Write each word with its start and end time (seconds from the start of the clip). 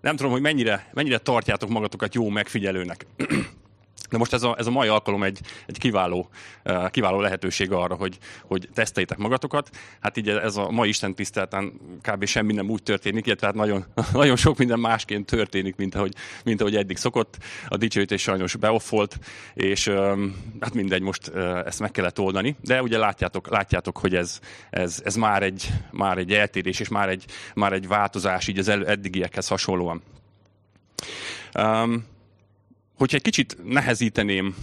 Nem 0.00 0.16
tudom, 0.16 0.32
hogy 0.32 0.40
mennyire, 0.40 0.90
mennyire 0.92 1.18
tartjátok 1.18 1.68
magatokat 1.68 2.14
jó 2.14 2.28
megfigyelőnek. 2.28 3.06
De 4.10 4.18
most 4.18 4.32
ez 4.32 4.42
a, 4.42 4.54
ez 4.58 4.66
a 4.66 4.70
mai 4.70 4.88
alkalom 4.88 5.22
egy, 5.22 5.40
egy 5.66 5.78
kiváló, 5.78 6.28
uh, 6.64 6.90
kiváló 6.90 7.20
lehetőség 7.20 7.72
arra, 7.72 7.94
hogy, 7.94 8.18
hogy 8.42 8.68
teszteljétek 8.74 9.18
magatokat. 9.18 9.70
Hát 10.00 10.16
így 10.16 10.28
ez 10.28 10.56
a 10.56 10.70
mai 10.70 10.88
Isten 10.88 11.14
tiszteleten 11.14 11.72
kb. 12.02 12.24
semmi 12.24 12.52
nem 12.52 12.70
úgy 12.70 12.82
történik, 12.82 13.26
illetve 13.26 13.46
hát 13.46 13.56
nagyon, 13.56 13.84
nagyon 14.12 14.36
sok 14.36 14.58
minden 14.58 14.78
másként 14.78 15.26
történik, 15.26 15.76
mint 15.76 15.94
ahogy, 15.94 16.14
mint 16.44 16.60
ahogy 16.60 16.76
eddig 16.76 16.96
szokott. 16.96 17.36
A 17.68 17.76
dicsőítés 17.76 18.22
sajnos 18.22 18.56
beoffolt, 18.56 19.18
és 19.54 19.86
um, 19.86 20.36
hát 20.60 20.74
mindegy, 20.74 21.02
most 21.02 21.28
uh, 21.34 21.66
ezt 21.66 21.80
meg 21.80 21.90
kellett 21.90 22.18
oldani. 22.18 22.56
De 22.60 22.82
ugye 22.82 22.98
látjátok, 22.98 23.48
látjátok 23.48 23.98
hogy 23.98 24.14
ez, 24.14 24.40
ez, 24.70 25.02
ez 25.04 25.16
már, 25.16 25.42
egy, 25.42 25.68
már 25.90 26.18
egy 26.18 26.32
eltérés, 26.32 26.80
és 26.80 26.88
már 26.88 27.08
egy, 27.08 27.24
már 27.54 27.72
egy 27.72 27.88
változás 27.88 28.48
így 28.48 28.58
az 28.58 28.68
eddigiekhez 28.68 29.48
hasonlóan. 29.48 30.02
Um, 31.54 32.04
hogyha 32.98 33.16
egy 33.16 33.22
kicsit 33.22 33.56
nehezíteném 33.64 34.54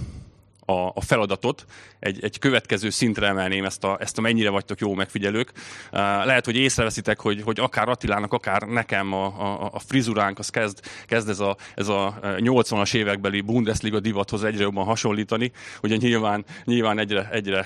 a, 0.66 0.88
a 0.94 1.02
feladatot, 1.02 1.66
egy, 2.00 2.24
egy 2.24 2.40
következő 2.40 2.90
szintre 2.90 3.28
emelném 3.28 3.66
ezt 3.66 3.84
a, 3.84 3.98
ezt 4.00 4.18
a 4.18 4.22
mennyire 4.22 4.50
vagytok 4.50 4.80
jó 4.80 4.94
megfigyelők. 4.94 5.52
Lehet, 5.92 6.46
hogy 6.46 6.56
észreveszitek, 6.56 7.20
hogy, 7.20 7.42
hogy 7.42 7.60
akár 7.60 7.90
Attilának, 7.90 8.34
akár 8.34 8.62
nekem 8.62 9.14
a, 9.14 9.26
a, 9.26 9.70
a 9.74 9.80
frizuránk 9.80 10.40
az 10.40 10.50
kezd, 10.50 10.80
kezd 11.06 11.30
ez, 11.30 11.40
a, 11.40 11.58
ez 11.76 11.88
a 11.88 12.20
80-as 12.22 12.94
évekbeli 12.94 13.42
Bundesliga 13.42 14.00
divathoz 14.00 14.44
egyre 14.44 14.64
jobban 14.64 14.86
hasonlítani. 14.86 15.52
Ugye 15.82 15.96
nyilván, 15.96 16.46
nyilván 16.64 17.00
egyre, 17.00 17.30
egyre 17.32 17.66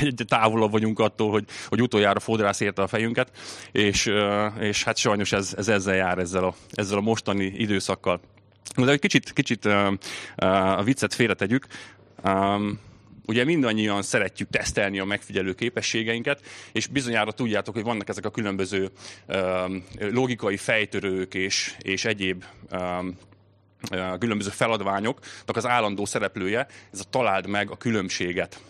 egy 0.00 0.24
távolabb 0.26 0.70
vagyunk 0.70 0.98
attól, 0.98 1.30
hogy, 1.30 1.44
hogy 1.68 1.82
utoljára 1.82 2.20
fodrász 2.20 2.60
érte 2.60 2.82
a 2.82 2.86
fejünket, 2.86 3.30
és, 3.72 4.12
és 4.60 4.84
hát 4.84 4.96
sajnos 4.96 5.32
ez, 5.32 5.54
ez 5.56 5.68
ezzel 5.68 5.94
jár 5.94 6.18
ezzel 6.18 6.44
a, 6.44 6.54
ezzel 6.72 6.98
a 6.98 7.00
mostani 7.00 7.44
időszakkal. 7.44 8.20
De 8.84 8.90
egy 8.90 9.00
kicsit, 9.00 9.32
kicsit 9.32 9.64
a 10.36 10.82
viccet 10.84 11.14
félretegyük. 11.14 11.66
Um, 12.24 12.80
ugye 13.26 13.44
mindannyian 13.44 14.02
szeretjük 14.02 14.50
tesztelni 14.50 14.98
a 14.98 15.04
megfigyelő 15.04 15.52
képességeinket, 15.54 16.40
és 16.72 16.86
bizonyára 16.86 17.32
tudjátok, 17.32 17.74
hogy 17.74 17.84
vannak 17.84 18.08
ezek 18.08 18.24
a 18.24 18.30
különböző 18.30 18.90
logikai 19.98 20.56
fejtörők 20.56 21.34
és, 21.34 21.76
és 21.78 22.04
egyéb 22.04 22.44
um, 22.72 23.18
különböző 24.18 24.50
feladványok, 24.50 25.18
az 25.46 25.66
állandó 25.66 26.04
szereplője, 26.04 26.66
ez 26.92 27.00
a 27.00 27.10
találd 27.10 27.46
meg 27.46 27.70
a 27.70 27.76
különbséget 27.76 28.60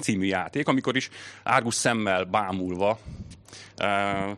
című 0.00 0.26
játék, 0.26 0.68
amikor 0.68 0.96
is 0.96 1.08
árgus 1.42 1.74
szemmel 1.74 2.24
bámulva 2.24 2.98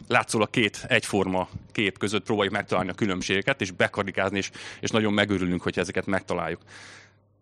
látszólag 0.09 0.51
két 0.51 0.85
egyforma 0.89 1.49
kép 1.73 1.99
között 1.99 2.25
próbáljuk 2.25 2.55
megtalálni 2.55 2.91
a 2.91 2.95
különbségeket, 2.95 3.61
és 3.61 3.71
bekarikázni, 3.71 4.37
és, 4.37 4.51
és 4.81 4.91
nagyon 4.91 5.13
megörülünk, 5.13 5.63
hogy 5.63 5.79
ezeket 5.79 6.07
megtaláljuk. 6.07 6.61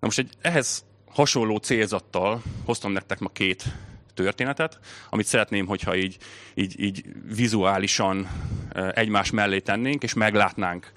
Na 0.01 0.07
most 0.07 0.19
egy 0.19 0.31
ehhez 0.41 0.85
hasonló 1.11 1.57
célzattal 1.57 2.43
hoztam 2.65 2.93
nektek 2.93 3.19
ma 3.19 3.29
két 3.29 3.65
történetet, 4.15 4.79
amit 5.11 5.27
szeretném, 5.27 5.67
hogyha 5.67 5.97
így, 5.97 6.17
így, 6.55 6.81
így 6.81 7.05
vizuálisan 7.35 8.29
egymás 8.95 9.31
mellé 9.31 9.59
tennénk, 9.59 10.03
és 10.03 10.15
meglátnánk 10.15 10.93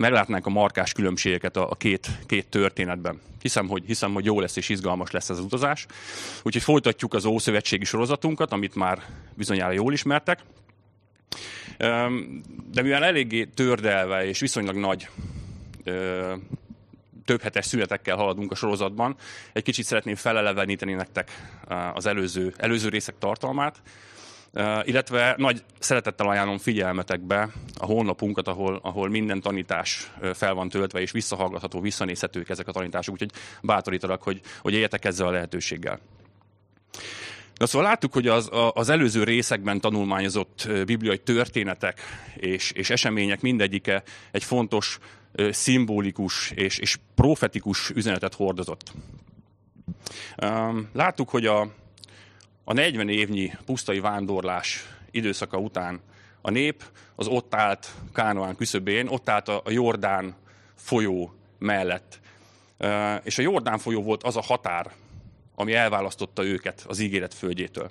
meglátnánk 0.00 0.46
a 0.46 0.50
markás 0.50 0.92
különbségeket 0.92 1.56
a, 1.56 1.74
két, 1.78 2.08
két 2.26 2.46
történetben. 2.46 3.20
Hiszem 3.40 3.68
hogy, 3.68 3.82
hiszem, 3.86 4.12
hogy 4.12 4.24
jó 4.24 4.40
lesz 4.40 4.56
és 4.56 4.68
izgalmas 4.68 5.10
lesz 5.10 5.30
az 5.30 5.38
utazás. 5.38 5.86
Úgyhogy 6.42 6.62
folytatjuk 6.62 7.14
az 7.14 7.24
Ószövetségi 7.24 7.84
sorozatunkat, 7.84 8.52
amit 8.52 8.74
már 8.74 9.02
bizonyára 9.34 9.72
jól 9.72 9.92
ismertek. 9.92 10.40
De 12.72 12.82
mivel 12.82 13.04
eléggé 13.04 13.44
tördelve 13.44 14.26
és 14.26 14.40
viszonylag 14.40 14.76
nagy 14.76 15.08
több 17.24 17.42
hetes 17.42 17.66
szünetekkel 17.66 18.16
haladunk 18.16 18.50
a 18.50 18.54
sorozatban, 18.54 19.16
egy 19.52 19.62
kicsit 19.62 19.84
szeretném 19.84 20.14
feleleveníteni 20.14 20.92
nektek 20.92 21.30
az 21.94 22.06
előző, 22.06 22.54
előző 22.56 22.88
részek 22.88 23.14
tartalmát, 23.18 23.82
illetve 24.84 25.34
nagy 25.36 25.62
szeretettel 25.78 26.28
ajánlom 26.28 26.58
figyelmetekbe 26.58 27.48
a 27.78 27.86
honlapunkat, 27.86 28.48
ahol, 28.48 28.80
ahol 28.82 29.08
minden 29.08 29.40
tanítás 29.40 30.12
fel 30.34 30.54
van 30.54 30.68
töltve, 30.68 31.00
és 31.00 31.10
visszahallgatható, 31.10 31.80
visszanézhetők 31.80 32.48
ezek 32.48 32.68
a 32.68 32.72
tanítások, 32.72 33.12
úgyhogy 33.12 33.32
bátorítalak, 33.62 34.22
hogy, 34.22 34.40
hogy 34.60 34.72
éljetek 34.72 35.04
ezzel 35.04 35.26
a 35.26 35.30
lehetőséggel. 35.30 36.00
Na 37.54 37.66
szóval 37.66 37.88
láttuk, 37.88 38.12
hogy 38.12 38.26
az, 38.26 38.48
az 38.72 38.88
előző 38.88 39.24
részekben 39.24 39.80
tanulmányozott 39.80 40.68
bibliai 40.84 41.18
történetek 41.18 42.00
és, 42.36 42.70
és 42.70 42.90
események 42.90 43.40
mindegyike 43.40 44.02
egy 44.30 44.44
fontos, 44.44 44.98
szimbolikus 45.50 46.50
és, 46.50 46.78
és 46.78 46.98
profetikus 47.14 47.90
üzenetet 47.90 48.34
hordozott. 48.34 48.92
Láttuk, 50.92 51.28
hogy 51.28 51.46
a, 51.46 51.68
a 52.64 52.72
40 52.72 53.08
évnyi 53.08 53.52
pusztai 53.64 54.00
vándorlás 54.00 54.86
időszaka 55.10 55.58
után 55.58 56.00
a 56.40 56.50
nép 56.50 56.84
az 57.14 57.26
ott 57.26 57.54
állt 57.54 57.94
Kánoán 58.12 58.56
küszöbén, 58.56 59.08
ott 59.08 59.28
állt 59.28 59.48
a 59.48 59.62
Jordán 59.66 60.34
folyó 60.74 61.34
mellett. 61.58 62.20
És 63.22 63.38
a 63.38 63.42
Jordán 63.42 63.78
folyó 63.78 64.02
volt 64.02 64.22
az 64.22 64.36
a 64.36 64.42
határ, 64.42 64.92
ami 65.54 65.74
elválasztotta 65.74 66.44
őket 66.44 66.84
az 66.88 66.98
ígéret 66.98 67.34
földjétől. 67.34 67.90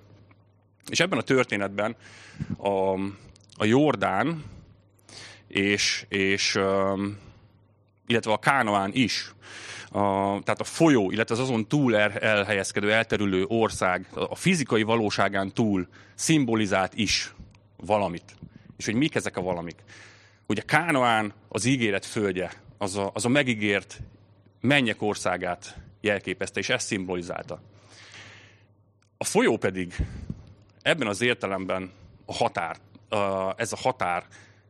És 0.90 1.00
ebben 1.00 1.20
a 1.20 1.22
történetben 1.22 1.96
a, 2.58 2.94
a 3.54 3.66
Jordán 3.66 4.44
és, 5.48 6.06
és 6.08 6.60
illetve 8.08 8.32
a 8.32 8.40
Kánoán 8.40 8.90
is 8.94 9.34
a, 9.92 10.40
tehát 10.44 10.60
a 10.60 10.64
folyó, 10.64 11.12
illetve 11.12 11.36
az 11.36 11.42
azon 11.42 11.68
túl 11.68 11.98
elhelyezkedő, 11.98 12.94
elterülő 12.94 13.46
ország 13.48 14.08
a 14.14 14.36
fizikai 14.36 14.84
valóságán 14.84 15.54
túl 15.54 15.88
szimbolizált 16.16 16.94
is 16.94 17.34
valamit. 17.78 18.36
És 18.78 18.86
hogy 18.86 18.96
mik 18.96 19.16
ezek 19.16 19.38
a 19.38 19.42
valamik? 19.42 19.84
Ugye 20.48 20.62
Kánoán 20.62 21.34
az 21.48 21.66
ígéret 21.66 22.06
földje, 22.06 22.52
az 22.78 22.96
a, 22.96 23.12
az 23.14 23.26
a 23.26 23.30
megígért 23.30 24.00
mennyek 24.62 25.02
országát 25.02 25.78
jelképezte, 26.02 26.60
és 26.60 26.70
ezt 26.70 26.88
szimbolizálta. 26.88 27.62
A 29.18 29.24
folyó 29.24 29.58
pedig 29.58 29.96
ebben 30.82 31.08
az 31.08 31.22
értelemben 31.22 31.92
a 32.26 32.34
határ, 32.34 32.78
ez 33.56 33.72
a 33.72 33.78
határ, 33.78 34.26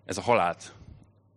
ez 0.05 0.17
a 0.17 0.21
halált, 0.21 0.73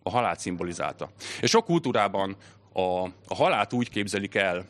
a 0.03 0.11
halált 0.11 0.41
szimbolizálta. 0.41 1.11
És 1.41 1.51
sok 1.51 1.65
kultúrában 1.65 2.37
a, 2.73 3.05
a 3.05 3.35
halált 3.35 3.73
úgy 3.73 3.91
képzelik 3.91 4.35
el, 4.35 4.67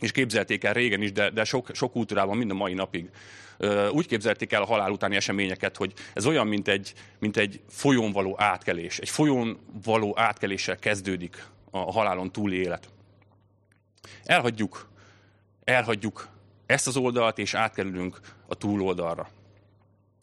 és 0.00 0.12
képzelték 0.12 0.64
el 0.64 0.72
régen 0.72 1.02
is, 1.02 1.12
de, 1.12 1.30
de 1.30 1.44
sok, 1.44 1.70
sok 1.74 1.92
kultúrában 1.92 2.36
mind 2.36 2.50
a 2.50 2.54
mai 2.54 2.74
napig, 2.74 3.10
úgy 3.90 4.06
képzelték 4.06 4.52
el 4.52 4.62
a 4.62 4.66
halál 4.66 4.90
utáni 4.90 5.16
eseményeket, 5.16 5.76
hogy 5.76 5.92
ez 6.14 6.26
olyan, 6.26 6.46
mint 6.46 6.68
egy, 6.68 6.92
mint 7.18 7.36
egy 7.36 7.60
folyón 7.68 8.12
való 8.12 8.34
átkelés. 8.38 8.98
Egy 8.98 9.08
folyón 9.08 9.58
való 9.84 10.14
átkeléssel 10.18 10.76
kezdődik 10.76 11.46
a 11.70 11.92
halálon 11.92 12.32
túli 12.32 12.56
élet. 12.56 12.88
Elhagyjuk, 14.24 14.88
elhagyjuk 15.64 16.28
ezt 16.66 16.86
az 16.86 16.96
oldalt, 16.96 17.38
és 17.38 17.54
átkerülünk 17.54 18.20
a 18.46 18.54
túloldalra. 18.54 19.28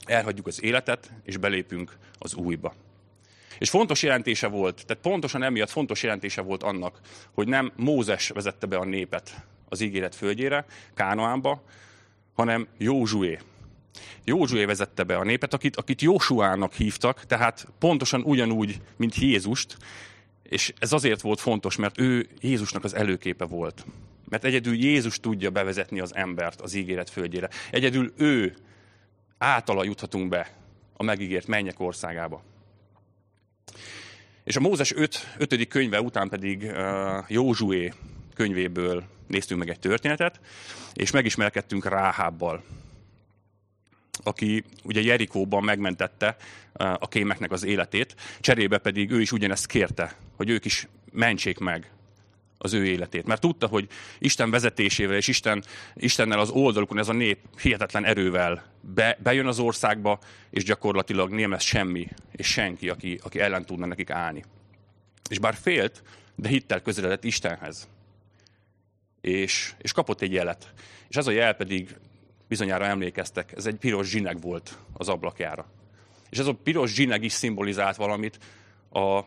Elhagyjuk 0.05 0.47
az 0.47 0.63
életet, 0.63 1.11
és 1.23 1.37
belépünk 1.37 1.97
az 2.17 2.33
újba. 2.33 2.73
És 3.57 3.69
fontos 3.69 4.03
jelentése 4.03 4.47
volt, 4.47 4.85
tehát 4.85 5.03
pontosan 5.03 5.43
emiatt 5.43 5.69
fontos 5.69 6.03
jelentése 6.03 6.41
volt 6.41 6.63
annak, 6.63 6.99
hogy 7.33 7.47
nem 7.47 7.71
Mózes 7.75 8.29
vezette 8.29 8.65
be 8.65 8.77
a 8.77 8.85
népet 8.85 9.45
az 9.69 9.81
ígéret 9.81 10.15
földjére, 10.15 10.65
Kánoánba, 10.93 11.63
hanem 12.33 12.67
Józsué. 12.77 13.39
Józsué 14.23 14.65
vezette 14.65 15.03
be 15.03 15.17
a 15.17 15.23
népet, 15.23 15.53
akit, 15.53 15.75
akit 15.75 16.01
Jósuának 16.01 16.73
hívtak, 16.73 17.25
tehát 17.25 17.67
pontosan 17.79 18.21
ugyanúgy, 18.21 18.81
mint 18.95 19.15
Jézust, 19.15 19.77
és 20.43 20.73
ez 20.79 20.93
azért 20.93 21.21
volt 21.21 21.39
fontos, 21.39 21.75
mert 21.75 21.99
ő 21.99 22.27
Jézusnak 22.39 22.83
az 22.83 22.95
előképe 22.95 23.45
volt. 23.45 23.85
Mert 24.29 24.43
egyedül 24.43 24.73
Jézus 24.73 25.19
tudja 25.19 25.49
bevezetni 25.49 25.99
az 25.99 26.15
embert 26.15 26.61
az 26.61 26.73
ígéret 26.73 27.09
földjére. 27.09 27.49
Egyedül 27.71 28.13
ő 28.17 28.55
általa 29.37 29.83
juthatunk 29.83 30.29
be 30.29 30.53
a 30.93 31.03
megígért 31.03 31.47
mennyek 31.47 31.79
országába. 31.79 32.43
És 34.43 34.55
a 34.55 34.59
Mózes 34.59 34.93
5. 34.95 35.35
5. 35.37 35.67
könyve 35.67 36.01
után 36.01 36.29
pedig 36.29 36.61
uh, 36.61 37.23
Józsué 37.27 37.93
könyvéből 38.33 39.03
néztünk 39.27 39.59
meg 39.59 39.69
egy 39.69 39.79
történetet, 39.79 40.39
és 40.93 41.11
megismerkedtünk 41.11 41.85
Ráhábbal, 41.85 42.63
aki 44.23 44.63
ugye 44.83 45.01
Jerikóban 45.01 45.63
megmentette 45.63 46.37
a 46.73 47.07
kémeknek 47.07 47.51
az 47.51 47.63
életét, 47.63 48.15
cserébe 48.39 48.77
pedig 48.77 49.11
ő 49.11 49.21
is 49.21 49.31
ugyanezt 49.31 49.65
kérte, 49.65 50.15
hogy 50.35 50.49
ők 50.49 50.65
is 50.65 50.87
mentsék 51.11 51.57
meg 51.57 51.91
az 52.63 52.73
ő 52.73 52.85
életét. 52.85 53.25
Mert 53.25 53.41
tudta, 53.41 53.67
hogy 53.67 53.87
Isten 54.19 54.51
vezetésével 54.51 55.15
és 55.15 55.27
Isten, 55.27 55.63
Istennel 55.95 56.39
az 56.39 56.49
oldalukon 56.49 56.97
ez 56.97 57.09
a 57.09 57.13
nép 57.13 57.39
hihetetlen 57.61 58.05
erővel 58.05 58.63
be, 58.81 59.17
bejön 59.23 59.47
az 59.47 59.59
országba, 59.59 60.19
és 60.49 60.63
gyakorlatilag 60.63 61.31
nem 61.31 61.51
lesz 61.51 61.63
semmi 61.63 62.07
és 62.31 62.47
senki, 62.47 62.89
aki, 62.89 63.19
aki 63.23 63.39
ellen 63.39 63.65
tudna 63.65 63.85
nekik 63.85 64.09
állni. 64.09 64.43
És 65.29 65.39
bár 65.39 65.55
félt, 65.55 66.03
de 66.35 66.47
hittel 66.47 66.81
közeledett 66.81 67.23
Istenhez. 67.23 67.87
És, 69.21 69.73
és 69.77 69.91
kapott 69.91 70.21
egy 70.21 70.33
jelet. 70.33 70.73
És 71.07 71.15
ez 71.15 71.27
a 71.27 71.31
jel 71.31 71.53
pedig, 71.53 71.95
bizonyára 72.47 72.85
emlékeztek, 72.85 73.51
ez 73.55 73.65
egy 73.65 73.75
piros 73.75 74.09
zsineg 74.09 74.41
volt 74.41 74.77
az 74.93 75.09
ablakjára. 75.09 75.65
És 76.29 76.37
ez 76.37 76.47
a 76.47 76.53
piros 76.53 76.93
zsineg 76.93 77.23
is 77.23 77.31
szimbolizált 77.31 77.95
valamit, 77.95 78.39
a, 78.89 79.17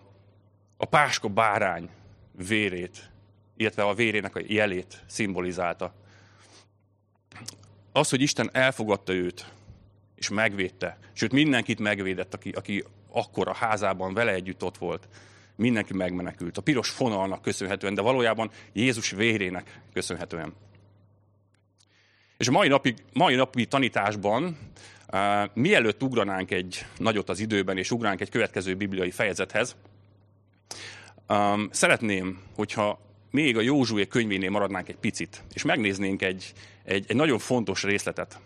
a 0.77 0.85
páska 0.91 1.29
bárány 1.29 1.89
vérét, 2.33 3.11
illetve 3.57 3.83
a 3.83 3.95
vérének 3.95 4.37
a 4.37 4.41
jelét 4.47 5.03
szimbolizálta. 5.07 5.95
Az, 7.93 8.09
hogy 8.09 8.21
Isten 8.21 8.51
elfogadta 8.53 9.13
őt, 9.13 9.53
és 10.15 10.29
megvédte, 10.29 10.99
sőt 11.13 11.33
mindenkit 11.33 11.79
megvédett, 11.79 12.35
aki, 12.35 12.51
aki 12.51 12.85
akkor 13.11 13.49
a 13.49 13.55
házában 13.55 14.15
vele 14.15 14.33
együtt 14.33 14.65
ott 14.65 14.79
volt, 14.79 15.09
mindenki 15.57 15.95
megmenekült. 15.95 16.57
A 16.57 16.63
piros 16.63 16.91
fonalnak 16.91 17.43
köszönhetően, 17.43 17.95
de 17.95 18.03
valójában 18.03 18.51
Jézus 18.73 19.11
vérének 19.11 19.81
köszönhetően. 19.93 20.55
És 22.37 22.49
a 22.49 22.53
mai 22.53 22.69
napi, 22.69 22.95
mai 23.13 23.35
napi 23.35 23.67
tanításban, 23.67 24.59
uh, 25.13 25.45
mielőtt 25.55 26.03
ugranánk 26.03 26.51
egy 26.51 26.87
nagyot 26.99 27.29
az 27.29 27.41
időben, 27.41 27.79
és 27.79 27.91
ugránk 27.91 28.21
egy 28.21 28.31
következő 28.31 28.75
bibliai 28.75 29.11
fejezethez, 29.11 29.77
um, 31.29 31.69
szeretném, 31.71 32.43
hogyha 32.55 33.01
még 33.31 33.57
a 33.57 33.61
Józsué 33.61 34.07
könyvénél 34.07 34.51
maradnánk 34.51 34.89
egy 34.89 34.97
picit, 34.97 35.43
és 35.55 35.63
megnéznénk 35.63 36.23
egy, 36.23 36.53
egy, 36.85 37.05
egy 37.09 37.17
nagyon 37.17 37.39
fontos 37.39 37.83
részletet. 37.83 38.41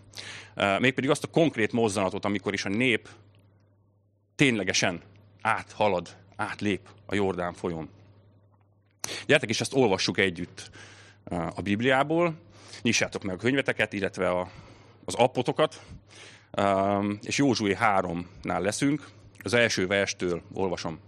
Mégpedig 0.79 1.09
azt 1.09 1.23
a 1.23 1.27
konkrét 1.27 1.71
mozzanatot, 1.71 2.25
amikor 2.25 2.53
is 2.53 2.65
a 2.65 2.69
nép 2.69 3.09
ténylegesen 4.35 5.01
áthalad, 5.41 6.15
átlép 6.35 6.89
a 7.05 7.15
Jordán 7.15 7.53
folyón. 7.53 7.89
Gyertek 9.25 9.49
is 9.49 9.61
ezt 9.61 9.73
olvassuk 9.73 10.17
együtt 10.17 10.69
a 11.55 11.61
Bibliából, 11.61 12.35
nyissátok 12.81 13.23
meg 13.23 13.35
a 13.35 13.37
könyveteket, 13.37 13.93
illetve 13.93 14.29
a, 14.29 14.51
az 15.05 15.13
appotokat, 15.15 15.81
és 17.21 17.37
Józsué 17.37 17.77
3-nál 17.79 18.61
leszünk, 18.61 19.07
az 19.43 19.53
első 19.53 19.87
verstől 19.87 20.41
olvasom. 20.53 20.99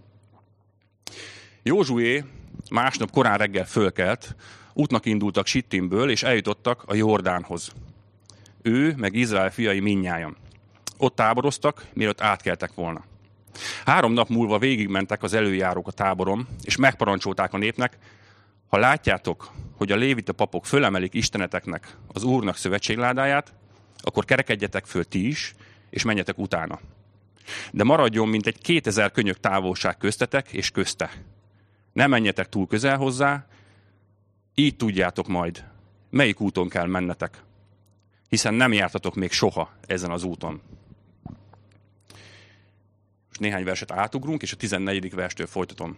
Józsué 1.63 2.23
másnap 2.71 3.11
korán 3.11 3.37
reggel 3.37 3.65
fölkelt, 3.65 4.35
útnak 4.73 5.05
indultak 5.05 5.45
Sittimből, 5.45 6.09
és 6.09 6.23
eljutottak 6.23 6.83
a 6.85 6.93
Jordánhoz. 6.93 7.71
Ő, 8.61 8.93
meg 8.97 9.15
Izrael 9.15 9.51
fiai 9.51 9.79
minnyájan. 9.79 10.37
Ott 10.97 11.15
táboroztak, 11.15 11.85
mielőtt 11.93 12.21
átkeltek 12.21 12.73
volna. 12.73 13.03
Három 13.85 14.13
nap 14.13 14.29
múlva 14.29 14.57
végigmentek 14.59 15.23
az 15.23 15.33
előjárók 15.33 15.87
a 15.87 15.91
táborom, 15.91 16.47
és 16.63 16.75
megparancsolták 16.75 17.53
a 17.53 17.57
népnek, 17.57 17.97
ha 18.67 18.77
látjátok, 18.77 19.51
hogy 19.77 19.91
a 19.91 19.95
lévita 19.95 20.33
papok 20.33 20.65
fölemelik 20.65 21.13
isteneteknek 21.13 21.97
az 22.07 22.23
Úrnak 22.23 22.57
szövetségládáját, 22.57 23.53
akkor 23.97 24.25
kerekedjetek 24.25 24.85
föl 24.85 25.03
ti 25.03 25.27
is, 25.27 25.55
és 25.89 26.03
menjetek 26.03 26.37
utána. 26.37 26.79
De 27.71 27.83
maradjon, 27.83 28.27
mint 28.27 28.47
egy 28.47 28.61
kétezer 28.61 29.11
könyök 29.11 29.39
távolság 29.39 29.97
köztetek 29.97 30.51
és 30.51 30.71
közte. 30.71 31.09
Ne 31.93 32.07
menjetek 32.07 32.49
túl 32.49 32.67
közel 32.67 32.97
hozzá, 32.97 33.45
így 34.55 34.75
tudjátok 34.75 35.27
majd, 35.27 35.65
melyik 36.09 36.39
úton 36.39 36.69
kell 36.69 36.85
mennetek. 36.85 37.43
Hiszen 38.29 38.53
nem 38.53 38.73
jártatok 38.73 39.15
még 39.15 39.31
soha 39.31 39.71
ezen 39.87 40.11
az 40.11 40.23
úton. 40.23 40.61
Most 43.27 43.39
néhány 43.39 43.63
verset 43.63 43.91
átugrunk, 43.91 44.41
és 44.41 44.51
a 44.51 44.55
14. 44.55 45.13
verstől 45.13 45.47
folytatom. 45.47 45.97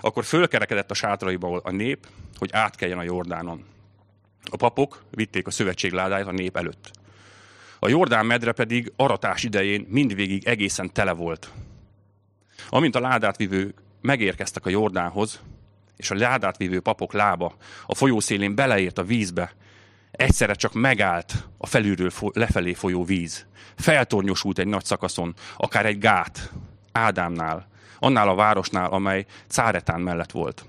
Akkor 0.00 0.24
fölkerekedett 0.24 0.90
a 0.90 0.94
sátraiba 0.94 1.60
a 1.64 1.70
nép, 1.70 2.08
hogy 2.38 2.52
átkeljen 2.52 2.98
a 2.98 3.02
Jordánon. 3.02 3.64
A 4.50 4.56
papok 4.56 5.04
vitték 5.10 5.46
a 5.46 5.50
szövetség 5.50 5.92
ládáját 5.92 6.26
a 6.26 6.32
nép 6.32 6.56
előtt. 6.56 6.90
A 7.78 7.88
Jordán 7.88 8.26
medre 8.26 8.52
pedig 8.52 8.92
aratás 8.96 9.42
idején 9.42 9.86
mindvégig 9.88 10.44
egészen 10.44 10.92
tele 10.92 11.12
volt. 11.12 11.50
Amint 12.68 12.94
a 12.94 13.00
ládát 13.00 13.36
vívő 13.36 13.74
megérkeztek 14.02 14.66
a 14.66 14.70
Jordánhoz, 14.70 15.40
és 15.96 16.10
a 16.10 16.14
ládát 16.14 16.56
vívő 16.56 16.80
papok 16.80 17.12
lába 17.12 17.56
a 17.86 17.94
folyószélén 17.94 18.54
beleért 18.54 18.98
a 18.98 19.04
vízbe, 19.04 19.54
egyszerre 20.10 20.54
csak 20.54 20.72
megállt 20.72 21.48
a 21.58 21.66
felülről 21.66 22.10
lefelé 22.32 22.72
folyó 22.72 23.04
víz. 23.04 23.46
Feltornyosult 23.76 24.58
egy 24.58 24.66
nagy 24.66 24.84
szakaszon, 24.84 25.34
akár 25.56 25.86
egy 25.86 25.98
gát, 25.98 26.52
Ádámnál, 26.92 27.66
annál 27.98 28.28
a 28.28 28.34
városnál, 28.34 28.90
amely 28.90 29.26
Cáretán 29.46 30.00
mellett 30.00 30.30
volt. 30.30 30.64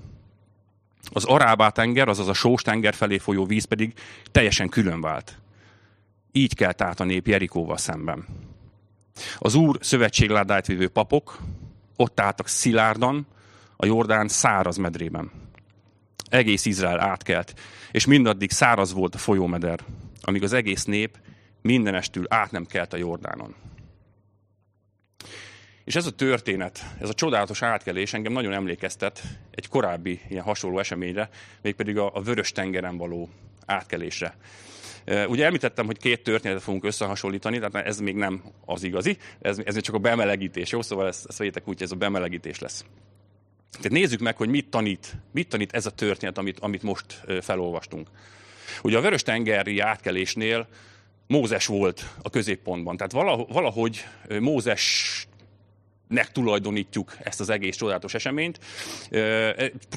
Az 1.11 1.25
Arábá 1.25 1.69
tenger, 1.69 2.07
azaz 2.07 2.27
a 2.27 2.33
Sós 2.33 2.61
tenger 2.61 2.93
felé 2.93 3.17
folyó 3.17 3.45
víz 3.45 3.65
pedig 3.65 3.93
teljesen 4.31 4.69
külön 4.69 5.01
vált. 5.01 5.37
Így 6.31 6.55
kelt 6.55 6.81
át 6.81 6.99
a 6.99 7.03
nép 7.03 7.27
Jerikóval 7.27 7.77
szemben. 7.77 8.25
Az 9.37 9.55
Úr 9.55 9.77
szövetségládáját 9.81 10.67
vívő 10.67 10.87
papok 10.87 11.39
ott 11.95 12.19
álltak 12.19 12.47
szilárdan, 12.47 13.27
a 13.75 13.85
Jordán 13.85 14.27
száraz 14.27 14.77
medrében. 14.77 15.31
Egész 16.29 16.65
Izrael 16.65 16.99
átkelt, 16.99 17.53
és 17.91 18.05
mindaddig 18.05 18.51
száraz 18.51 18.93
volt 18.93 19.15
a 19.15 19.17
folyómeder, 19.17 19.79
amíg 20.21 20.43
az 20.43 20.53
egész 20.53 20.83
nép 20.83 21.17
mindenestül 21.61 22.25
át 22.29 22.51
nem 22.51 22.65
kelt 22.65 22.93
a 22.93 22.97
Jordánon. 22.97 23.55
És 25.83 25.95
ez 25.95 26.05
a 26.05 26.11
történet, 26.11 26.85
ez 26.99 27.09
a 27.09 27.13
csodálatos 27.13 27.61
átkelés 27.61 28.13
engem 28.13 28.33
nagyon 28.33 28.53
emlékeztet 28.53 29.23
egy 29.51 29.67
korábbi 29.67 30.21
ilyen 30.29 30.43
hasonló 30.43 30.79
eseményre, 30.79 31.29
mégpedig 31.61 31.97
a, 31.97 32.15
a 32.15 32.21
Vörös 32.21 32.51
tengeren 32.51 32.97
való 32.97 33.29
átkelésre. 33.65 34.37
Ugye 35.05 35.45
említettem, 35.45 35.85
hogy 35.85 35.97
két 35.97 36.23
történetet 36.23 36.63
fogunk 36.63 36.83
összehasonlítani, 36.83 37.59
tehát 37.59 37.87
ez 37.87 37.99
még 37.99 38.15
nem 38.15 38.43
az 38.65 38.83
igazi, 38.83 39.17
ez, 39.41 39.59
ez 39.65 39.73
még 39.73 39.83
csak 39.83 39.95
a 39.95 39.99
bemelegítés, 39.99 40.71
jó? 40.71 40.81
Szóval 40.81 41.07
ezt, 41.07 41.25
ezt 41.27 41.37
vegyétek 41.37 41.67
úgy, 41.67 41.73
hogy 41.73 41.83
ez 41.83 41.91
a 41.91 41.95
bemelegítés 41.95 42.59
lesz. 42.59 42.85
Tehát 43.71 43.91
nézzük 43.91 44.19
meg, 44.19 44.37
hogy 44.37 44.49
mit 44.49 44.69
tanít, 44.69 45.15
mit 45.31 45.49
tanít 45.49 45.73
ez 45.73 45.85
a 45.85 45.91
történet, 45.91 46.37
amit, 46.37 46.59
amit 46.59 46.83
most 46.83 47.21
felolvastunk. 47.41 48.07
Ugye 48.83 48.97
a 48.97 49.01
Vörös-tengeri 49.01 49.79
átkelésnél 49.79 50.67
Mózes 51.27 51.65
volt 51.65 52.05
a 52.21 52.29
középpontban. 52.29 52.97
Tehát 52.97 53.45
valahogy 53.51 54.05
Mózes 54.39 55.27
nek 56.13 56.31
tulajdonítjuk 56.31 57.15
ezt 57.23 57.39
az 57.39 57.49
egész 57.49 57.75
csodálatos 57.75 58.13
eseményt. 58.13 58.59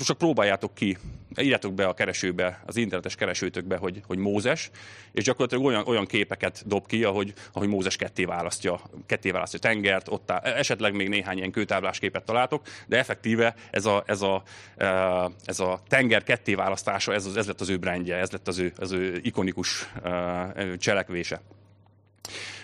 Csak 0.05 0.19
próbáljátok 0.19 0.75
ki, 0.75 0.99
írjátok 1.41 1.75
be 1.75 1.87
a 1.87 1.95
keresőbe, 1.95 2.63
az 2.67 2.77
internetes 2.77 3.15
keresőtökbe, 3.15 3.77
hogy, 3.77 4.03
hogy 4.07 4.19
Mózes, 4.19 4.71
és 5.13 5.25
gyakorlatilag 5.25 5.65
olyan, 5.65 5.87
olyan 5.87 6.07
képeket 6.07 6.63
dob 6.67 6.87
ki, 6.87 7.05
ahogy, 7.05 7.33
ahogy 7.53 7.69
Mózes 7.69 7.97
ketté 7.97 8.25
választja, 8.25 8.81
ketté 9.07 9.31
választja 9.31 9.59
tengert, 9.59 10.09
ott 10.09 10.31
áll, 10.31 10.41
esetleg 10.41 10.95
még 10.95 11.09
néhány 11.09 11.37
ilyen 11.37 11.51
kőtáblás 11.51 11.99
képet 11.99 12.25
találtok, 12.25 12.67
de 12.87 12.99
effektíve 12.99 13.55
ez 13.71 13.87
a, 13.87 14.03
ez 14.07 14.23
a, 14.23 14.43
ez 15.45 15.61
a 15.61 15.81
tenger 15.89 16.23
ketté 16.23 16.55
választása, 16.55 17.13
ez, 17.13 17.27
ez 17.37 17.47
lett 17.47 17.61
az 17.61 17.69
ő 17.69 17.77
brandje, 17.77 18.17
ez 18.17 18.31
lett 18.31 18.49
az 18.49 18.59
ő, 18.59 18.73
az 18.77 18.93
ő 18.93 19.21
ikonikus 19.23 19.89
cselekvése. 20.79 21.41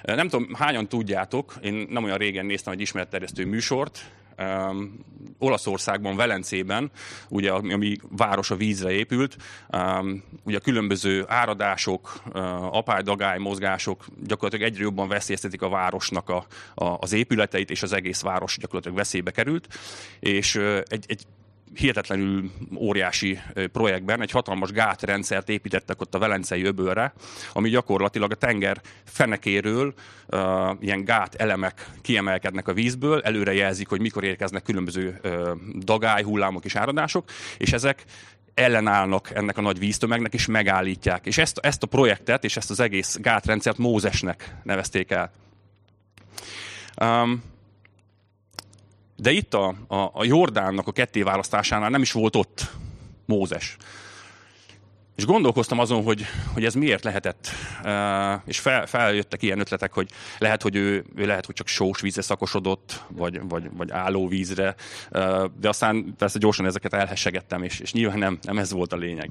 Nem 0.02 0.28
tudom, 0.28 0.54
hányan 0.54 0.88
tudjátok, 0.88 1.54
én 1.62 1.86
nem 1.90 2.04
olyan 2.04 2.18
régen 2.18 2.46
néztem 2.46 2.72
egy 2.72 2.80
ismeretterjesztő 2.80 3.46
műsort, 3.46 4.10
Um, 4.38 4.98
Olaszországban, 5.38 6.16
Velencében, 6.16 6.90
ugye, 7.28 7.52
ami 7.52 7.96
város 8.16 8.50
a 8.50 8.56
vízre 8.56 8.90
épült, 8.90 9.36
um, 9.68 10.22
ugye 10.44 10.58
különböző 10.58 11.24
áradások, 11.28 12.22
uh, 12.26 12.76
apály-dagály 12.76 13.38
mozgások 13.38 14.04
gyakorlatilag 14.22 14.72
egyre 14.72 14.82
jobban 14.82 15.08
veszélyeztetik 15.08 15.62
a 15.62 15.68
városnak 15.68 16.28
a, 16.28 16.46
a, 16.74 16.84
az 16.84 17.12
épületeit, 17.12 17.70
és 17.70 17.82
az 17.82 17.92
egész 17.92 18.20
város 18.20 18.56
gyakorlatilag 18.58 18.96
veszélybe 18.96 19.30
került. 19.30 19.68
És 20.20 20.54
uh, 20.54 20.80
egy, 20.84 21.04
egy 21.08 21.22
hihetetlenül 21.74 22.50
óriási 22.76 23.38
projektben 23.72 24.20
egy 24.20 24.30
hatalmas 24.30 24.70
gátrendszert 24.70 25.48
építettek 25.48 26.00
ott 26.00 26.14
a 26.14 26.18
Velencei 26.18 26.64
öbölre, 26.64 27.12
ami 27.52 27.68
gyakorlatilag 27.68 28.30
a 28.30 28.34
tenger 28.34 28.80
fenekéről 29.04 29.94
uh, 30.26 30.40
ilyen 30.80 31.04
gát 31.04 31.34
elemek 31.34 31.90
kiemelkednek 32.02 32.68
a 32.68 32.72
vízből, 32.72 33.20
előre 33.20 33.54
jelzik, 33.54 33.88
hogy 33.88 34.00
mikor 34.00 34.24
érkeznek 34.24 34.62
különböző 34.62 35.20
uh, 35.24 35.48
dagály, 35.78 36.22
hullámok 36.22 36.64
és 36.64 36.76
áradások, 36.76 37.24
és 37.58 37.72
ezek 37.72 38.04
ellenállnak 38.54 39.30
ennek 39.34 39.58
a 39.58 39.60
nagy 39.60 39.78
víztömegnek, 39.78 40.34
és 40.34 40.46
megállítják. 40.46 41.26
És 41.26 41.38
ezt, 41.38 41.58
ezt 41.58 41.82
a 41.82 41.86
projektet, 41.86 42.44
és 42.44 42.56
ezt 42.56 42.70
az 42.70 42.80
egész 42.80 43.18
gátrendszert 43.20 43.78
Mózesnek 43.78 44.54
nevezték 44.62 45.10
el. 45.10 45.30
Um, 47.02 47.42
de 49.22 49.30
itt 49.30 49.54
a, 49.54 49.74
a, 49.86 49.96
a 50.12 50.24
Jordánnak 50.24 50.86
a 50.86 50.92
kettéválasztásánál 50.92 51.90
nem 51.90 52.02
is 52.02 52.12
volt 52.12 52.36
ott 52.36 52.70
Mózes. 53.26 53.76
És 55.16 55.24
gondolkoztam 55.24 55.78
azon, 55.78 56.02
hogy, 56.02 56.24
hogy 56.52 56.64
ez 56.64 56.74
miért 56.74 57.04
lehetett, 57.04 57.48
és 58.44 58.58
fel, 58.58 58.86
feljöttek 58.86 59.42
ilyen 59.42 59.58
ötletek, 59.58 59.92
hogy 59.92 60.10
lehet, 60.38 60.62
hogy 60.62 60.76
ő, 60.76 61.04
ő 61.16 61.26
lehet, 61.26 61.46
hogy 61.46 61.54
csak 61.54 61.66
sós 61.66 62.00
vízre 62.00 62.22
szakosodott, 62.22 63.02
vagy, 63.08 63.40
vagy, 63.48 63.70
vagy 63.76 63.90
állóvízre, 63.90 64.74
de 65.60 65.68
aztán 65.68 66.14
persze 66.18 66.38
gyorsan 66.38 66.66
ezeket 66.66 66.92
elhessegettem, 66.92 67.62
és, 67.62 67.80
és 67.80 67.92
nyilván 67.92 68.18
nem, 68.18 68.38
nem 68.42 68.58
ez 68.58 68.72
volt 68.72 68.92
a 68.92 68.96
lényeg. 68.96 69.30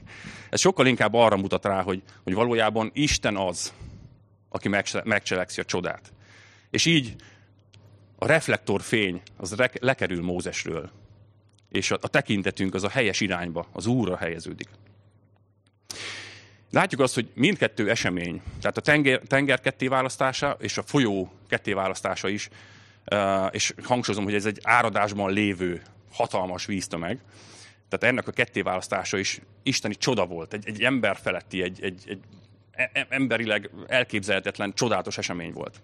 Ez 0.49 0.59
sokkal 0.59 0.87
inkább 0.87 1.13
arra 1.13 1.37
mutat 1.37 1.65
rá, 1.65 1.81
hogy, 1.81 2.01
hogy 2.23 2.33
valójában 2.33 2.91
Isten 2.93 3.37
az, 3.37 3.73
aki 4.49 4.67
megcselekszi 5.03 5.61
a 5.61 5.65
csodát. 5.65 6.13
És 6.69 6.85
így 6.85 7.15
a 8.23 8.27
reflektorfény 8.27 9.21
az 9.37 9.55
lekerül 9.79 10.23
Mózesről, 10.23 10.89
és 11.69 11.91
a, 11.91 11.97
a 12.01 12.07
tekintetünk 12.07 12.73
az 12.73 12.83
a 12.83 12.89
helyes 12.89 13.19
irányba, 13.19 13.67
az 13.71 13.85
Úrra 13.85 14.17
helyeződik. 14.17 14.69
Látjuk 16.71 17.01
azt, 17.01 17.13
hogy 17.13 17.29
mindkettő 17.33 17.89
esemény, 17.89 18.41
tehát 18.61 18.77
a 18.77 18.81
tenger, 18.81 19.21
tenger 19.27 19.59
kettéválasztása 19.59 20.57
és 20.59 20.77
a 20.77 20.83
folyó 20.83 21.31
kettéválasztása 21.47 22.27
is, 22.27 22.49
és 23.51 23.73
hangsúlyozom, 23.83 24.23
hogy 24.23 24.35
ez 24.35 24.45
egy 24.45 24.59
áradásban 24.63 25.33
lévő 25.33 25.81
hatalmas 26.11 26.65
víztömeg, 26.65 27.19
tehát 27.89 28.03
ennek 28.13 28.27
a 28.27 28.31
kettéválasztása 28.31 29.17
is 29.17 29.41
isteni 29.63 29.95
csoda 29.95 30.25
volt, 30.25 30.53
egy, 30.53 30.67
egy 30.67 30.83
ember 30.83 31.17
feletti, 31.17 31.61
egy, 31.61 31.83
egy, 31.83 32.03
egy 32.07 32.19
e, 32.71 33.07
emberileg 33.09 33.69
elképzelhetetlen, 33.87 34.73
csodálatos 34.73 35.17
esemény 35.17 35.51
volt. 35.53 35.81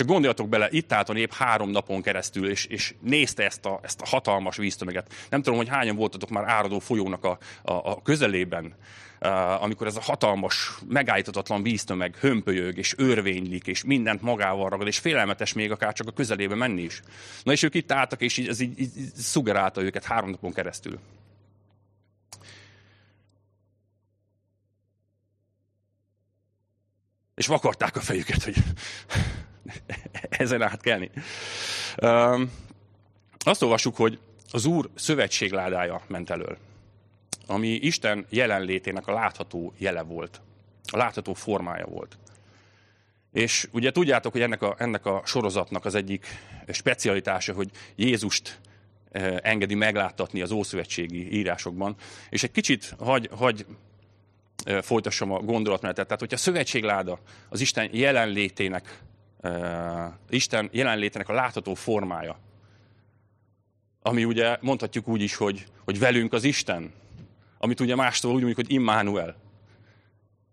Csak 0.00 0.08
gondoljatok 0.08 0.48
bele, 0.48 0.68
itt 0.70 0.92
állt 0.92 1.08
a 1.08 1.12
nép 1.12 1.32
három 1.32 1.70
napon 1.70 2.02
keresztül, 2.02 2.50
és, 2.50 2.64
és 2.64 2.94
nézte 3.00 3.44
ezt 3.44 3.66
a, 3.66 3.80
ezt 3.82 4.00
a 4.00 4.06
hatalmas 4.06 4.56
víztömeget. 4.56 5.12
Nem 5.30 5.42
tudom, 5.42 5.58
hogy 5.58 5.68
hányan 5.68 5.96
voltatok 5.96 6.30
már 6.30 6.44
áradó 6.48 6.78
folyónak 6.78 7.24
a, 7.24 7.38
a, 7.62 7.72
a 7.72 8.02
közelében, 8.02 8.74
uh, 9.20 9.62
amikor 9.62 9.86
ez 9.86 9.96
a 9.96 10.00
hatalmas, 10.00 10.78
megállíthatatlan 10.88 11.62
víztömeg 11.62 12.16
hömpölyög, 12.16 12.78
és 12.78 12.94
örvénylik, 12.96 13.66
és 13.66 13.84
mindent 13.84 14.22
magával 14.22 14.68
ragad, 14.68 14.86
és 14.86 14.98
félelmetes 14.98 15.52
még 15.52 15.70
akár 15.70 15.92
csak 15.92 16.06
a 16.06 16.12
közelébe 16.12 16.54
menni 16.54 16.82
is. 16.82 17.02
Na 17.42 17.52
és 17.52 17.62
ők 17.62 17.74
itt 17.74 17.92
álltak, 17.92 18.20
és 18.20 18.36
így, 18.36 18.48
ez 18.48 18.60
így, 18.60 18.80
így 18.80 18.92
szugerálta 19.14 19.82
őket 19.82 20.04
három 20.04 20.30
napon 20.30 20.52
keresztül. 20.52 20.98
És 27.34 27.46
vakarták 27.46 27.96
a 27.96 28.00
fejüket, 28.00 28.42
hogy 28.42 28.56
ezen 30.30 30.62
átkelni. 30.62 31.10
Um, 32.02 32.52
azt 33.38 33.62
olvassuk, 33.62 33.96
hogy 33.96 34.18
az 34.50 34.64
Úr 34.64 34.88
szövetségládája 34.94 36.02
ment 36.06 36.30
elől, 36.30 36.58
ami 37.46 37.68
Isten 37.68 38.26
jelenlétének 38.28 39.06
a 39.06 39.12
látható 39.12 39.72
jele 39.78 40.02
volt, 40.02 40.40
a 40.92 40.96
látható 40.96 41.34
formája 41.34 41.86
volt. 41.86 42.18
És 43.32 43.68
ugye 43.72 43.90
tudjátok, 43.90 44.32
hogy 44.32 44.40
ennek 44.40 44.62
a, 44.62 44.74
ennek 44.78 45.06
a 45.06 45.22
sorozatnak 45.24 45.84
az 45.84 45.94
egyik 45.94 46.26
specialitása, 46.68 47.52
hogy 47.52 47.70
Jézust 47.96 48.60
engedi 49.42 49.74
megláttatni 49.74 50.40
az 50.40 50.50
ószövetségi 50.50 51.32
írásokban. 51.32 51.96
És 52.28 52.42
egy 52.42 52.50
kicsit 52.50 52.94
hagy, 52.98 53.28
hagy 53.36 53.66
folytassam 54.82 55.32
a 55.32 55.38
gondolatmenetet. 55.38 56.04
Tehát, 56.04 56.20
hogyha 56.20 56.36
a 56.36 56.40
szövetségláda 56.40 57.18
az 57.48 57.60
Isten 57.60 57.88
jelenlétének 57.92 58.98
Isten 60.28 60.68
jelenlétének 60.72 61.28
a 61.28 61.32
látható 61.32 61.74
formája. 61.74 62.38
Ami 64.02 64.24
ugye 64.24 64.56
mondhatjuk 64.60 65.08
úgy 65.08 65.22
is, 65.22 65.34
hogy, 65.34 65.66
hogy 65.84 65.98
velünk 65.98 66.32
az 66.32 66.44
Isten. 66.44 66.92
Amit 67.58 67.80
ugye 67.80 67.94
mástól 67.94 68.30
úgy 68.30 68.42
mondjuk, 68.42 68.66
hogy 68.66 68.76
Immanuel. 68.76 69.36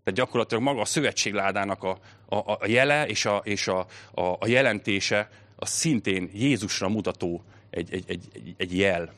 Tehát 0.04 0.20
gyakorlatilag 0.20 0.62
maga 0.62 0.80
a 0.80 0.84
szövetségládának 0.84 1.82
a, 1.82 1.98
a, 2.28 2.36
a 2.36 2.66
jele 2.66 3.06
és, 3.06 3.24
a, 3.24 3.40
és 3.44 3.68
a, 3.68 3.86
a, 4.14 4.22
a 4.22 4.46
jelentése 4.46 5.30
az 5.56 5.68
szintén 5.68 6.30
Jézusra 6.32 6.88
mutató 6.88 7.42
egy, 7.70 7.92
egy, 7.92 8.04
egy, 8.06 8.54
egy 8.56 8.76
jel, 8.76 9.12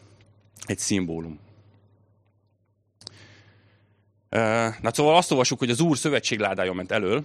egy 0.64 0.78
szimbólum. 0.78 1.38
Na 4.80 4.92
szóval 4.92 5.16
azt 5.16 5.30
olvasjuk, 5.30 5.58
hogy 5.58 5.70
az 5.70 5.80
Úr 5.80 5.98
szövetségládája 5.98 6.72
ment 6.72 6.92
elől, 6.92 7.24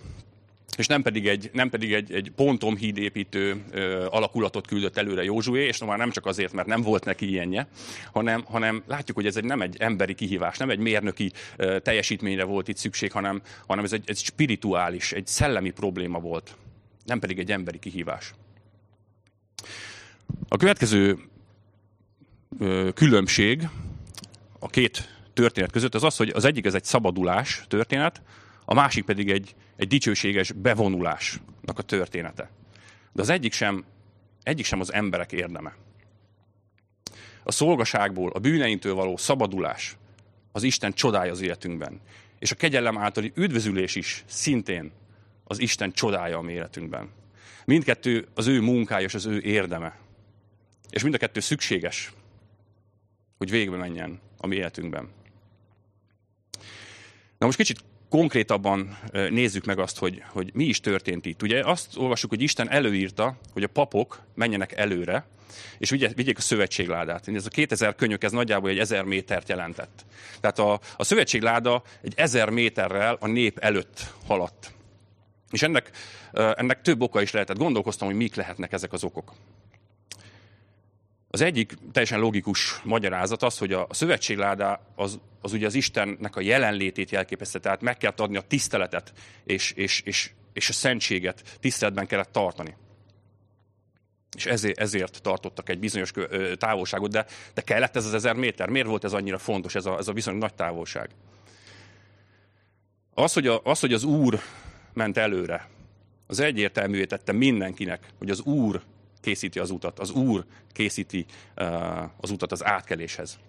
és 0.78 0.88
nem 0.88 1.02
pedig 1.02 1.28
egy, 1.28 1.50
nem 1.54 1.70
pedig 1.70 1.94
egy, 1.94 2.14
egy 2.14 2.32
pontomhíd 2.36 2.98
építő 2.98 3.64
ö, 3.72 4.06
alakulatot 4.10 4.68
küldött 4.68 4.98
előre 4.98 5.24
Józsué, 5.24 5.66
és 5.66 5.84
már 5.84 5.98
nem 5.98 6.12
csak 6.12 6.26
azért, 6.26 6.54
mert 6.54 6.68
nem 6.68 6.82
volt 6.82 7.06
neki 7.06 7.30
ilyenje, 7.30 7.68
hanem, 8.12 8.44
hanem 8.44 8.84
látjuk, 8.88 9.18
hogy 9.18 9.26
ez 9.26 9.36
egy, 9.36 9.44
nem 9.44 9.62
egy 9.62 9.76
emberi 9.80 10.14
kihívás, 10.14 10.58
nem 10.58 10.70
egy 10.70 10.80
mérnöki 10.80 11.32
ö, 11.58 11.80
teljesítményre 11.80 12.44
volt 12.44 12.68
itt 12.68 12.78
szükség, 12.78 13.12
hanem, 13.12 13.42
hanem 13.68 13.84
ez 13.84 13.94
egy, 13.94 14.04
egy 14.06 14.18
spirituális, 14.18 15.12
egy 15.12 15.28
szellemi 15.28 15.70
probléma 15.70 16.20
volt, 16.20 16.56
nem 17.06 17.20
pedig 17.20 17.40
egy 17.40 17.52
emberi 17.52 17.80
kihívás. 17.80 18.34
A 20.48 20.58
következő 20.58 21.20
ö, 22.60 22.90
különbség 22.94 23.68
a 24.60 24.68
két 24.68 25.10
történet 25.34 25.72
között 25.72 25.96
az 25.96 26.04
az, 26.04 26.18
hogy 26.18 26.30
az 26.30 26.46
egyik 26.46 26.66
ez 26.66 26.74
egy 26.74 26.84
szabadulás 26.84 27.64
történet, 27.68 28.22
a 28.66 28.74
másik 28.74 29.06
pedig 29.06 29.30
egy, 29.30 29.56
egy 29.76 29.88
dicsőséges 29.88 30.52
bevonulásnak 30.52 31.80
a 31.80 31.82
története. 31.82 32.50
De 33.12 33.22
az 33.22 33.30
egyik 33.30 33.54
sem, 33.54 33.84
egyik 34.44 34.66
sem 34.66 34.80
az 34.80 34.94
emberek 34.94 35.32
érdeme. 35.32 35.76
A 37.44 37.52
szolgaságból, 37.52 38.32
a 38.32 38.40
bűneintől 38.40 38.94
való 38.94 39.18
szabadulás 39.18 39.98
az 40.52 40.64
Isten 40.64 40.94
csodája 40.94 41.32
az 41.32 41.42
életünkben. 41.42 42.02
És 42.40 42.52
a 42.52 42.56
kegyelem 42.56 42.98
általi 42.98 43.32
üdvözülés 43.36 43.96
is 43.96 44.24
szintén 44.28 44.92
az 45.44 45.60
Isten 45.60 45.92
csodája 45.92 46.40
a 46.40 46.50
életünkben. 46.50 47.10
Mindkettő 47.66 48.28
az 48.34 48.48
ő 48.48 48.62
munkája 48.62 49.06
és 49.06 49.14
az 49.14 49.26
ő 49.26 49.42
érdeme. 49.42 49.98
És 50.90 51.02
mind 51.02 51.16
a 51.16 51.18
kettő 51.18 51.40
szükséges, 51.40 52.14
hogy 53.38 53.50
végbe 53.50 53.78
menjen 53.78 54.20
a 54.38 54.48
mi 54.48 54.56
életünkben. 54.56 55.10
Na 57.38 57.46
most 57.46 57.58
kicsit 57.58 57.84
konkrétabban 58.10 58.98
nézzük 59.12 59.66
meg 59.66 59.80
azt, 59.80 59.98
hogy, 59.98 60.24
hogy 60.28 60.52
mi 60.54 60.64
is 60.64 60.80
történt 60.80 61.26
itt. 61.26 61.42
Ugye 61.42 61.64
azt 61.64 61.98
olvassuk, 61.98 62.30
hogy 62.30 62.42
Isten 62.42 62.70
előírta, 62.70 63.38
hogy 63.54 63.64
a 63.64 63.68
papok 63.68 64.22
menjenek 64.34 64.72
előre, 64.72 65.26
és 65.78 65.90
vigyék 65.90 66.38
a 66.38 66.42
szövetségládát. 66.42 67.28
Ez 67.28 67.46
a 67.46 67.50
2000 67.50 67.96
könyök, 67.96 68.24
ez 68.24 68.32
nagyjából 68.32 68.70
egy 68.70 68.80
1000 68.80 69.04
métert 69.04 69.50
jelentett. 69.50 70.06
Tehát 70.40 70.60
a, 70.60 70.80
a 70.98 71.04
szövetségláda 71.04 71.84
egy 72.02 72.14
1000 72.16 72.50
méterrel 72.50 73.18
a 73.20 73.28
nép 73.28 73.58
előtt 73.60 74.14
haladt. 74.26 74.74
És 75.52 75.62
ennek, 75.62 75.92
ennek 76.32 76.82
több 76.82 77.02
oka 77.02 77.22
is 77.22 77.32
lehetett. 77.32 77.58
Gondolkoztam, 77.58 78.08
hogy 78.08 78.18
mik 78.18 78.36
lehetnek 78.36 78.72
ezek 78.72 78.94
az 78.94 79.04
okok. 79.04 79.34
Az 81.36 81.42
egyik 81.42 81.74
teljesen 81.92 82.20
logikus 82.20 82.82
magyarázat 82.84 83.44
az, 83.44 83.58
hogy 83.58 83.74
a 83.74 83.88
szövetségládá 83.90 84.80
az, 84.96 85.20
az 85.42 85.54
ugye 85.54 85.66
az 85.66 85.74
Istennek 85.74 86.36
a 86.36 86.42
jelenlétét 86.42 87.12
jelképezte, 87.12 87.60
tehát 87.60 87.82
meg 87.82 87.98
kellett 87.98 88.20
adni 88.20 88.38
a 88.38 88.42
tiszteletet 88.42 89.14
és, 89.44 89.72
és, 89.72 90.02
és, 90.02 90.32
és 90.54 90.70
a 90.70 90.74
szentséget 90.74 91.58
tiszteletben 91.60 92.08
kellett 92.08 92.32
tartani. 92.32 92.76
És 94.36 94.46
ezért, 94.46 94.80
ezért 94.80 95.22
tartottak 95.22 95.70
egy 95.70 95.80
bizonyos 95.80 96.12
távolságot, 96.58 97.12
de, 97.12 97.26
de 97.54 97.62
kellett 97.62 97.96
ez 97.96 98.06
az 98.06 98.14
ezer 98.14 98.36
méter? 98.36 98.70
Miért 98.70 98.88
volt 98.88 99.04
ez 99.04 99.14
annyira 99.14 99.38
fontos, 99.38 99.76
ez 99.76 99.86
a, 99.86 99.98
ez 99.98 100.08
a 100.08 100.14
viszonylag 100.14 100.44
nagy 100.44 100.54
távolság? 100.54 101.10
Az 103.14 103.34
hogy, 103.34 103.48
a, 103.48 103.62
az, 103.64 103.80
hogy 103.80 103.94
az 103.94 104.04
Úr 104.04 104.40
ment 104.94 105.18
előre, 105.18 105.70
az 106.28 106.40
egyértelművé 106.40 107.06
tette 107.06 107.32
mindenkinek, 107.32 108.08
hogy 108.18 108.30
az 108.30 108.42
Úr 108.42 108.82
készíti 109.26 109.60
az 109.60 109.70
utat. 109.70 110.00
Az 110.00 110.12
Úr 110.12 110.46
készíti 110.72 111.26
uh, 111.58 112.04
az 112.18 112.32
utat 112.32 112.52
az 112.52 112.66
átkeléshez. 112.66 113.40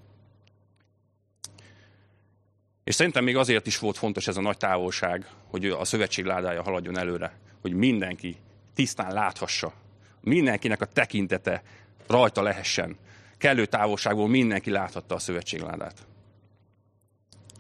És 2.85 2.95
szerintem 2.95 3.25
még 3.25 3.37
azért 3.37 3.67
is 3.67 3.79
volt 3.79 3.97
fontos 3.97 4.27
ez 4.27 4.37
a 4.37 4.41
nagy 4.41 4.57
távolság, 4.57 5.31
hogy 5.51 5.67
a 5.67 5.85
szövetség 5.85 6.25
ládája 6.25 6.63
haladjon 6.63 6.99
előre, 6.99 7.39
hogy 7.61 7.73
mindenki 7.73 8.37
tisztán 8.75 9.13
láthassa. 9.13 9.73
Mindenkinek 10.21 10.81
a 10.81 10.85
tekintete 10.85 11.63
rajta 12.07 12.43
lehessen. 12.43 12.97
Kellő 13.39 13.67
távolságból 13.67 14.29
mindenki 14.29 14.71
láthatta 14.71 15.15
a 15.15 15.19
szövetségládát. 15.19 16.07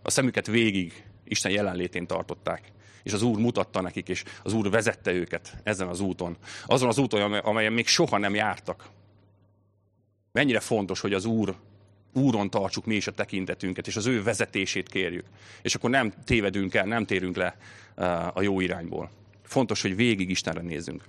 A 0.02 0.10
szemüket 0.10 0.46
végig 0.46 1.04
Isten 1.24 1.52
jelenlétén 1.52 2.06
tartották 2.06 2.72
és 3.06 3.12
az 3.12 3.22
Úr 3.22 3.38
mutatta 3.38 3.80
nekik, 3.80 4.08
és 4.08 4.24
az 4.42 4.52
Úr 4.52 4.70
vezette 4.70 5.12
őket 5.12 5.56
ezen 5.62 5.88
az 5.88 6.00
úton. 6.00 6.36
Azon 6.64 6.88
az 6.88 6.98
úton, 6.98 7.32
amelyen 7.32 7.72
még 7.72 7.86
soha 7.86 8.18
nem 8.18 8.34
jártak. 8.34 8.88
Mennyire 10.32 10.60
fontos, 10.60 11.00
hogy 11.00 11.12
az 11.12 11.24
Úr 11.24 11.56
Úron 12.12 12.50
tartsuk 12.50 12.86
mi 12.86 12.94
is 12.94 13.06
a 13.06 13.12
tekintetünket, 13.12 13.86
és 13.86 13.96
az 13.96 14.06
ő 14.06 14.22
vezetését 14.22 14.88
kérjük. 14.88 15.24
És 15.62 15.74
akkor 15.74 15.90
nem 15.90 16.12
tévedünk 16.24 16.74
el, 16.74 16.84
nem 16.84 17.04
térünk 17.04 17.36
le 17.36 17.56
uh, 17.96 18.36
a 18.36 18.42
jó 18.42 18.60
irányból. 18.60 19.10
Fontos, 19.42 19.82
hogy 19.82 19.96
végig 19.96 20.30
Istenre 20.30 20.60
nézzünk. 20.60 21.04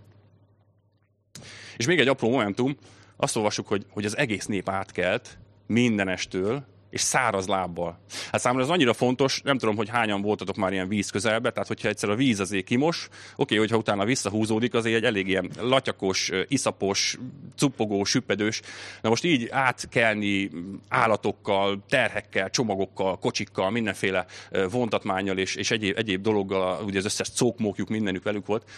És 1.77 1.85
még 1.85 1.99
egy 1.99 2.07
apró 2.07 2.29
momentum, 2.29 2.77
azt 3.15 3.35
olvassuk, 3.35 3.67
hogy, 3.67 3.85
hogy 3.89 4.05
az 4.05 4.17
egész 4.17 4.45
nép 4.45 4.69
átkelt 4.69 5.37
mindenestől 5.67 6.65
és 6.89 7.01
száraz 7.01 7.47
lábbal. 7.47 7.99
Hát 8.31 8.41
számomra 8.41 8.63
ez 8.65 8.69
annyira 8.69 8.93
fontos, 8.93 9.41
nem 9.43 9.57
tudom, 9.57 9.75
hogy 9.75 9.89
hányan 9.89 10.21
voltatok 10.21 10.55
már 10.55 10.71
ilyen 10.71 10.87
víz 10.87 11.09
közelbe, 11.09 11.51
tehát 11.51 11.67
hogyha 11.67 11.87
egyszer 11.87 12.09
a 12.09 12.15
víz 12.15 12.39
azért 12.39 12.65
kimos, 12.65 13.07
oké, 13.35 13.55
hogyha 13.55 13.77
utána 13.77 14.05
visszahúzódik, 14.05 14.73
azért 14.73 14.95
egy 14.95 15.03
elég 15.03 15.27
ilyen 15.27 15.51
latyakos, 15.59 16.31
iszapos, 16.47 17.17
cuppogó, 17.55 18.03
süppedős. 18.03 18.61
Na 19.01 19.09
most 19.09 19.23
így 19.23 19.47
átkelni 19.51 20.49
állatokkal, 20.89 21.83
terhekkel, 21.89 22.49
csomagokkal, 22.49 23.19
kocsikkal, 23.19 23.69
mindenféle 23.69 24.25
vontatmányjal 24.69 25.37
és, 25.37 25.55
és 25.55 25.71
egyéb, 25.71 25.97
egyéb 25.97 26.21
dologgal, 26.21 26.83
ugye 26.83 26.97
az 26.97 27.05
összes 27.05 27.29
cókmókjuk 27.29 27.89
mindenük 27.89 28.23
velük 28.23 28.45
volt, 28.45 28.69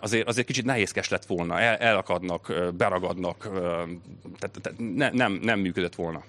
azért, 0.00 0.28
azért 0.28 0.46
kicsit 0.46 0.64
nehézkes 0.64 1.08
lett 1.08 1.26
volna, 1.26 1.60
El, 1.60 1.76
elakadnak, 1.76 2.52
beragadnak, 2.76 3.48
tehát, 4.38 4.58
tehát 4.62 4.78
ne, 4.94 5.10
nem, 5.10 5.32
nem 5.32 5.60
működött 5.60 5.94
volna. 5.94 6.22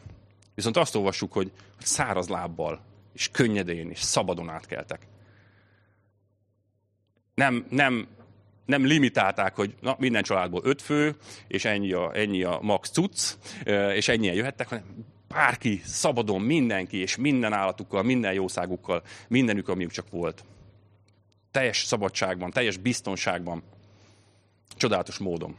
Viszont 0.61 0.77
azt 0.77 0.95
olvassuk, 0.95 1.33
hogy 1.33 1.51
száraz 1.77 2.27
lábbal, 2.27 2.81
és 3.13 3.29
könnyedén, 3.31 3.89
és 3.89 3.99
szabadon 3.99 4.49
átkeltek. 4.49 5.07
Nem, 7.35 7.65
nem, 7.69 8.07
nem 8.65 8.85
limitálták, 8.85 9.55
hogy 9.55 9.75
na, 9.79 9.95
minden 9.99 10.23
családból 10.23 10.61
öt 10.63 10.81
fő, 10.81 11.15
és 11.47 11.65
ennyi 11.65 11.91
a, 11.91 12.15
ennyi 12.15 12.43
a 12.43 12.59
max 12.61 12.89
cucc, 12.89 13.37
és 13.93 14.07
ennyien 14.07 14.35
jöhettek, 14.35 14.67
hanem 14.67 14.83
bárki, 15.27 15.81
szabadon, 15.85 16.41
mindenki, 16.41 16.97
és 16.97 17.15
minden 17.15 17.53
állatukkal, 17.53 18.03
minden 18.03 18.33
jószágukkal, 18.33 19.03
mindenük, 19.27 19.67
amiük 19.67 19.91
csak 19.91 20.09
volt. 20.09 20.43
Teljes 21.51 21.83
szabadságban, 21.83 22.51
teljes 22.51 22.77
biztonságban, 22.77 23.63
csodálatos 24.75 25.17
módon. 25.17 25.57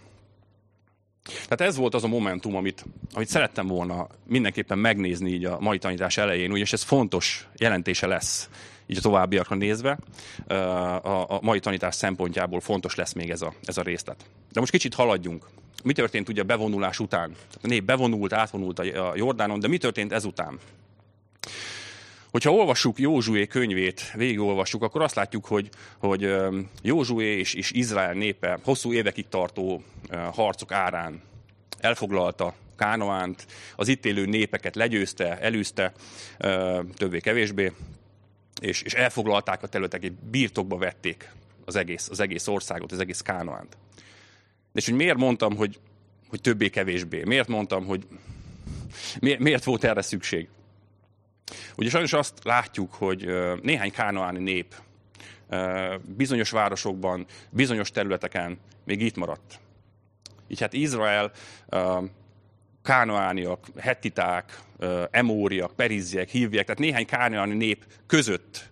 Tehát 1.24 1.60
ez 1.60 1.76
volt 1.76 1.94
az 1.94 2.04
a 2.04 2.08
momentum, 2.08 2.56
amit, 2.56 2.84
amit 3.12 3.28
szerettem 3.28 3.66
volna 3.66 4.06
mindenképpen 4.26 4.78
megnézni 4.78 5.30
így 5.30 5.44
a 5.44 5.60
mai 5.60 5.78
tanítás 5.78 6.16
elején, 6.16 6.56
és 6.56 6.72
ez 6.72 6.82
fontos 6.82 7.48
jelentése 7.56 8.06
lesz 8.06 8.48
így 8.86 8.96
a 8.96 9.00
továbbiakra 9.00 9.56
nézve. 9.56 9.98
A, 10.46 11.34
a 11.34 11.38
mai 11.42 11.60
tanítás 11.60 11.94
szempontjából 11.94 12.60
fontos 12.60 12.94
lesz 12.94 13.12
még 13.12 13.30
ez 13.30 13.42
a, 13.42 13.52
ez 13.64 13.76
a 13.76 13.82
részlet. 13.82 14.24
De 14.52 14.60
most 14.60 14.72
kicsit 14.72 14.94
haladjunk. 14.94 15.46
Mi 15.84 15.92
történt 15.92 16.28
ugye 16.28 16.40
a 16.40 16.44
bevonulás 16.44 16.98
után? 16.98 17.34
A 17.62 17.66
nép 17.66 17.84
bevonult, 17.84 18.32
átvonult 18.32 18.78
a 18.78 19.12
Jordánon, 19.14 19.60
de 19.60 19.68
mi 19.68 19.78
történt 19.78 20.12
ezután? 20.12 20.58
Hogyha 22.32 22.52
olvassuk 22.52 22.98
Józsué 22.98 23.46
könyvét, 23.46 24.12
végigolvassuk, 24.14 24.82
akkor 24.82 25.02
azt 25.02 25.14
látjuk, 25.14 25.44
hogy, 25.44 25.68
hogy 25.98 26.34
Józsué 26.82 27.38
és, 27.38 27.54
és 27.54 27.70
Izrael 27.70 28.12
népe 28.12 28.58
hosszú 28.64 28.92
évekig 28.92 29.28
tartó 29.28 29.82
harcok 30.32 30.72
árán 30.72 31.22
elfoglalta 31.78 32.54
Kánoánt, 32.76 33.46
az 33.76 33.88
itt 33.88 34.04
élő 34.04 34.26
népeket 34.26 34.76
legyőzte, 34.76 35.38
elűzte, 35.38 35.92
többé-kevésbé, 36.94 37.72
és, 38.60 38.82
és 38.82 38.94
elfoglalták 38.94 39.62
a 39.62 39.66
területeket, 39.66 40.12
birtokba 40.12 40.76
vették 40.76 41.32
az 41.64 41.76
egész, 41.76 42.08
az 42.10 42.20
egész 42.20 42.46
országot, 42.46 42.92
az 42.92 42.98
egész 42.98 43.20
Kánoánt. 43.20 43.76
És 44.74 44.84
hogy 44.84 44.94
miért 44.94 45.16
mondtam, 45.16 45.56
hogy, 45.56 45.78
hogy 46.28 46.40
többé-kevésbé? 46.40 47.22
Miért 47.24 47.48
mondtam, 47.48 47.84
hogy 47.86 48.06
miért, 49.20 49.38
miért 49.38 49.64
volt 49.64 49.84
erre 49.84 50.02
szükség? 50.02 50.48
Ugye 51.76 51.90
sajnos 51.90 52.12
azt 52.12 52.44
látjuk, 52.44 52.94
hogy 52.94 53.28
néhány 53.62 53.90
kánoáni 53.90 54.38
nép 54.38 54.74
bizonyos 56.16 56.50
városokban, 56.50 57.26
bizonyos 57.50 57.90
területeken 57.90 58.58
még 58.84 59.00
itt 59.00 59.16
maradt. 59.16 59.60
Így 60.48 60.60
hát 60.60 60.72
Izrael 60.72 61.32
kánoániak, 62.82 63.66
hettiták, 63.78 64.60
emóriak, 65.10 65.76
perizziek, 65.76 66.28
hívviek, 66.28 66.64
tehát 66.64 66.80
néhány 66.80 67.06
kánoáni 67.06 67.54
nép 67.54 67.84
között 68.06 68.70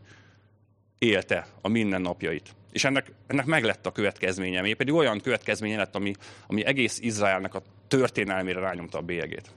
élte 0.98 1.46
a 1.60 1.68
mindennapjait. 1.68 2.54
És 2.72 2.84
ennek, 2.84 3.12
ennek 3.26 3.44
meg 3.44 3.64
lett 3.64 3.86
a 3.86 3.92
következménye, 3.92 4.60
még 4.60 4.74
pedig 4.74 4.94
olyan 4.94 5.20
következménye 5.20 5.76
lett, 5.76 5.94
ami, 5.94 6.12
ami 6.46 6.64
egész 6.64 6.98
Izraelnek 7.00 7.54
a 7.54 7.62
történelmére 7.88 8.60
rányomta 8.60 8.98
a 8.98 9.02
bélyegét. 9.02 9.50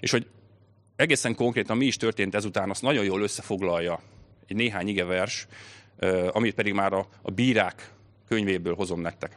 És 0.00 0.10
hogy 0.10 0.26
egészen 1.00 1.34
konkrétan 1.34 1.76
mi 1.76 1.86
is 1.86 1.96
történt 1.96 2.34
ezután, 2.34 2.70
azt 2.70 2.82
nagyon 2.82 3.04
jól 3.04 3.22
összefoglalja 3.22 4.00
egy 4.46 4.56
néhány 4.56 4.88
igevers, 4.88 5.46
amit 6.30 6.54
pedig 6.54 6.72
már 6.72 6.92
a, 6.92 7.06
a 7.22 7.30
bírák 7.30 7.92
könyvéből 8.28 8.74
hozom 8.74 9.00
nektek. 9.00 9.36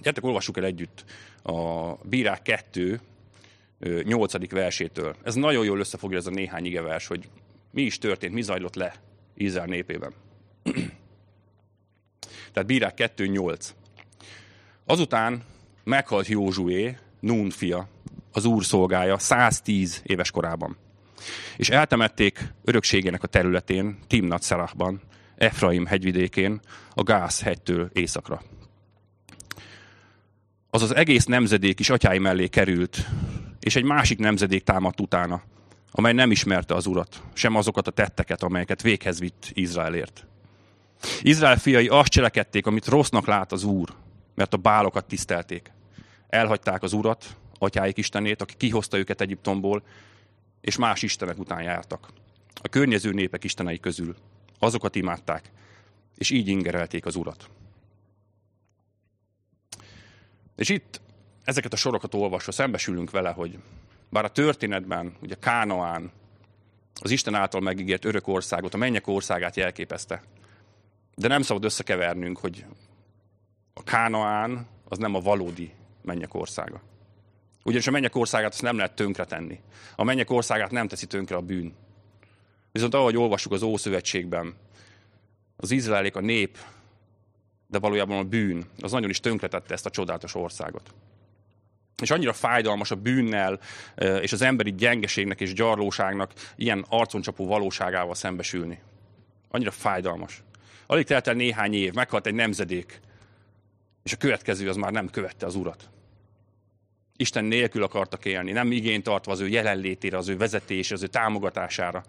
Gyertek, 0.00 0.24
olvassuk 0.24 0.56
el 0.56 0.64
együtt 0.64 1.04
a 1.42 1.92
Bírák 1.94 2.42
2 2.42 3.00
8. 4.02 4.50
versétől. 4.50 5.16
Ez 5.22 5.34
nagyon 5.34 5.64
jól 5.64 5.78
összefogja 5.78 6.18
ez 6.18 6.26
a 6.26 6.30
néhány 6.30 6.64
igevers, 6.64 7.06
hogy 7.06 7.28
mi 7.70 7.82
is 7.82 7.98
történt, 7.98 8.34
mi 8.34 8.42
zajlott 8.42 8.74
le 8.74 8.94
Izrael 9.34 9.66
népében. 9.66 10.12
Tehát 12.52 12.66
Bírák 12.66 12.94
2 12.94 13.26
8. 13.26 13.74
Azután 14.84 15.42
meghalt 15.84 16.26
Józsué, 16.26 16.96
Nun 17.20 17.50
fia, 17.50 17.88
az 18.32 18.44
úr 18.44 18.64
szolgája 18.64 19.18
110 19.18 20.02
éves 20.04 20.30
korában. 20.30 20.76
És 21.56 21.70
eltemették 21.70 22.54
örökségének 22.64 23.22
a 23.22 23.26
területén, 23.26 23.98
Timnat 24.06 24.42
Szerachban, 24.42 25.00
Efraim 25.36 25.86
hegyvidékén, 25.86 26.60
a 26.94 27.02
Gász 27.02 27.42
hegytől 27.42 27.90
északra. 27.92 28.42
Az 30.70 30.82
az 30.82 30.94
egész 30.94 31.24
nemzedék 31.24 31.80
is 31.80 31.90
atyái 31.90 32.18
mellé 32.18 32.46
került, 32.46 33.06
és 33.60 33.76
egy 33.76 33.84
másik 33.84 34.18
nemzedék 34.18 34.62
támadt 34.62 35.00
utána, 35.00 35.42
amely 35.90 36.12
nem 36.12 36.30
ismerte 36.30 36.74
az 36.74 36.86
urat, 36.86 37.22
sem 37.32 37.54
azokat 37.54 37.86
a 37.86 37.90
tetteket, 37.90 38.42
amelyeket 38.42 38.82
véghez 38.82 39.18
vitt 39.18 39.50
Izraelért. 39.52 40.26
Izrael 41.22 41.56
fiai 41.56 41.88
azt 41.88 42.10
cselekedték, 42.10 42.66
amit 42.66 42.86
rossznak 42.86 43.26
lát 43.26 43.52
az 43.52 43.64
úr, 43.64 43.88
mert 44.34 44.54
a 44.54 44.56
bálokat 44.56 45.04
tisztelték. 45.04 45.72
Elhagyták 46.28 46.82
az 46.82 46.92
urat, 46.92 47.36
atyáik 47.62 47.96
istenét, 47.96 48.42
aki 48.42 48.54
kihozta 48.56 48.98
őket 48.98 49.20
Egyiptomból, 49.20 49.82
és 50.60 50.76
más 50.76 51.02
istenek 51.02 51.38
után 51.38 51.62
jártak. 51.62 52.08
A 52.62 52.68
környező 52.68 53.12
népek 53.12 53.44
istenei 53.44 53.80
közül. 53.80 54.16
Azokat 54.58 54.94
imádták, 54.94 55.50
és 56.16 56.30
így 56.30 56.48
ingerelték 56.48 57.06
az 57.06 57.16
urat. 57.16 57.48
És 60.56 60.68
itt 60.68 61.00
ezeket 61.44 61.72
a 61.72 61.76
sorokat 61.76 62.14
olvasva 62.14 62.52
szembesülünk 62.52 63.10
vele, 63.10 63.30
hogy 63.30 63.58
bár 64.08 64.24
a 64.24 64.30
történetben, 64.30 65.16
ugye 65.22 65.34
Kánaán, 65.34 66.10
az 67.02 67.10
Isten 67.10 67.34
által 67.34 67.60
megígért 67.60 68.04
örök 68.04 68.28
országot, 68.28 68.74
a 68.74 68.76
mennyek 68.76 69.06
országát 69.06 69.56
jelképezte. 69.56 70.22
De 71.14 71.28
nem 71.28 71.42
szabad 71.42 71.64
összekevernünk, 71.64 72.38
hogy 72.38 72.64
a 73.74 73.82
Kánaán 73.82 74.66
az 74.88 74.98
nem 74.98 75.14
a 75.14 75.20
valódi 75.20 75.72
mennyek 76.02 76.34
országa. 76.34 76.80
Ugyanis 77.64 77.86
a 77.86 77.90
mennyek 77.90 78.16
országát 78.16 78.52
azt 78.52 78.62
nem 78.62 78.76
lehet 78.76 78.94
tönkretenni. 78.94 79.60
A 79.96 80.04
mennyek 80.04 80.30
országát 80.30 80.70
nem 80.70 80.88
teszi 80.88 81.06
tönkre 81.06 81.36
a 81.36 81.40
bűn. 81.40 81.74
Viszont 82.72 82.94
ahogy 82.94 83.16
olvassuk 83.16 83.52
az 83.52 83.62
Ószövetségben, 83.62 84.54
az 85.56 85.70
izraelik 85.70 86.16
a 86.16 86.20
nép, 86.20 86.58
de 87.66 87.78
valójában 87.78 88.18
a 88.18 88.24
bűn, 88.24 88.64
az 88.80 88.92
nagyon 88.92 89.10
is 89.10 89.20
tönkretette 89.20 89.74
ezt 89.74 89.86
a 89.86 89.90
csodálatos 89.90 90.34
országot. 90.34 90.94
És 92.02 92.10
annyira 92.10 92.32
fájdalmas 92.32 92.90
a 92.90 92.94
bűnnel 92.94 93.60
és 93.96 94.32
az 94.32 94.42
emberi 94.42 94.74
gyengeségnek 94.74 95.40
és 95.40 95.52
gyarlóságnak 95.52 96.32
ilyen 96.56 96.84
arconcsapó 96.88 97.46
valóságával 97.46 98.14
szembesülni. 98.14 98.80
Annyira 99.48 99.70
fájdalmas. 99.70 100.42
Alig 100.86 101.06
telt 101.06 101.26
el 101.26 101.34
néhány 101.34 101.74
év, 101.74 101.92
meghalt 101.92 102.26
egy 102.26 102.34
nemzedék, 102.34 103.00
és 104.02 104.12
a 104.12 104.16
következő 104.16 104.68
az 104.68 104.76
már 104.76 104.92
nem 104.92 105.10
követte 105.10 105.46
az 105.46 105.54
urat. 105.54 105.90
Isten 107.20 107.44
nélkül 107.44 107.82
akartak 107.82 108.24
élni, 108.24 108.52
nem 108.52 108.72
igényt 108.72 109.04
tartva 109.04 109.32
az 109.32 109.40
ő 109.40 109.48
jelenlétére, 109.48 110.16
az 110.16 110.28
ő 110.28 110.36
vezetés, 110.36 110.90
az 110.90 111.02
ő 111.02 111.06
támogatására. 111.06 112.04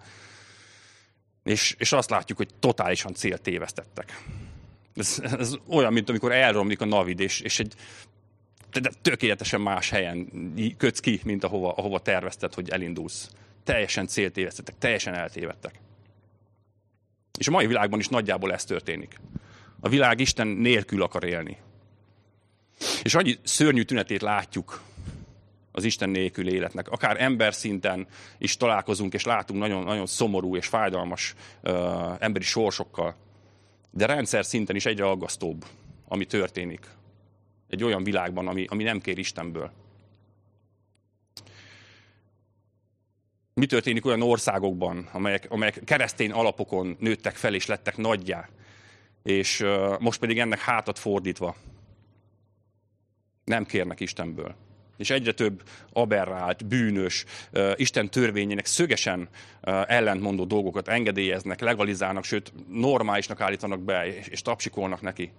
És, 1.44 1.76
és 1.78 1.92
azt 1.92 2.10
látjuk, 2.10 2.38
hogy 2.38 2.50
totálisan 2.60 3.14
célt 3.14 3.42
tévesztettek. 3.42 4.24
Ez, 4.96 5.22
ez 5.40 5.56
olyan, 5.68 5.94
mint 5.94 6.10
amikor 6.10 6.32
elromlik 6.32 6.82
a 6.82 6.86
navid, 6.86 7.20
és, 7.20 7.40
és 7.40 7.60
egy 7.60 7.74
tökéletesen 9.02 9.62
más 9.62 9.90
helyen 9.90 10.28
kötsz 10.78 11.00
ki, 11.00 11.20
mint 11.24 11.44
ahova, 11.44 11.74
ahova 11.74 12.00
tervezted, 12.00 12.54
hogy 12.54 12.70
elindulsz. 12.70 13.30
Teljesen 13.64 14.08
céltévesztettek, 14.08 14.78
teljesen 14.78 15.14
eltévedtek. 15.14 15.80
És 17.40 17.48
a 17.48 17.52
mai 17.52 17.68
világban 17.68 18.00
is 18.00 18.08
nagyjából 18.08 18.54
ez 18.54 18.64
történik. 18.64 19.20
A 19.80 19.90
világ 19.90 20.20
Isten 20.20 20.48
nélkül 20.48 21.02
akar 21.02 21.24
élni. 21.24 21.58
És 23.04 23.16
annyi 23.16 23.38
szörnyű 23.44 23.82
tünetét 23.82 24.22
látjuk 24.22 24.82
az 25.72 25.84
Isten 25.84 26.10
nélkül 26.10 26.50
életnek. 26.50 26.90
Akár 26.90 27.22
ember 27.22 27.54
szinten 27.54 28.08
is 28.38 28.58
találkozunk, 28.58 29.14
és 29.14 29.24
látunk 29.24 29.60
nagyon, 29.60 29.84
nagyon 29.84 30.06
szomorú 30.06 30.56
és 30.56 30.68
fájdalmas 30.68 31.34
uh, 31.64 31.72
emberi 32.20 32.44
sorsokkal. 32.44 33.16
De 33.92 34.06
rendszer 34.06 34.46
szinten 34.46 34.76
is 34.76 34.86
egyre 34.86 35.10
aggasztóbb, 35.10 35.66
ami 36.08 36.26
történik. 36.26 36.88
Egy 37.70 37.84
olyan 37.84 38.04
világban, 38.04 38.48
ami, 38.48 38.66
ami 38.70 38.84
nem 38.84 39.00
kér 39.00 39.18
Istenből. 39.18 39.72
Mi 43.54 43.66
történik 43.66 44.06
olyan 44.06 44.22
országokban, 44.22 45.10
amelyek, 45.12 45.46
amelyek 45.50 45.82
keresztény 45.84 46.32
alapokon 46.32 46.96
nőttek 47.00 47.36
fel 47.36 47.54
és 47.54 47.66
lettek 47.66 47.98
nagyjá, 47.98 48.50
és 49.24 49.66
most 50.00 50.20
pedig 50.20 50.40
ennek 50.40 50.60
hátat 50.60 51.00
fordítva 51.00 51.56
nem 53.44 53.66
kérnek 53.66 54.00
Istenből. 54.00 54.56
És 55.02 55.10
egyre 55.10 55.32
több 55.32 55.64
aberrált, 55.94 56.66
bűnös, 56.66 57.26
Isten 57.76 58.10
törvényének 58.10 58.66
szögesen 58.66 59.30
ellentmondó 59.88 60.46
dolgokat 60.46 60.88
engedélyeznek, 60.88 61.60
legalizálnak, 61.60 62.24
sőt 62.24 62.54
normálisnak 62.70 63.42
állítanak 63.42 63.82
be, 63.82 64.18
és 64.30 64.42
tapsikolnak 64.42 65.02
neki. 65.02 65.32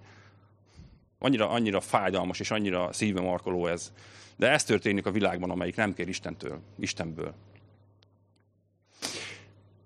Annyira, 1.19 1.49
annyira 1.49 1.79
fájdalmas 1.79 2.39
és 2.39 2.51
annyira 2.51 2.93
szívbe 2.93 3.21
markoló 3.21 3.67
ez. 3.67 3.91
De 4.35 4.49
ez 4.49 4.63
történik 4.63 5.05
a 5.05 5.11
világban, 5.11 5.49
amelyik 5.49 5.75
nem 5.75 5.93
kér 5.93 6.07
Istentől, 6.07 6.59
Istenből. 6.79 7.33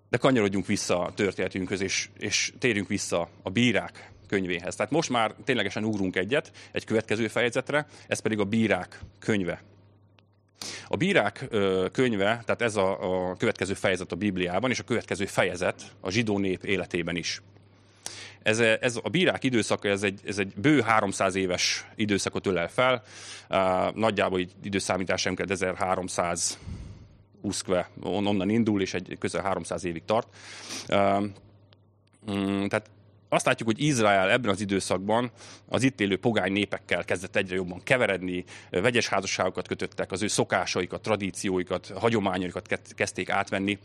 De 0.10 0.18
kanyarodjunk 0.18 0.66
vissza 0.66 1.02
a 1.02 1.14
történetünkhöz, 1.14 1.82
és, 1.82 2.10
és 2.18 2.54
térjünk 2.60 2.88
vissza 2.88 3.30
a 3.42 3.50
bírák 3.50 4.12
könyvéhez. 4.28 4.76
Tehát 4.76 4.92
most 4.92 5.10
már 5.10 5.34
ténylegesen 5.44 5.84
ugrunk 5.84 6.16
egyet, 6.16 6.52
egy 6.72 6.86
következő 6.86 7.28
fejezetre, 7.28 7.88
ez 8.08 8.20
pedig 8.20 8.40
a 8.40 8.44
bírák 8.44 9.00
könyve. 9.20 9.64
A 10.88 10.96
bírák 10.96 11.48
könyve, 11.92 12.42
tehát 12.46 12.62
ez 12.62 12.76
a, 12.76 13.30
a 13.30 13.36
következő 13.36 13.74
fejezet 13.74 14.12
a 14.12 14.16
Bibliában, 14.16 14.70
és 14.70 14.80
a 14.80 14.84
következő 14.84 15.26
fejezet 15.26 15.82
a 16.00 16.10
zsidó 16.10 16.38
nép 16.38 16.64
életében 16.64 17.16
is. 17.16 17.42
Ez, 18.44 18.60
ez 18.60 19.00
a 19.04 19.10
bírák 19.10 19.44
időszaka, 19.44 19.88
ez 19.88 20.04
egy, 20.04 20.20
ez 20.26 20.38
egy 20.38 20.54
bő 20.56 20.82
300 20.82 21.36
éves 21.36 21.86
időszakot 21.96 22.48
ölel 22.48 22.70
fel, 22.70 23.04
nagyjából 23.94 24.40
így 24.40 24.52
időszámításunk 24.64 25.40
1300 25.40 26.60
uszkve 27.42 27.90
onnan 28.02 28.50
indul, 28.50 28.82
és 28.82 28.94
egy 28.94 29.16
közel 29.20 29.42
300 29.42 29.84
évig 29.84 30.06
tart. 30.06 30.28
Tehát 32.68 32.90
azt 33.30 33.46
látjuk, 33.46 33.70
hogy 33.70 33.82
Izrael 33.82 34.32
ebben 34.32 34.52
az 34.52 34.62
időszakban 34.62 35.32
az 35.66 35.84
itt 35.84 36.02
élő 36.02 36.18
pogány 36.18 36.52
népekkel 36.52 37.06
kezdett 37.06 37.36
egyre 37.36 37.56
jobban 37.56 37.84
keveredni, 37.84 38.44
vegyes 38.70 39.08
házasságokat 39.08 39.68
kötöttek, 39.68 40.12
az 40.12 40.22
ő 40.22 40.28
szokásaikat, 40.28 41.02
tradícióikat, 41.02 41.88
hagyományaikat 41.88 42.82
kezdték 42.96 43.30
átvenni, 43.30 43.80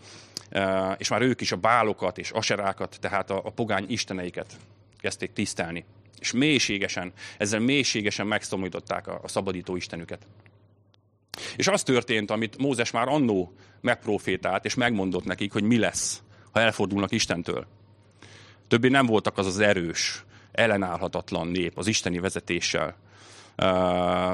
és 0.97 1.09
már 1.09 1.23
ők 1.23 1.41
is 1.41 1.53
a 1.53 1.57
bálokat 1.57 2.19
és 2.19 2.31
aserákat, 2.31 2.97
tehát 3.01 3.31
a, 3.31 3.53
pogány 3.55 3.85
isteneiket 3.89 4.57
kezdték 4.99 5.33
tisztelni. 5.33 5.85
És 6.19 6.33
mélységesen, 6.33 7.13
ezzel 7.39 7.61
mélységesen 7.61 8.27
megszomorították 8.27 9.07
a, 9.07 9.21
a 9.23 9.29
szabadító 9.29 9.77
istenüket. 9.77 10.27
És 11.57 11.69
az 11.69 11.83
történt, 11.83 12.31
amit 12.31 12.59
Mózes 12.59 12.91
már 12.91 13.09
annó 13.09 13.53
megprofétált, 13.81 14.65
és 14.65 14.75
megmondott 14.75 15.25
nekik, 15.25 15.53
hogy 15.53 15.63
mi 15.63 15.79
lesz, 15.79 16.23
ha 16.53 16.61
elfordulnak 16.61 17.11
Istentől. 17.11 17.67
Többé 18.73 18.89
nem 18.89 19.07
voltak 19.07 19.39
az 19.39 19.47
az 19.47 19.59
erős, 19.59 20.25
ellenállhatatlan 20.53 21.49
nép 21.49 21.79
az 21.79 21.87
isteni 21.87 22.19
vezetéssel. 22.19 22.97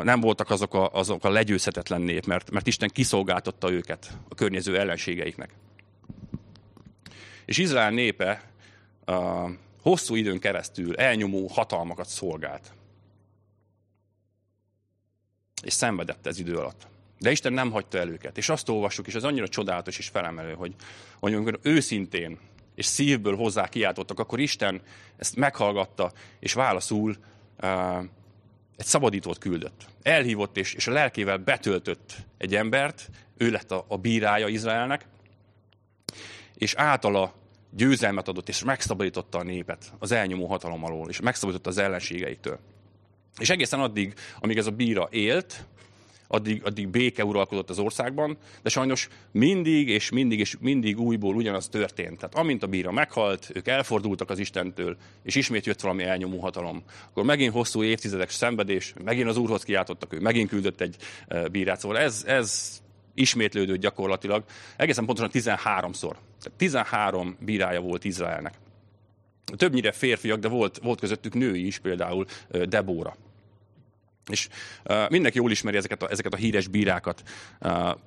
Nem 0.03 0.20
voltak 0.20 0.51
azok 0.51 0.74
a, 0.74 0.92
azok 0.92 1.24
a 1.24 1.31
legyőzhetetlen 1.31 2.01
nép, 2.01 2.27
mert, 2.27 2.51
mert 2.51 2.66
Isten 2.66 2.88
kiszolgáltatta 2.88 3.70
őket 3.70 4.18
a 4.29 4.35
környező 4.35 4.79
ellenségeiknek. 4.79 5.51
És 7.44 7.59
Izrael 7.59 7.90
népe 7.90 8.51
hosszú 9.83 10.14
időn 10.14 10.38
keresztül 10.38 10.96
elnyomó 10.96 11.46
hatalmakat 11.46 12.09
szolgált. 12.09 12.72
És 15.62 15.72
szenvedett 15.72 16.27
ez 16.27 16.38
idő 16.38 16.57
alatt. 16.57 16.87
De 17.18 17.31
Isten 17.31 17.53
nem 17.53 17.70
hagyta 17.70 17.98
el 17.98 18.09
őket. 18.09 18.38
És 18.38 18.48
azt 18.48 18.68
olvassuk, 18.68 19.07
és 19.07 19.14
az 19.14 19.24
annyira 19.24 19.48
csodálatos 19.48 19.98
és 19.98 20.09
felemelő, 20.09 20.55
hogy, 20.55 20.74
hogy 21.18 21.35
amikor 21.35 21.59
őszintén 21.62 22.38
és 22.78 22.86
szívből 22.86 23.36
hozzá 23.36 23.68
kiáltottak, 23.68 24.18
akkor 24.18 24.40
Isten 24.40 24.80
ezt 25.16 25.36
meghallgatta, 25.36 26.12
és 26.40 26.52
válaszul 26.52 27.16
uh, 27.62 27.98
egy 28.76 28.86
szabadítót 28.86 29.38
küldött. 29.38 29.86
Elhívott, 30.02 30.56
és, 30.56 30.74
és 30.74 30.86
a 30.86 30.92
lelkével 30.92 31.36
betöltött 31.36 32.16
egy 32.36 32.54
embert, 32.54 33.10
ő 33.36 33.50
lett 33.50 33.70
a, 33.70 33.84
a 33.88 33.96
bírája 33.96 34.48
Izraelnek, 34.48 35.06
és 36.54 36.74
általa 36.74 37.34
győzelmet 37.70 38.28
adott, 38.28 38.48
és 38.48 38.64
megszabadította 38.64 39.38
a 39.38 39.42
népet 39.42 39.92
az 39.98 40.12
elnyomó 40.12 40.46
hatalom 40.46 40.84
alól, 40.84 41.08
és 41.08 41.20
megszabadította 41.20 41.70
az 41.70 41.78
ellenségeiktől. 41.78 42.58
És 43.38 43.50
egészen 43.50 43.80
addig, 43.80 44.14
amíg 44.40 44.58
ez 44.58 44.66
a 44.66 44.70
bíra 44.70 45.08
élt, 45.10 45.66
addig, 46.28 46.62
addig 46.64 46.88
béke 46.88 47.24
uralkodott 47.24 47.70
az 47.70 47.78
országban, 47.78 48.36
de 48.62 48.68
sajnos 48.68 49.08
mindig 49.32 49.88
és 49.88 50.10
mindig 50.10 50.38
és 50.38 50.56
mindig 50.60 51.00
újból 51.00 51.34
ugyanaz 51.34 51.68
történt. 51.68 52.18
Tehát 52.18 52.34
amint 52.34 52.62
a 52.62 52.66
bíra 52.66 52.92
meghalt, 52.92 53.50
ők 53.54 53.68
elfordultak 53.68 54.30
az 54.30 54.38
Istentől, 54.38 54.96
és 55.22 55.34
ismét 55.34 55.66
jött 55.66 55.80
valami 55.80 56.02
elnyomó 56.02 56.38
hatalom. 56.38 56.82
Akkor 57.10 57.24
megint 57.24 57.52
hosszú 57.52 57.82
évtizedek 57.82 58.30
szenvedés, 58.30 58.94
megint 59.04 59.28
az 59.28 59.36
Úrhoz 59.36 59.62
kiáltottak 59.62 60.12
ő, 60.12 60.20
megint 60.20 60.48
küldött 60.48 60.80
egy 60.80 60.96
e, 61.28 61.48
bírát. 61.48 61.80
Szóval 61.80 61.98
ez, 61.98 62.24
ez 62.26 62.80
ismétlődött 63.14 63.80
gyakorlatilag 63.80 64.44
egészen 64.76 65.04
pontosan 65.04 65.30
13-szor. 65.32 66.14
Tehát 66.42 66.52
13 66.56 67.36
bírája 67.40 67.80
volt 67.80 68.04
Izraelnek. 68.04 68.54
Többnyire 69.56 69.92
férfiak, 69.92 70.38
de 70.38 70.48
volt, 70.48 70.78
volt 70.82 71.00
közöttük 71.00 71.34
női 71.34 71.66
is, 71.66 71.78
például 71.78 72.26
e, 72.50 72.64
Debóra. 72.64 73.16
És 74.28 74.48
uh, 74.84 75.10
mindenki 75.10 75.38
jól 75.38 75.50
ismeri 75.50 75.76
ezeket 75.76 76.02
a, 76.02 76.10
ezeket 76.10 76.32
a 76.32 76.36
híres 76.36 76.66
bírákat. 76.66 77.22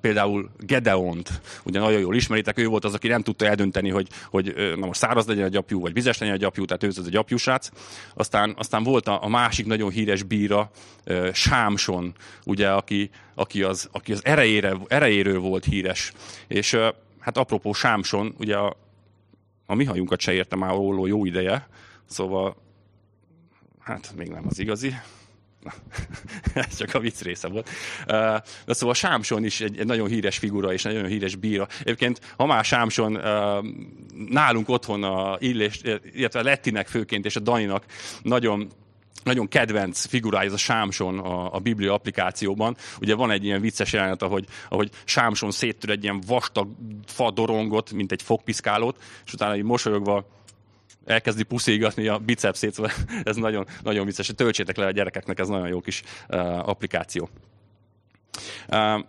Például 0.00 0.50
Gedeont, 0.58 1.40
ugye 1.64 1.80
nagyon 1.80 2.00
jól 2.00 2.14
ismeritek, 2.14 2.58
ő 2.58 2.66
volt 2.66 2.84
az, 2.84 2.94
aki 2.94 3.08
nem 3.08 3.22
tudta 3.22 3.46
eldönteni, 3.46 3.88
hogy, 3.88 4.08
hogy 4.30 4.54
na 4.76 4.86
most 4.86 5.00
száraz 5.00 5.26
legyen 5.26 5.44
a 5.44 5.48
gyapjú, 5.48 5.80
vagy 5.80 5.92
vizes 5.92 6.18
legyen 6.18 6.34
a 6.34 6.38
gyapjú, 6.38 6.64
tehát 6.64 6.82
ő 6.82 6.88
az 6.88 7.06
a 7.06 7.10
gyapjúsrác. 7.10 7.70
Aztán, 8.14 8.54
aztán 8.58 8.82
volt 8.82 9.08
a, 9.08 9.24
a 9.24 9.28
másik 9.28 9.66
nagyon 9.66 9.90
híres 9.90 10.22
bíra, 10.22 10.70
uh, 11.06 11.32
Sámson, 11.32 12.14
ugye, 12.44 12.70
aki, 12.70 13.10
aki, 13.34 13.62
az, 13.62 13.88
aki 13.92 14.12
az 14.12 14.24
erejére, 14.24 14.76
erejéről 14.86 15.40
volt 15.40 15.64
híres. 15.64 16.12
És 16.46 16.76
hát 17.20 17.36
apropó 17.36 17.72
Sámson, 17.72 18.34
ugye 18.38 18.56
a, 18.56 18.76
a 19.66 19.74
mi 19.74 19.84
hajunkat 19.84 20.20
se 20.20 20.32
érte 20.32 20.56
már 20.56 20.74
jó 21.04 21.24
ideje, 21.24 21.68
szóval 22.06 22.56
hát 23.78 24.12
még 24.16 24.28
nem 24.28 24.44
az 24.48 24.58
igazi, 24.58 24.94
ez 26.54 26.76
csak 26.76 26.94
a 26.94 26.98
vicc 26.98 27.20
része 27.20 27.48
volt. 27.48 27.70
De 28.64 28.74
szóval 28.74 28.94
Sámson 28.94 29.44
is 29.44 29.60
egy, 29.60 29.78
egy 29.78 29.86
nagyon 29.86 30.08
híres 30.08 30.38
figura, 30.38 30.72
és 30.72 30.84
egy 30.84 30.94
nagyon 30.94 31.08
híres 31.08 31.36
bíra. 31.36 31.68
Egyébként, 31.80 32.20
ha 32.36 32.46
már 32.46 32.64
Sámson 32.64 33.12
nálunk 34.28 34.68
otthon 34.68 35.02
a 35.02 35.36
Illés, 35.38 35.80
illetve 36.12 36.42
Lettinek 36.42 36.88
főként, 36.88 37.24
és 37.24 37.36
a 37.36 37.40
Daninak 37.40 37.84
nagyon 38.22 38.70
nagyon 39.22 39.48
kedvenc 39.48 40.06
figurája 40.06 40.46
ez 40.46 40.52
a 40.52 40.56
Sámson 40.56 41.18
a, 41.18 41.54
a 41.54 41.58
Biblia 41.58 41.92
applikációban. 41.92 42.76
Ugye 43.00 43.14
van 43.14 43.30
egy 43.30 43.44
ilyen 43.44 43.60
vicces 43.60 43.92
jelenet, 43.92 44.22
ahogy, 44.22 44.46
ahogy 44.68 44.90
Sámson 45.04 45.50
széttör 45.50 45.90
egy 45.90 46.02
ilyen 46.02 46.22
vastag 46.26 46.68
fa 47.06 47.30
dorongot, 47.30 47.92
mint 47.92 48.12
egy 48.12 48.22
fogpiszkálót, 48.22 49.02
és 49.26 49.32
utána 49.32 49.56
így 49.56 49.62
mosolyogva 49.62 50.26
elkezdi 51.04 51.42
puszígatni 51.42 52.08
a 52.08 52.18
bicepsét, 52.18 52.74
szóval 52.74 52.92
ez 53.22 53.36
nagyon, 53.36 53.66
nagyon 53.82 54.04
vicces. 54.04 54.30
Töltsétek 54.36 54.76
le 54.76 54.86
a 54.86 54.90
gyerekeknek, 54.90 55.38
ez 55.38 55.48
nagyon 55.48 55.68
jó 55.68 55.80
kis 55.80 56.02
uh, 56.28 56.68
applikáció. 56.68 57.28
Uh, 58.68 59.00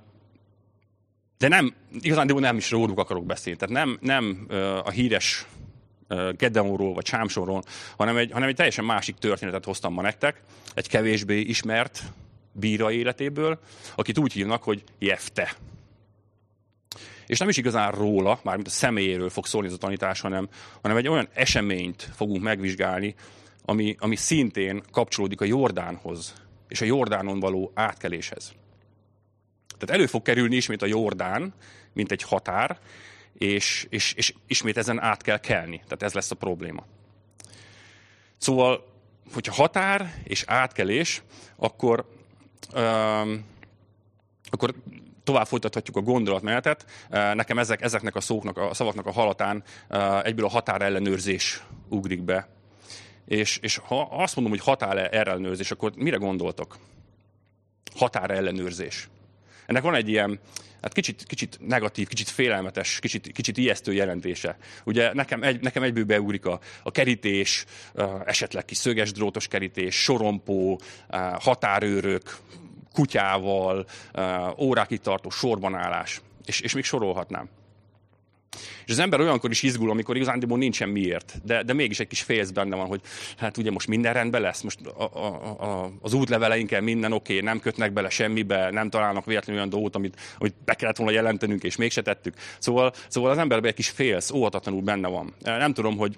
de 1.38 1.48
nem, 1.48 1.74
igazán 2.02 2.26
nem 2.26 2.58
is 2.58 2.72
róluk 2.72 3.00
akarok 3.00 3.26
beszélni. 3.26 3.60
Tehát 3.60 3.76
nem, 3.76 3.98
nem 4.02 4.46
uh, 4.50 4.88
a 4.88 4.90
híres 4.90 5.46
Gedeonról 6.38 6.94
vagy 6.94 7.06
Sámsonról, 7.06 7.64
hanem 7.98 8.18
egy, 8.18 8.32
hanem 8.32 8.48
egy 8.48 8.56
teljesen 8.56 8.86
másik 8.86 9.16
történetet 9.16 9.66
hoztam 9.66 9.94
ma 9.94 10.02
nektek, 10.02 10.42
egy 10.74 10.88
kevésbé 10.88 11.40
ismert 11.40 12.04
bíra 12.52 12.92
életéből, 12.92 13.60
akit 13.96 14.18
úgy 14.18 14.34
hívnak, 14.34 14.64
hogy 14.64 14.84
Jefte. 15.00 15.56
És 17.28 17.40
nem 17.40 17.50
is 17.50 17.58
igazán 17.58 17.92
róla, 17.92 18.40
mármint 18.44 18.68
a 18.68 18.72
személyéről 18.72 19.30
fog 19.30 19.46
szólni 19.46 19.68
ez 19.68 19.74
a 19.74 19.78
tanítás, 19.78 20.22
hanem, 20.22 20.50
hanem 20.82 20.98
egy 20.98 21.08
olyan 21.08 21.28
eseményt 21.34 22.10
fogunk 22.16 22.44
megvizsgálni, 22.44 23.16
ami, 23.66 23.96
ami 24.00 24.16
szintén 24.16 24.82
kapcsolódik 24.92 25.42
a 25.42 25.46
Jordánhoz, 25.46 26.34
és 26.68 26.82
a 26.82 26.86
Jordánon 26.86 27.40
való 27.40 27.72
átkeléshez. 27.74 28.54
Tehát 29.78 29.96
elő 29.96 30.06
fog 30.06 30.22
kerülni 30.22 30.56
ismét 30.56 30.82
a 30.82 30.86
Jordán, 30.86 31.54
mint 31.94 32.12
egy 32.12 32.22
határ, 32.22 32.80
és, 33.38 33.88
és, 33.90 34.14
és 34.14 34.34
ismét 34.48 34.78
ezen 34.78 35.02
át 35.02 35.22
kell 35.22 35.40
kelni. 35.40 35.78
Tehát 35.78 36.04
ez 36.04 36.14
lesz 36.14 36.32
a 36.32 36.36
probléma. 36.36 36.86
Szóval, 38.38 38.86
hogyha 39.34 39.54
határ 39.54 40.22
és 40.24 40.44
átkelés, 40.48 41.22
akkor, 41.56 42.10
um, 42.76 43.46
akkor 44.44 44.74
tovább 45.24 45.48
folytathatjuk 45.48 45.98
a 45.98 46.02
gondolatmenetet. 46.02 46.86
Nekem 47.10 47.60
ezek, 47.60 47.82
ezeknek 47.82 48.16
a 48.16 48.22
szóknak, 48.22 48.58
a 48.58 48.74
szavaknak 48.74 49.06
a 49.06 49.12
halatán 49.12 49.64
egyből 50.24 50.46
a 50.46 50.50
határellenőrzés 50.50 51.64
ugrik 51.90 52.22
be. 52.22 52.48
És, 53.26 53.58
és 53.62 53.78
ha 53.78 54.02
azt 54.02 54.36
mondom, 54.36 54.54
hogy 54.54 54.64
határellenőrzés, 54.64 55.72
akkor 55.72 55.92
mire 55.96 56.18
gondoltok? 56.18 56.78
Határellenőrzés. 57.96 59.10
Ennek 59.66 59.84
van 59.84 59.96
egy 59.96 60.10
ilyen, 60.10 60.40
hát 60.82 60.94
kicsit, 60.94 61.24
kicsit 61.24 61.58
negatív, 61.68 62.08
kicsit 62.08 62.30
félelmetes, 62.30 63.00
kicsit, 63.00 63.32
kicsit 63.32 63.58
ijesztő 63.58 63.94
jelentése. 63.94 64.58
Ugye 64.84 65.14
nekem, 65.14 65.44
egy, 65.44 65.62
nekem 65.62 65.84
egyből 65.84 66.04
beúrik 66.04 66.46
a, 66.46 66.60
a 66.84 66.92
kerítés, 66.92 67.66
esetleg 68.26 68.66
kis 68.66 68.78
szöges 68.78 69.12
drótos 69.12 69.48
kerítés, 69.48 70.04
sorompó, 70.04 70.80
határőrök, 71.40 72.38
kutyával, 72.94 73.86
órákig 74.60 75.00
tartó 75.00 75.30
sorbanállás, 75.30 76.22
és, 76.46 76.60
és 76.60 76.74
még 76.74 76.84
sorolhatnám. 76.84 77.50
És 78.86 78.92
az 78.92 79.00
ember 79.00 79.20
olyankor 79.20 79.52
is 79.52 79.64
izgul, 79.64 79.90
amikor 79.90 80.16
igazándiból 80.16 80.58
nincsen 80.58 80.90
miért, 80.90 81.42
de, 81.44 81.64
de 81.64 81.74
mégis 81.74 82.00
egy 82.00 82.08
kis 82.08 82.22
félsz 82.22 82.50
benne 82.50 82.76
van, 82.76 82.88
hogy 82.88 83.02
hát 83.38 83.58
ugye 83.58 83.72
most 83.72 83.88
minden 83.88 84.14
rendben 84.14 84.42
lesz, 84.42 84.62
most 84.62 84.80
a, 84.86 85.04
a, 85.04 85.26
a, 85.64 85.92
az 86.02 86.14
útleveleinkkel 86.14 86.82
minden 86.82 87.14
oké, 87.14 87.34
okay, 87.34 87.46
nem 87.46 87.60
kötnek 87.60 87.94
bele 87.94 88.10
semmibe, 88.10 88.70
nem 88.72 88.90
találnak 88.90 89.26
véletlenül 89.26 89.62
olyan 89.62 89.74
dolgot, 89.74 89.96
amit, 89.96 90.20
amit 90.38 90.56
be 90.66 90.74
kellett 90.74 90.98
volna 90.98 91.14
jelentenünk, 91.14 91.64
és 91.64 91.76
mégse 91.76 92.02
tettük. 92.02 92.36
Szóval, 92.60 92.94
szóval 93.08 93.32
az 93.32 93.38
emberben 93.38 93.70
egy 93.70 93.76
kis 93.76 93.90
félsz, 93.90 94.32
óhatatlanul 94.32 94.82
benne 94.82 95.08
van. 95.08 95.34
Nem 95.44 95.74
tudom, 95.74 95.98
hogy 95.98 96.18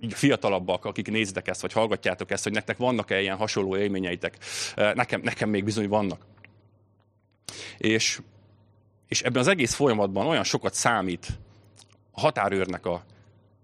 így 0.00 0.12
fiatalabbak, 0.12 0.84
akik 0.84 1.10
nézitek 1.10 1.48
ezt, 1.48 1.60
vagy 1.60 1.72
hallgatjátok 1.72 2.30
ezt, 2.30 2.42
hogy 2.42 2.52
nektek 2.52 2.76
vannak-e 2.76 3.20
ilyen 3.20 3.36
hasonló 3.36 3.76
élményeitek. 3.76 4.38
Nekem, 4.74 5.20
nekem 5.20 5.48
még 5.48 5.64
bizony 5.64 5.88
vannak. 5.88 6.26
És, 7.78 8.20
és 9.08 9.22
ebben 9.22 9.40
az 9.40 9.48
egész 9.48 9.74
folyamatban 9.74 10.26
olyan 10.26 10.44
sokat 10.44 10.74
számít 10.74 11.26
a 12.10 12.20
határőrnek 12.20 12.86
a, 12.86 13.04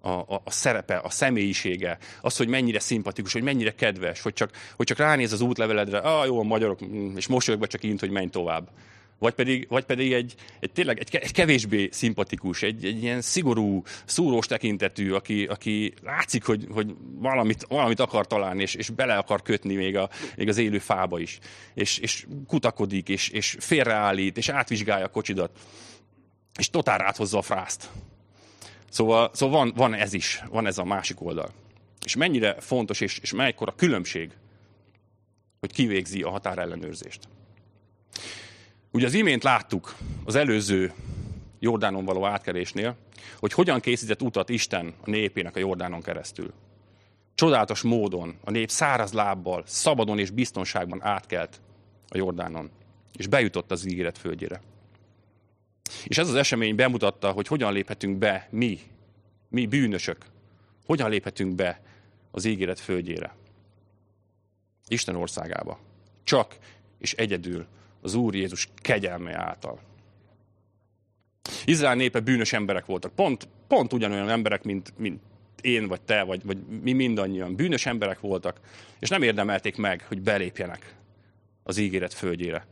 a, 0.01 0.09
a, 0.09 0.41
a 0.45 0.51
szerepe, 0.51 0.97
a 0.97 1.11
személyisége, 1.11 1.99
az, 2.21 2.37
hogy 2.37 2.49
mennyire 2.49 2.79
szimpatikus, 2.79 3.33
hogy 3.33 3.43
mennyire 3.43 3.75
kedves, 3.75 4.21
hogy 4.21 4.33
csak, 4.33 4.51
hogy 4.77 4.87
csak 4.87 4.99
ránéz 4.99 5.33
az 5.33 5.41
útleveledre, 5.41 5.99
ah, 5.99 6.27
jó, 6.27 6.41
a 6.41 6.43
magyarok, 6.43 6.85
mm, 6.85 7.17
és 7.17 7.27
mosolyogva 7.27 7.67
csak 7.67 7.83
int, 7.83 8.01
hogy 8.01 8.11
menj 8.11 8.29
tovább. 8.29 8.71
Vagy 9.19 9.35
pedig, 9.35 9.67
vagy 9.69 9.85
pedig 9.85 10.13
egy, 10.13 10.35
egy 10.61 10.71
tényleg 10.71 10.99
egy, 10.99 11.17
egy 11.17 11.33
kevésbé 11.33 11.89
szimpatikus, 11.93 12.63
egy, 12.63 12.85
egy 12.85 13.03
ilyen 13.03 13.21
szigorú, 13.21 13.83
szúrós 14.05 14.47
tekintetű, 14.47 15.13
aki, 15.13 15.45
aki 15.45 15.95
látszik, 16.03 16.45
hogy, 16.45 16.67
hogy 16.71 16.95
valamit, 17.19 17.65
valamit 17.69 18.01
akar 18.01 18.27
találni, 18.27 18.63
és, 18.63 18.75
és 18.75 18.91
bele 18.91 19.17
akar 19.17 19.43
kötni 19.43 19.75
még, 19.75 19.97
a, 19.97 20.11
még 20.37 20.49
az 20.49 20.59
élő 20.59 20.79
fába 20.79 21.19
is. 21.19 21.39
És, 21.75 21.99
és 21.99 22.27
kutakodik, 22.47 23.09
és, 23.09 23.29
és 23.29 23.57
félreállít, 23.59 24.37
és 24.37 24.49
átvizsgálja 24.49 25.05
a 25.05 25.11
kocsidat. 25.11 25.51
És 26.59 26.71
totál 26.71 27.03
áthozza 27.03 27.39
a 27.39 27.43
frászt. 27.43 27.91
Szóval, 28.91 29.31
szóval 29.33 29.59
van, 29.59 29.73
van 29.77 29.95
ez 29.95 30.13
is, 30.13 30.43
van 30.51 30.67
ez 30.67 30.79
a 30.79 30.85
másik 30.85 31.21
oldal. 31.21 31.49
És 32.05 32.17
mennyire 32.17 32.57
fontos, 32.61 33.01
és, 33.01 33.19
és 33.19 33.33
a 33.33 33.75
különbség, 33.77 34.31
hogy 35.61 35.73
kivégzi 35.73 36.23
a 36.23 36.31
határellenőrzést. 36.31 37.29
Ugye 38.95 39.07
az 39.07 39.15
imént 39.15 39.43
láttuk 39.43 39.97
az 40.25 40.35
előző 40.35 40.93
Jordánon 41.59 42.05
való 42.05 42.25
átkerésnél, 42.25 42.97
hogy 43.39 43.53
hogyan 43.53 43.81
készített 43.81 44.23
utat 44.23 44.49
Isten 44.49 44.95
a 45.01 45.11
népének 45.11 45.57
a 45.57 45.59
Jordánon 45.59 46.03
keresztül. 46.03 46.53
Csodálatos 47.35 47.83
módon 47.83 48.37
a 48.45 48.51
nép 48.51 48.71
száraz 48.71 49.13
lábbal, 49.13 49.63
szabadon 49.67 50.19
és 50.19 50.31
biztonságban 50.31 51.03
átkelt 51.03 51.61
a 52.09 52.17
Jordánon, 52.17 52.71
és 53.17 53.27
bejutott 53.27 53.71
az 53.71 53.85
ígéret 53.85 54.19
földjére. 54.19 54.61
És 56.05 56.19
ez 56.19 56.29
az 56.29 56.35
esemény 56.35 56.75
bemutatta, 56.75 57.31
hogy 57.31 57.47
hogyan 57.47 57.73
léphetünk 57.73 58.19
be 58.19 58.49
mi, 58.51 58.81
mi 59.49 59.67
bűnösök, 59.67 60.27
hogyan 60.87 61.11
léphetünk 61.11 61.55
be 61.55 61.81
az 62.31 62.45
ígéret 62.45 62.81
földjére. 62.81 63.35
Isten 64.89 65.17
országába. 65.17 65.79
Csak 66.25 66.57
és 66.99 67.13
egyedül 67.13 67.67
az 68.05 68.15
Úr 68.15 68.35
Jézus 68.35 68.69
kegyelme 68.77 69.39
által. 69.39 69.81
Izrael 71.65 71.95
népe 71.95 72.21
bűnös 72.21 72.53
emberek 72.53 72.87
voltak. 72.87 73.15
Pont, 73.15 73.49
pont 73.69 73.93
ugyanolyan 73.93 74.29
emberek, 74.29 74.63
mint, 74.65 74.93
mint 74.97 75.21
én, 75.61 75.89
vagy 75.89 76.01
te, 76.01 76.23
vagy, 76.23 76.45
vagy 76.45 76.59
mi 76.83 76.93
mindannyian. 76.93 77.55
Bűnös 77.57 77.87
emberek 77.87 78.21
voltak, 78.21 78.61
és 78.99 79.09
nem 79.09 79.23
érdemelték 79.23 79.77
meg, 79.77 80.05
hogy 80.09 80.21
belépjenek 80.21 80.95
az 81.63 81.77
ígéret 81.77 82.15
földjére. 82.15 82.67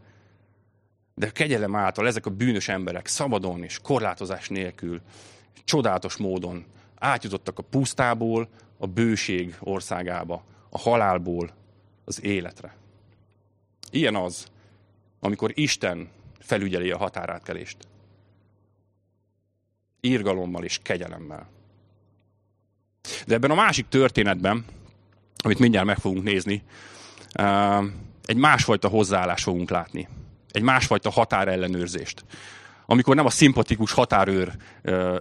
De 1.14 1.30
kegyelem 1.30 1.76
által 1.76 2.06
ezek 2.06 2.26
a 2.26 2.30
bűnös 2.30 2.68
emberek 2.68 3.06
szabadon 3.06 3.62
és 3.62 3.78
korlátozás 3.82 4.48
nélkül, 4.48 5.00
csodálatos 5.64 6.16
módon 6.16 6.64
átjutottak 6.98 7.58
a 7.58 7.62
pusztából 7.62 8.48
a 8.78 8.86
bőség 8.86 9.56
országába, 9.60 10.44
a 10.70 10.78
halálból 10.78 11.54
az 12.04 12.24
életre. 12.24 12.76
Ilyen 13.90 14.14
az, 14.14 14.46
amikor 15.24 15.50
Isten 15.54 16.08
felügyeli 16.38 16.90
a 16.90 16.96
határátkelést. 16.96 17.76
Írgalommal 20.00 20.64
és 20.64 20.78
kegyelemmel. 20.82 21.48
De 23.26 23.34
ebben 23.34 23.50
a 23.50 23.54
másik 23.54 23.88
történetben, 23.88 24.64
amit 25.36 25.58
mindjárt 25.58 25.86
meg 25.86 25.98
fogunk 25.98 26.22
nézni, 26.22 26.62
egy 28.24 28.36
másfajta 28.36 28.88
hozzáállás 28.88 29.42
fogunk 29.42 29.70
látni. 29.70 30.08
Egy 30.50 30.62
másfajta 30.62 31.10
határellenőrzést. 31.10 32.24
Amikor 32.86 33.14
nem 33.14 33.26
a 33.26 33.30
szimpatikus 33.30 33.92
határőr 33.92 34.56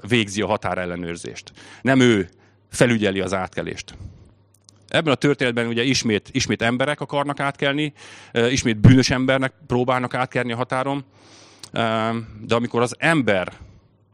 végzi 0.07 0.41
a 0.41 0.47
határellenőrzést. 0.47 1.51
Nem 1.81 1.99
ő 1.99 2.29
felügyeli 2.69 3.19
az 3.19 3.33
átkelést. 3.33 3.93
Ebben 4.91 5.13
a 5.13 5.15
történetben 5.15 5.67
ugye 5.67 5.83
ismét, 5.83 6.29
ismét 6.31 6.61
emberek 6.61 7.01
akarnak 7.01 7.39
átkelni, 7.39 7.93
ismét 8.33 8.77
bűnös 8.77 9.09
embernek 9.09 9.53
próbálnak 9.67 10.13
átkelni 10.13 10.51
a 10.51 10.55
határon, 10.55 11.05
de 12.41 12.55
amikor 12.55 12.81
az 12.81 12.95
ember 12.99 13.53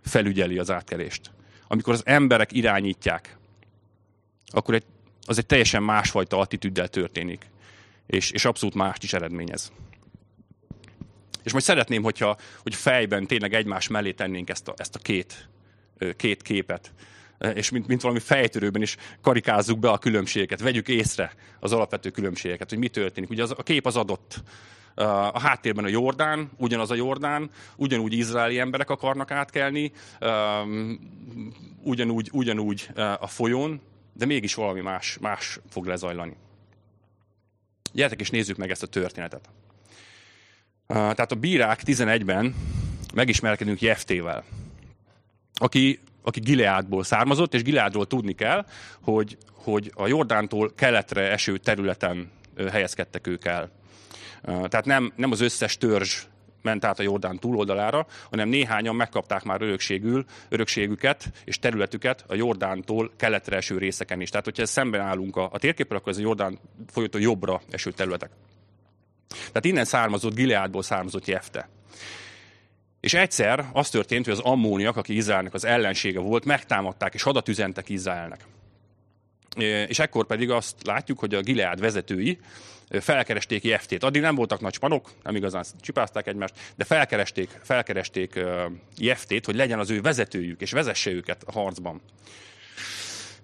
felügyeli 0.03 0.57
az 0.57 0.71
átkelést, 0.71 1.31
amikor 1.67 1.93
az 1.93 2.01
emberek 2.05 2.53
irányítják, 2.53 3.37
akkor 4.45 4.73
egy, 4.73 4.83
az 5.25 5.37
egy 5.37 5.45
teljesen 5.45 5.83
másfajta 5.83 6.39
attitűddel 6.39 6.87
történik, 6.87 7.45
és, 8.07 8.31
és 8.31 8.45
abszolút 8.45 8.75
mást 8.75 9.03
is 9.03 9.13
eredményez. 9.13 9.71
És 11.43 11.53
most 11.53 11.65
szeretném, 11.65 12.03
hogyha 12.03 12.37
hogy 12.61 12.75
fejben 12.75 13.27
tényleg 13.27 13.53
egymás 13.53 13.87
mellé 13.87 14.11
tennénk 14.11 14.49
ezt 14.49 14.67
a, 14.67 14.73
ezt 14.77 14.95
a 14.95 14.99
két, 14.99 15.49
két 16.15 16.41
képet 16.41 16.91
és 17.53 17.69
mint, 17.69 17.87
mint 17.87 18.01
valami 18.01 18.19
fejtörőben 18.19 18.81
is 18.81 18.95
karikázzuk 19.21 19.79
be 19.79 19.89
a 19.89 19.97
különbségeket, 19.97 20.61
vegyük 20.61 20.87
észre 20.87 21.33
az 21.59 21.73
alapvető 21.73 22.09
különbségeket, 22.09 22.69
hogy 22.69 22.77
mi 22.77 22.87
történik. 22.87 23.29
Ugye 23.29 23.43
az, 23.43 23.53
a 23.57 23.63
kép 23.63 23.85
az 23.85 23.95
adott. 23.95 24.43
A 25.31 25.39
háttérben 25.39 25.85
a 25.85 25.87
Jordán, 25.87 26.51
ugyanaz 26.57 26.91
a 26.91 26.95
Jordán, 26.95 27.49
ugyanúgy 27.75 28.13
izraeli 28.13 28.59
emberek 28.59 28.89
akarnak 28.89 29.31
átkelni, 29.31 29.91
ugyanúgy, 31.81 32.29
ugyanúgy 32.31 32.89
a 33.19 33.27
folyón, 33.27 33.81
de 34.13 34.25
mégis 34.25 34.53
valami 34.53 34.81
más, 34.81 35.17
más 35.21 35.59
fog 35.69 35.85
lezajlani. 35.85 36.35
Gyertek 37.93 38.19
és 38.19 38.29
nézzük 38.29 38.57
meg 38.57 38.69
ezt 38.69 38.83
a 38.83 38.87
történetet. 38.87 39.49
Tehát 40.87 41.31
a 41.31 41.35
bírák 41.35 41.81
11-ben 41.85 42.55
megismerkedünk 43.13 43.81
Jeftével, 43.81 44.43
aki 45.53 45.99
aki 46.27 46.39
Gileádból 46.39 47.03
származott, 47.03 47.53
és 47.53 47.61
Gileádról 47.61 48.07
tudni 48.07 48.33
kell, 48.33 48.65
hogy, 49.01 49.37
hogy 49.53 49.91
a 49.95 50.07
Jordántól 50.07 50.71
keletre 50.75 51.31
eső 51.31 51.57
területen 51.57 52.31
helyezkedtek 52.71 53.27
ők 53.27 53.45
el. 53.45 53.69
Tehát 54.43 54.85
nem, 54.85 55.13
nem 55.15 55.31
az 55.31 55.41
összes 55.41 55.77
törzs 55.77 56.23
ment 56.61 56.85
át 56.85 56.99
a 56.99 57.03
Jordán 57.03 57.39
túloldalára, 57.39 58.07
hanem 58.29 58.49
néhányan 58.49 58.95
megkapták 58.95 59.43
már 59.43 59.61
örökségül, 59.61 60.25
örökségüket 60.49 61.31
és 61.45 61.59
területüket 61.59 62.23
a 62.27 62.35
Jordántól 62.35 63.11
keletre 63.17 63.55
eső 63.55 63.77
részeken 63.77 64.21
is. 64.21 64.29
Tehát, 64.29 64.45
hogyha 64.45 64.65
szemben 64.65 65.01
állunk 65.01 65.35
a, 65.35 65.49
a 65.51 65.59
térképpel, 65.59 65.97
akkor 65.97 66.11
ez 66.11 66.17
a 66.17 66.21
Jordán 66.21 66.59
folyótól 66.87 67.21
jobbra 67.21 67.61
eső 67.69 67.91
területek. 67.91 68.29
Tehát 69.29 69.65
innen 69.65 69.85
származott, 69.85 70.35
Gileádból 70.35 70.83
származott 70.83 71.25
Jefte. 71.25 71.69
És 72.99 73.13
egyszer 73.13 73.65
az 73.73 73.89
történt, 73.89 74.25
hogy 74.25 74.33
az 74.33 74.39
ammóniak, 74.39 74.97
aki 74.97 75.15
Izraelnek 75.15 75.53
az 75.53 75.65
ellensége 75.65 76.19
volt, 76.19 76.45
megtámadták 76.45 77.13
és 77.13 77.21
hadat 77.21 77.47
üzentek 77.47 77.89
Izraelnek. 77.89 78.45
És 79.87 79.99
ekkor 79.99 80.25
pedig 80.25 80.49
azt 80.49 80.75
látjuk, 80.85 81.19
hogy 81.19 81.33
a 81.33 81.41
Gileád 81.41 81.79
vezetői 81.79 82.39
felkeresték 82.89 83.63
Jeftét. 83.63 84.03
Addig 84.03 84.21
nem 84.21 84.35
voltak 84.35 84.61
nagy 84.61 84.73
spanok, 84.73 85.11
nem 85.23 85.35
igazán 85.35 85.63
csipázták 85.81 86.27
egymást, 86.27 86.53
de 86.75 86.83
felkeresték, 86.83 87.59
felkeresték 87.63 88.39
Jeftét, 88.97 89.45
hogy 89.45 89.55
legyen 89.55 89.79
az 89.79 89.89
ő 89.89 90.01
vezetőjük, 90.01 90.61
és 90.61 90.71
vezesse 90.71 91.11
őket 91.11 91.43
a 91.45 91.51
harcban. 91.51 92.01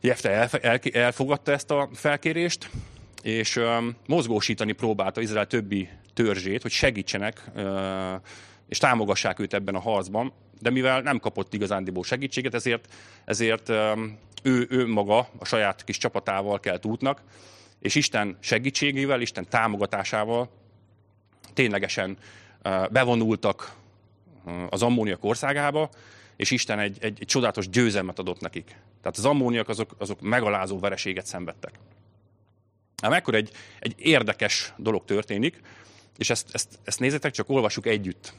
Jefte 0.01 0.49
elfogadta 0.93 1.51
ezt 1.51 1.71
a 1.71 1.89
felkérést, 1.93 2.69
és 3.21 3.59
mozgósítani 4.07 4.71
próbálta 4.71 5.21
Izrael 5.21 5.47
többi 5.47 5.89
törzsét, 6.13 6.61
hogy 6.61 6.71
segítsenek 6.71 7.51
és 8.73 8.79
támogassák 8.79 9.39
őt 9.39 9.53
ebben 9.53 9.75
a 9.75 9.79
harcban, 9.79 10.33
de 10.59 10.69
mivel 10.69 11.01
nem 11.01 11.19
kapott 11.19 11.53
igazándiból 11.53 12.03
segítséget, 12.03 12.53
ezért, 12.53 12.93
ezért 13.25 13.69
ő, 14.43 14.67
ő 14.69 14.87
maga 14.87 15.29
a 15.37 15.45
saját 15.45 15.83
kis 15.83 15.97
csapatával 15.97 16.59
kelt 16.59 16.85
útnak, 16.85 17.21
és 17.79 17.95
Isten 17.95 18.37
segítségével, 18.39 19.21
Isten 19.21 19.49
támogatásával 19.49 20.49
ténylegesen 21.53 22.17
bevonultak 22.91 23.75
az 24.69 24.81
ammóniak 24.81 25.23
országába, 25.23 25.89
és 26.35 26.51
Isten 26.51 26.79
egy, 26.79 26.97
egy, 26.99 27.17
egy 27.21 27.27
csodálatos 27.27 27.69
győzelmet 27.69 28.19
adott 28.19 28.39
nekik. 28.39 28.65
Tehát 29.01 29.17
az 29.17 29.25
ammóniak 29.25 29.69
azok, 29.69 29.95
azok 29.97 30.21
megalázó 30.21 30.79
vereséget 30.79 31.25
szenvedtek. 31.25 31.79
Ám 33.01 33.13
ekkor 33.13 33.35
egy, 33.35 33.51
egy 33.79 33.95
érdekes 33.97 34.73
dolog 34.77 35.05
történik, 35.05 35.61
és 36.17 36.29
ezt, 36.29 36.47
ezt, 36.51 36.79
ezt 36.83 36.99
nézzétek, 36.99 37.31
csak 37.31 37.49
olvassuk 37.49 37.85
együtt 37.85 38.33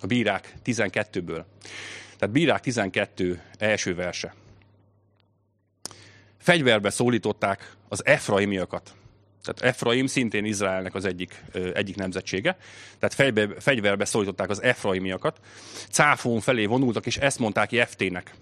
a 0.00 0.06
Bírák 0.06 0.54
12-ből. 0.64 1.44
Tehát 2.18 2.34
Bírák 2.34 2.60
12 2.60 3.42
első 3.58 3.94
verse. 3.94 4.34
Fegyverbe 6.38 6.90
szólították 6.90 7.76
az 7.88 8.06
Efraimiakat. 8.06 8.94
Tehát 9.42 9.74
Efraim 9.74 10.06
szintén 10.06 10.44
Izraelnek 10.44 10.94
az 10.94 11.04
egyik, 11.04 11.44
egyik 11.74 11.96
nemzetsége. 11.96 12.56
Tehát 12.98 13.14
fegyverbe, 13.14 13.60
fegyverbe 13.60 14.04
szólították 14.04 14.50
az 14.50 14.62
Efraimiakat. 14.62 15.40
Cáfón 15.90 16.40
felé 16.40 16.66
vonultak, 16.66 17.06
és 17.06 17.16
ezt 17.16 17.38
mondták 17.38 17.72
Jeftének. 17.72 18.34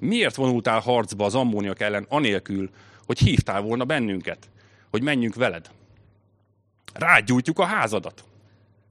Miért 0.00 0.34
vonultál 0.34 0.80
harcba 0.80 1.24
az 1.24 1.34
ammóniak 1.34 1.80
ellen, 1.80 2.06
anélkül, 2.08 2.70
hogy 3.06 3.18
hívtál 3.18 3.60
volna 3.60 3.84
bennünket, 3.84 4.48
hogy 4.90 5.02
menjünk 5.02 5.34
veled? 5.34 5.70
Rágyújtjuk 6.92 7.58
a 7.58 7.64
házadat. 7.64 8.24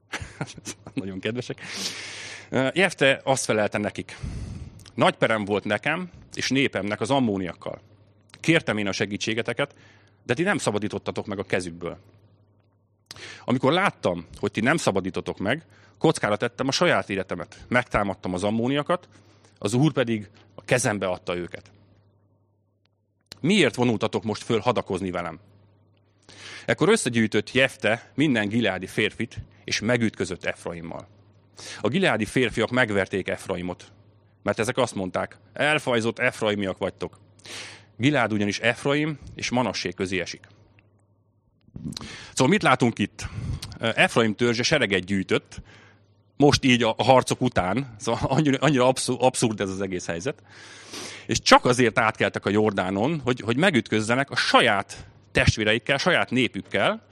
Nagyon 1.01 1.19
kedvesek. 1.19 1.61
Jefte 2.73 3.21
azt 3.23 3.45
felelte 3.45 3.77
nekik. 3.77 4.17
Nagy 4.93 5.15
perem 5.15 5.45
volt 5.45 5.63
nekem 5.63 6.09
és 6.33 6.49
népemnek 6.49 7.01
az 7.01 7.09
ammóniakkal. 7.09 7.81
Kértem 8.39 8.77
én 8.77 8.87
a 8.87 8.91
segítségeteket, 8.91 9.75
de 10.23 10.33
ti 10.33 10.43
nem 10.43 10.57
szabadítottatok 10.57 11.25
meg 11.25 11.39
a 11.39 11.43
kezükből. 11.43 11.97
Amikor 13.45 13.71
láttam, 13.71 14.25
hogy 14.39 14.51
ti 14.51 14.61
nem 14.61 14.77
szabadítotok 14.77 15.37
meg, 15.37 15.65
kockára 15.97 16.37
tettem 16.37 16.67
a 16.67 16.71
saját 16.71 17.09
életemet. 17.09 17.65
Megtámadtam 17.67 18.33
az 18.33 18.43
ammóniakat, 18.43 19.07
az 19.57 19.73
úr 19.73 19.91
pedig 19.91 20.29
a 20.55 20.61
kezembe 20.61 21.07
adta 21.07 21.35
őket. 21.35 21.71
Miért 23.39 23.75
vonultatok 23.75 24.23
most 24.23 24.43
föl 24.43 24.59
hadakozni 24.59 25.11
velem? 25.11 25.39
Ekkor 26.65 26.89
összegyűjtött 26.89 27.51
Jefte 27.51 28.11
minden 28.15 28.47
gileádi 28.47 28.87
férfit, 28.87 29.37
és 29.63 29.79
megütközött 29.79 30.45
Efraimmal. 30.45 31.07
A 31.81 31.87
gileádi 31.87 32.25
férfiak 32.25 32.69
megverték 32.69 33.27
Efraimot, 33.27 33.91
mert 34.43 34.59
ezek 34.59 34.77
azt 34.77 34.95
mondták, 34.95 35.37
elfajzott 35.53 36.19
Efraimiak 36.19 36.77
vagytok. 36.77 37.19
Gilád 37.97 38.33
ugyanis 38.33 38.59
Efraim 38.59 39.19
és 39.35 39.49
Manassé 39.49 39.89
közé 39.89 40.19
esik. 40.19 40.47
Szóval 42.29 42.47
mit 42.47 42.63
látunk 42.63 42.99
itt? 42.99 43.25
Efraim 43.79 44.35
törzse 44.35 44.63
sereget 44.63 45.05
gyűjtött, 45.05 45.61
most 46.37 46.63
így 46.63 46.83
a 46.83 46.95
harcok 46.97 47.41
után, 47.41 47.95
szóval 47.99 48.21
annyira, 48.23 48.57
annyira 48.59 48.93
abszurd 49.07 49.59
ez 49.59 49.69
az 49.69 49.81
egész 49.81 50.05
helyzet, 50.05 50.43
és 51.25 51.41
csak 51.41 51.65
azért 51.65 51.99
átkeltek 51.99 52.45
a 52.45 52.49
Jordánon, 52.49 53.21
hogy, 53.23 53.39
hogy 53.39 53.57
megütközzenek 53.57 54.31
a 54.31 54.35
saját 54.35 55.07
testvéreikkel, 55.31 55.97
saját 55.97 56.29
népükkel, 56.29 57.07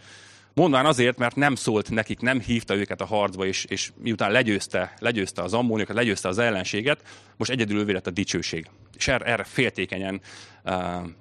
Mondván 0.53 0.85
azért, 0.85 1.17
mert 1.17 1.35
nem 1.35 1.55
szólt 1.55 1.89
nekik, 1.89 2.19
nem 2.19 2.39
hívta 2.39 2.75
őket 2.75 3.01
a 3.01 3.05
harcba, 3.05 3.45
és, 3.45 3.65
és 3.65 3.91
miután 3.95 4.31
legyőzte, 4.31 4.93
legyőzte 4.99 5.41
az 5.41 5.53
ammóniokat, 5.53 5.95
legyőzte 5.95 6.27
az 6.27 6.37
ellenséget, 6.37 7.03
most 7.37 7.51
egyedül 7.51 7.79
ő 7.79 7.93
lett 7.93 8.07
a 8.07 8.11
dicsőség. 8.11 8.69
És 8.97 9.07
erre, 9.07 9.25
erre 9.25 9.43
féltékenyen 9.43 10.21
uh, 10.63 10.73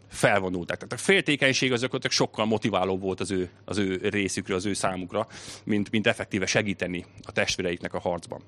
felvonultak. 0.08 0.76
Tehát 0.76 0.92
a 0.92 0.96
féltékenység 0.96 1.72
az 1.72 1.88
sokkal 2.08 2.44
motiválóbb 2.44 3.00
volt 3.00 3.20
az 3.20 3.30
ő, 3.30 3.50
az 3.64 3.78
ő 3.78 4.08
részükre, 4.08 4.54
az 4.54 4.66
ő 4.66 4.72
számukra, 4.72 5.26
mint, 5.64 5.90
mint 5.90 6.06
effektíve 6.06 6.46
segíteni 6.46 7.04
a 7.22 7.32
testvéreiknek 7.32 7.94
a 7.94 8.00
harcban. 8.00 8.42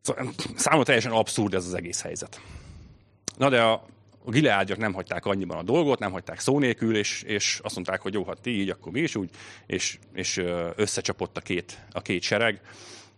Szóval, 0.00 0.32
számomra 0.56 0.86
teljesen 0.86 1.12
abszurd 1.12 1.54
ez 1.54 1.66
az 1.66 1.74
egész 1.74 2.02
helyzet. 2.02 2.40
Na 3.36 3.48
de 3.48 3.62
a, 3.62 3.86
a 4.28 4.30
gileádiak 4.30 4.78
nem 4.78 4.92
hagyták 4.92 5.26
annyiban 5.26 5.58
a 5.58 5.62
dolgot, 5.62 5.98
nem 5.98 6.10
hagyták 6.10 6.40
szó 6.40 6.58
nélkül, 6.58 6.96
és, 6.96 7.22
és 7.22 7.60
azt 7.62 7.74
mondták, 7.74 8.00
hogy 8.00 8.14
jó, 8.14 8.24
hát 8.24 8.40
ti 8.40 8.50
így, 8.50 8.70
akkor 8.70 8.92
mi 8.92 9.00
is 9.00 9.16
úgy, 9.16 9.30
és, 9.66 9.98
és 10.14 10.42
összecsapott 10.76 11.36
a 11.36 11.40
két, 11.40 11.78
a 11.92 12.02
két 12.02 12.22
sereg, 12.22 12.60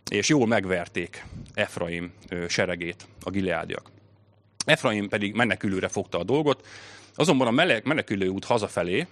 és 0.09 0.29
jól 0.29 0.47
megverték 0.47 1.25
Efraim 1.53 2.13
seregét 2.47 3.07
a 3.23 3.29
gileádiak. 3.29 3.91
Efraim 4.65 5.09
pedig 5.09 5.33
menekülőre 5.33 5.87
fogta 5.87 6.19
a 6.19 6.23
dolgot, 6.23 6.67
azonban 7.15 7.47
a 7.47 7.79
menekülő 7.83 8.27
út 8.27 8.45
hazafelé 8.45 9.07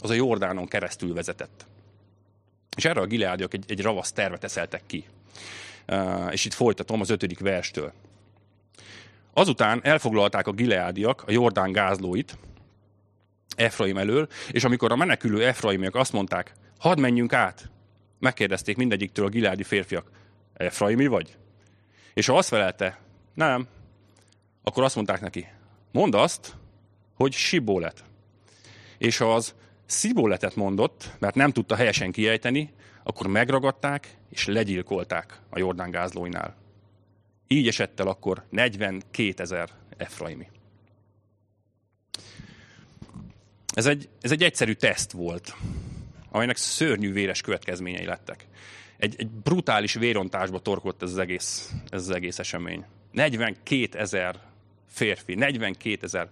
az 0.00 0.10
a 0.10 0.14
Jordánon 0.14 0.66
keresztül 0.66 1.14
vezetett. 1.14 1.66
És 2.76 2.84
erre 2.84 3.00
a 3.00 3.06
gileádiak 3.06 3.54
egy, 3.54 3.64
egy 3.68 3.82
ravasz 3.82 4.12
tervet 4.12 4.44
eszeltek 4.44 4.82
ki. 4.86 5.04
És 6.30 6.44
itt 6.44 6.54
folytatom 6.54 7.00
az 7.00 7.10
ötödik 7.10 7.38
verstől. 7.38 7.92
Azután 9.38 9.80
elfoglalták 9.82 10.46
a 10.46 10.52
gileádiak 10.52 11.22
a 11.26 11.30
Jordán 11.30 11.72
gázlóit 11.72 12.38
Efraim 13.56 13.96
elől, 13.96 14.28
és 14.50 14.64
amikor 14.64 14.92
a 14.92 14.96
menekülő 14.96 15.46
Efraimiak 15.46 15.94
azt 15.94 16.12
mondták, 16.12 16.54
hadd 16.78 17.00
menjünk 17.00 17.32
át, 17.32 17.70
megkérdezték 18.18 18.76
mindegyiktől 18.76 19.26
a 19.26 19.28
gileádi 19.28 19.62
férfiak, 19.62 20.10
Efraimi 20.54 21.06
vagy? 21.06 21.36
És 22.14 22.26
ha 22.26 22.36
azt 22.36 22.48
felelte, 22.48 22.98
nem, 23.34 23.66
akkor 24.62 24.84
azt 24.84 24.94
mondták 24.94 25.20
neki, 25.20 25.46
mondd 25.92 26.14
azt, 26.14 26.56
hogy 27.14 27.32
Sibólet. 27.32 28.04
És 28.98 29.18
ha 29.18 29.34
az 29.34 29.54
Szibóletet 29.86 30.56
mondott, 30.56 31.10
mert 31.18 31.34
nem 31.34 31.50
tudta 31.50 31.74
helyesen 31.74 32.12
kiejteni, 32.12 32.72
akkor 33.04 33.26
megragadták 33.26 34.16
és 34.30 34.46
legyilkolták 34.46 35.40
a 35.50 35.58
Jordán 35.58 35.90
gázlóinál. 35.90 36.64
Így 37.48 37.68
esett 37.68 38.00
el 38.00 38.06
akkor 38.06 38.44
42 38.50 39.34
ezer 39.36 39.70
Efraimi. 39.96 40.48
Ez 43.74 43.86
egy, 43.86 44.08
ez 44.20 44.30
egy 44.30 44.42
egyszerű 44.42 44.72
teszt 44.72 45.12
volt, 45.12 45.54
amelynek 46.30 46.56
szörnyű 46.56 47.12
véres 47.12 47.40
következményei 47.40 48.04
lettek. 48.04 48.46
Egy, 48.96 49.14
egy 49.18 49.28
brutális 49.28 49.94
vérontásba 49.94 50.58
torkolt 50.58 51.02
ez 51.02 51.10
az 51.10 51.18
egész, 51.18 51.72
ez 51.90 52.00
az 52.00 52.10
egész 52.10 52.38
esemény. 52.38 52.84
42 53.12 53.98
ezer 53.98 54.40
férfi, 54.88 55.34
42 55.34 55.98
ezer. 56.02 56.28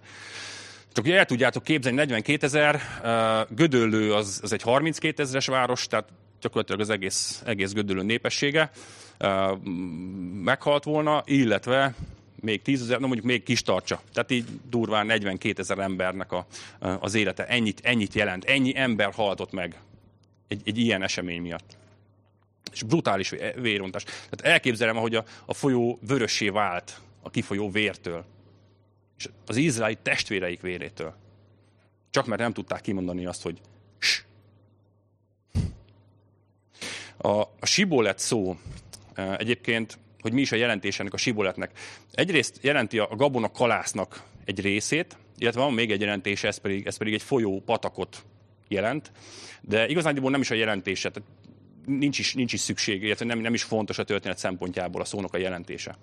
Csak 0.93 1.07
el 1.07 1.25
tudjátok 1.25 1.63
képzelni, 1.63 1.97
42 1.97 2.45
ezer, 2.45 2.81
Gödöllő 3.49 4.13
az, 4.13 4.39
az 4.43 4.53
egy 4.53 4.61
32 4.61 5.23
ezeres 5.23 5.47
város, 5.47 5.87
tehát 5.87 6.09
gyakorlatilag 6.41 6.81
az 6.81 6.89
egész, 6.89 7.41
egész 7.45 7.71
Gödöllő 7.71 8.01
népessége 8.01 8.71
meghalt 10.43 10.83
volna, 10.83 11.23
illetve 11.25 11.95
még 12.45 12.61
tízezer, 12.61 12.99
no 12.99 13.07
mondjuk 13.07 13.27
még 13.27 13.43
kis 13.43 13.61
tartsa. 13.61 14.01
Tehát 14.13 14.31
így 14.31 14.45
durván 14.69 15.05
42 15.05 15.61
ezer 15.61 15.79
embernek 15.79 16.31
a, 16.31 16.45
az 16.79 17.13
élete. 17.13 17.47
Ennyit, 17.47 17.79
ennyit 17.83 18.13
jelent. 18.13 18.43
Ennyi 18.43 18.77
ember 18.77 19.13
haltott 19.13 19.51
meg 19.51 19.79
egy, 20.47 20.61
egy 20.65 20.77
ilyen 20.77 21.03
esemény 21.03 21.41
miatt. 21.41 21.77
És 22.71 22.83
brutális 22.83 23.33
vérontás. 23.55 24.03
Tehát 24.03 24.41
elképzelem, 24.41 24.97
ahogy 24.97 25.15
a, 25.15 25.23
a 25.45 25.53
folyó 25.53 25.99
vörössé 26.07 26.49
vált 26.49 27.01
a 27.21 27.29
kifolyó 27.29 27.69
vértől. 27.69 28.25
És 29.17 29.29
az 29.45 29.55
izraeli 29.55 29.97
testvéreik 30.01 30.61
vérétől. 30.61 31.15
Csak 32.09 32.25
mert 32.25 32.41
nem 32.41 32.53
tudták 32.53 32.81
kimondani 32.81 33.25
azt, 33.25 33.41
hogy 33.41 33.61
A, 37.17 37.41
a 37.59 37.65
sibolet 37.65 38.19
szó 38.19 38.57
egyébként, 39.37 39.97
hogy 40.19 40.33
mi 40.33 40.41
is 40.41 40.51
a 40.51 40.55
jelentés 40.55 40.99
ennek 40.99 41.13
a 41.13 41.17
siboletnek. 41.17 41.71
Egyrészt 42.11 42.57
jelenti 42.61 42.99
a 42.99 43.15
gabona 43.15 43.51
kalásznak 43.51 44.23
egy 44.45 44.61
részét, 44.61 45.17
illetve 45.37 45.61
van 45.61 45.73
még 45.73 45.91
egy 45.91 46.01
jelentése, 46.01 46.47
ez 46.47 46.57
pedig, 46.57 46.85
ez 46.85 46.97
pedig 46.97 47.13
egy 47.13 47.21
folyó 47.21 47.61
patakot 47.65 48.23
jelent, 48.67 49.11
de 49.61 49.87
igazán 49.87 50.15
nem 50.21 50.41
is 50.41 50.51
a 50.51 50.55
jelentése, 50.55 51.11
tehát 51.11 51.29
nincs 51.85 52.19
is, 52.19 52.33
nincs 52.33 52.53
is 52.53 52.59
szükség, 52.59 53.03
illetve 53.03 53.25
nem, 53.25 53.39
nem 53.39 53.53
is 53.53 53.63
fontos 53.63 53.97
a 53.97 54.03
történet 54.03 54.37
szempontjából 54.37 55.01
a 55.01 55.05
szónak 55.05 55.33
a 55.33 55.37
jelentése. 55.37 55.97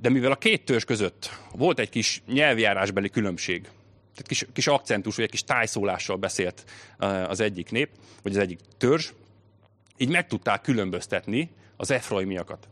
De 0.00 0.08
mivel 0.08 0.30
a 0.30 0.36
két 0.36 0.64
törzs 0.64 0.84
között 0.84 1.30
volt 1.52 1.78
egy 1.78 1.88
kis 1.88 2.22
nyelvjárásbeli 2.26 3.10
különbség, 3.10 3.62
tehát 4.14 4.26
kis, 4.26 4.46
kis 4.52 4.66
akcentus, 4.66 5.16
vagy 5.16 5.24
egy 5.24 5.30
kis 5.30 5.44
tájszólással 5.44 6.16
beszélt 6.16 6.64
az 7.28 7.40
egyik 7.40 7.70
nép, 7.70 7.88
vagy 8.22 8.32
az 8.32 8.38
egyik 8.38 8.58
törzs, 8.78 9.12
így 10.00 10.08
meg 10.08 10.26
tudták 10.26 10.60
különböztetni 10.60 11.50
az 11.76 11.90
efraimiakat 11.90 12.68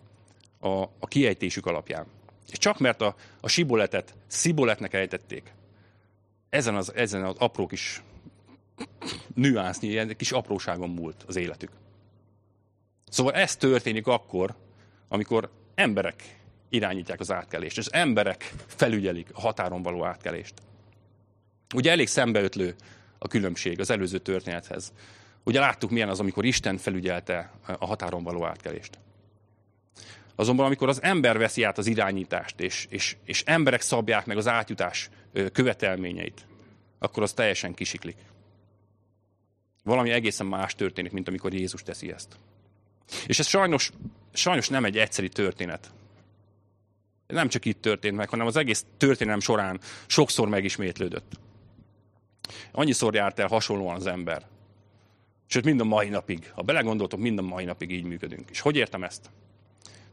a, 0.60 0.68
a 0.82 1.06
kiejtésük 1.08 1.66
alapján. 1.66 2.06
És 2.50 2.58
csak 2.58 2.78
mert 2.78 3.00
a, 3.00 3.14
a 3.40 3.48
siboletet 3.48 4.14
sziboletnek 4.26 4.94
ejtették, 4.94 5.52
ezen 6.50 6.74
az, 6.76 6.94
ezen 6.94 7.24
az 7.24 7.34
apró 7.38 7.66
kis 7.66 8.02
nüansznyi, 9.34 9.88
ilyen 9.88 10.16
kis 10.16 10.32
apróságon 10.32 10.90
múlt 10.90 11.24
az 11.26 11.36
életük. 11.36 11.70
Szóval 13.08 13.32
ez 13.32 13.56
történik 13.56 14.06
akkor, 14.06 14.54
amikor 15.08 15.50
emberek 15.74 16.38
irányítják 16.68 17.20
az 17.20 17.32
átkelést, 17.32 17.78
és 17.78 17.86
emberek 17.86 18.54
felügyelik 18.66 19.28
a 19.32 19.40
határon 19.40 19.82
való 19.82 20.04
átkelést. 20.04 20.54
Ugye 21.74 21.90
elég 21.90 22.06
szembeötlő 22.06 22.74
a 23.18 23.28
különbség 23.28 23.80
az 23.80 23.90
előző 23.90 24.18
történethez. 24.18 24.92
Ugye 25.44 25.60
láttuk, 25.60 25.90
milyen 25.90 26.08
az, 26.08 26.20
amikor 26.20 26.44
Isten 26.44 26.76
felügyelte 26.76 27.50
a 27.78 27.86
határon 27.86 28.22
való 28.22 28.44
átkelést. 28.44 28.98
Azonban, 30.34 30.66
amikor 30.66 30.88
az 30.88 31.02
ember 31.02 31.38
veszi 31.38 31.62
át 31.62 31.78
az 31.78 31.86
irányítást, 31.86 32.60
és, 32.60 32.86
és, 32.90 33.16
és 33.24 33.42
emberek 33.46 33.80
szabják 33.80 34.26
meg 34.26 34.36
az 34.36 34.48
átjutás 34.48 35.10
követelményeit, 35.52 36.46
akkor 36.98 37.22
az 37.22 37.32
teljesen 37.32 37.74
kisiklik. 37.74 38.16
Valami 39.84 40.10
egészen 40.10 40.46
más 40.46 40.74
történik, 40.74 41.12
mint 41.12 41.28
amikor 41.28 41.54
Jézus 41.54 41.82
teszi 41.82 42.12
ezt. 42.12 42.36
És 43.26 43.38
ez 43.38 43.46
sajnos, 43.46 43.90
sajnos 44.32 44.68
nem 44.68 44.84
egy 44.84 44.98
egyszerű 44.98 45.26
történet. 45.26 45.90
Nem 47.26 47.48
csak 47.48 47.64
itt 47.64 47.80
történt 47.80 48.16
meg, 48.16 48.28
hanem 48.28 48.46
az 48.46 48.56
egész 48.56 48.84
történelem 48.96 49.40
során 49.40 49.80
sokszor 50.06 50.48
megismétlődött. 50.48 51.32
Annyiszor 52.72 53.14
járt 53.14 53.38
el 53.38 53.48
hasonlóan 53.48 53.96
az 53.96 54.06
ember. 54.06 54.46
Sőt, 55.50 55.64
mind 55.64 55.80
a 55.80 55.84
mai 55.84 56.08
napig, 56.08 56.50
ha 56.54 56.62
belegondoltok, 56.62 57.20
mind 57.20 57.38
a 57.38 57.42
mai 57.42 57.64
napig 57.64 57.90
így 57.90 58.04
működünk. 58.04 58.50
És 58.50 58.60
hogy 58.60 58.76
értem 58.76 59.04
ezt? 59.04 59.30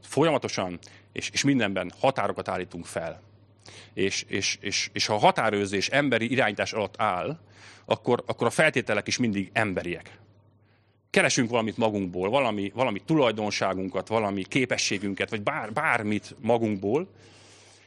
Folyamatosan 0.02 0.80
és, 1.12 1.30
és 1.30 1.44
mindenben 1.44 1.92
határokat 2.00 2.48
állítunk 2.48 2.86
fel. 2.86 3.22
És, 3.94 4.26
és, 4.28 4.58
és, 4.62 4.90
és 4.94 5.06
ha 5.06 5.14
a 5.14 5.18
határőrzés 5.18 5.88
emberi 5.88 6.32
irányítás 6.32 6.74
alatt 6.74 6.96
áll, 6.98 7.40
akkor, 7.86 8.24
akkor 8.26 8.48
a 8.48 8.50
feltételek 8.50 9.08
is 9.08 9.18
mindig 9.18 9.50
emberiek. 9.54 10.20
Keresünk 11.10 11.50
valamit 11.50 11.78
magunkból, 11.78 12.30
valami, 12.30 12.72
valami 12.76 13.02
tulajdonságunkat, 13.06 14.08
valami 14.08 14.44
képességünket, 14.44 15.30
vagy 15.30 15.42
bár, 15.42 15.74
bármit 15.74 16.36
magunkból, 16.42 17.08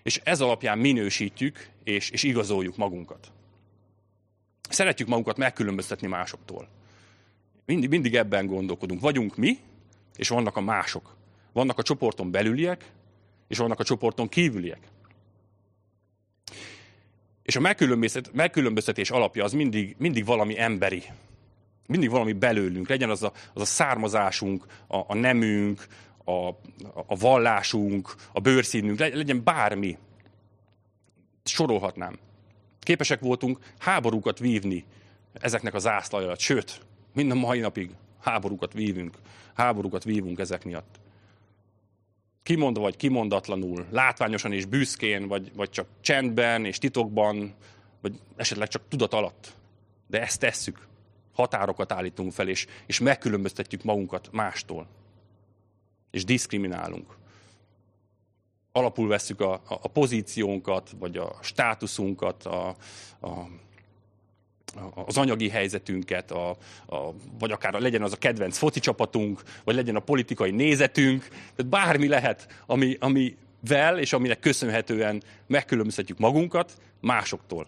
és 0.03 0.21
ez 0.25 0.41
alapján 0.41 0.79
minősítjük 0.79 1.69
és, 1.85 2.11
és 2.11 2.23
igazoljuk 2.23 2.77
magunkat. 2.77 3.33
Szeretjük 4.69 5.09
magunkat 5.09 5.37
megkülönböztetni 5.37 6.07
másoktól. 6.07 6.69
Mindig, 7.69 7.89
mindig 7.89 8.15
ebben 8.15 8.47
gondolkodunk. 8.47 9.01
Vagyunk 9.01 9.37
mi, 9.37 9.59
és 10.17 10.29
vannak 10.29 10.57
a 10.57 10.61
mások. 10.61 11.17
Vannak 11.53 11.79
a 11.79 11.83
csoporton 11.83 12.31
belüliek, 12.31 12.93
és 13.49 13.59
vannak 13.59 13.81
a 13.81 13.85
csoporton 13.85 14.29
kívüliek. 14.29 14.89
És 17.43 17.57
a 17.57 17.61
megkülönböztetés 18.33 19.11
alapja 19.11 19.45
az 19.45 19.53
mindig, 19.53 19.95
mindig 19.99 20.25
valami 20.25 20.61
emberi. 20.61 21.03
Mindig 21.87 22.11
valami 22.11 22.33
belőlünk. 22.33 22.89
Legyen 22.89 23.11
az 23.11 23.23
a, 23.23 23.33
az 23.53 23.63
a 23.63 23.65
származásunk, 23.65 24.67
a, 24.87 24.97
a 24.97 25.15
nemünk, 25.15 25.87
a, 26.25 26.49
a 27.07 27.17
vallásunk, 27.17 28.15
a 28.33 28.41
bőrszínünk, 28.41 28.99
legyen 28.99 29.45
bármi. 29.45 29.99
Sorolhatnám. 31.45 32.19
Képesek 32.81 33.21
voltunk 33.21 33.59
háborúkat 33.79 34.39
vívni 34.39 34.85
ezeknek 35.33 35.75
az 35.75 35.83
zászlaj 35.83 36.25
alatt. 36.25 36.39
Sőt, 36.39 36.87
mind 37.15 37.31
a 37.31 37.35
mai 37.35 37.59
napig 37.59 37.91
háborúkat 38.21 38.73
vívünk. 38.73 39.17
Háborúkat 39.55 40.05
vívunk 40.05 40.39
ezek 40.39 40.65
miatt 40.65 40.99
kimondva 42.49 42.83
vagy 42.83 42.97
kimondatlanul, 42.97 43.87
látványosan 43.91 44.53
és 44.53 44.65
büszkén, 44.65 45.27
vagy, 45.27 45.53
vagy 45.55 45.71
csak 45.71 45.87
csendben 46.01 46.65
és 46.65 46.79
titokban, 46.79 47.55
vagy 48.01 48.21
esetleg 48.37 48.69
csak 48.69 48.83
tudat 48.89 49.15
alatt. 49.15 49.55
De 50.07 50.21
ezt 50.21 50.41
tesszük. 50.41 50.87
Határokat 51.33 51.93
állítunk 51.93 52.33
fel, 52.33 52.49
és, 52.49 52.67
és 52.87 52.99
megkülönböztetjük 53.01 53.83
magunkat 53.83 54.29
mástól. 54.33 54.87
És 56.11 56.25
diszkriminálunk. 56.25 57.17
Alapul 58.73 59.09
vesszük 59.09 59.41
a, 59.41 59.53
a, 59.69 59.89
pozíciónkat, 59.89 60.91
vagy 60.99 61.17
a 61.17 61.37
státuszunkat, 61.41 62.45
a, 62.45 62.69
a 63.21 63.49
az 65.07 65.17
anyagi 65.17 65.49
helyzetünket, 65.49 66.31
a, 66.31 66.51
a, 66.87 67.15
vagy 67.39 67.51
akár 67.51 67.73
legyen 67.73 68.03
az 68.03 68.13
a 68.13 68.17
kedvenc 68.17 68.59
foci 68.59 68.81
csapatunk, 68.81 69.43
vagy 69.65 69.75
legyen 69.75 69.97
a 69.97 70.01
politikai 70.01 70.51
nézetünk, 70.51 71.29
tehát 71.29 71.67
bármi 71.67 72.09
lehet, 72.09 72.63
ami, 72.67 72.97
amivel 73.01 73.99
és 73.99 74.13
aminek 74.13 74.41
köszönhetően 74.41 75.23
megkülönböztetjük 75.47 76.19
magunkat 76.19 76.73
másoktól. 77.01 77.67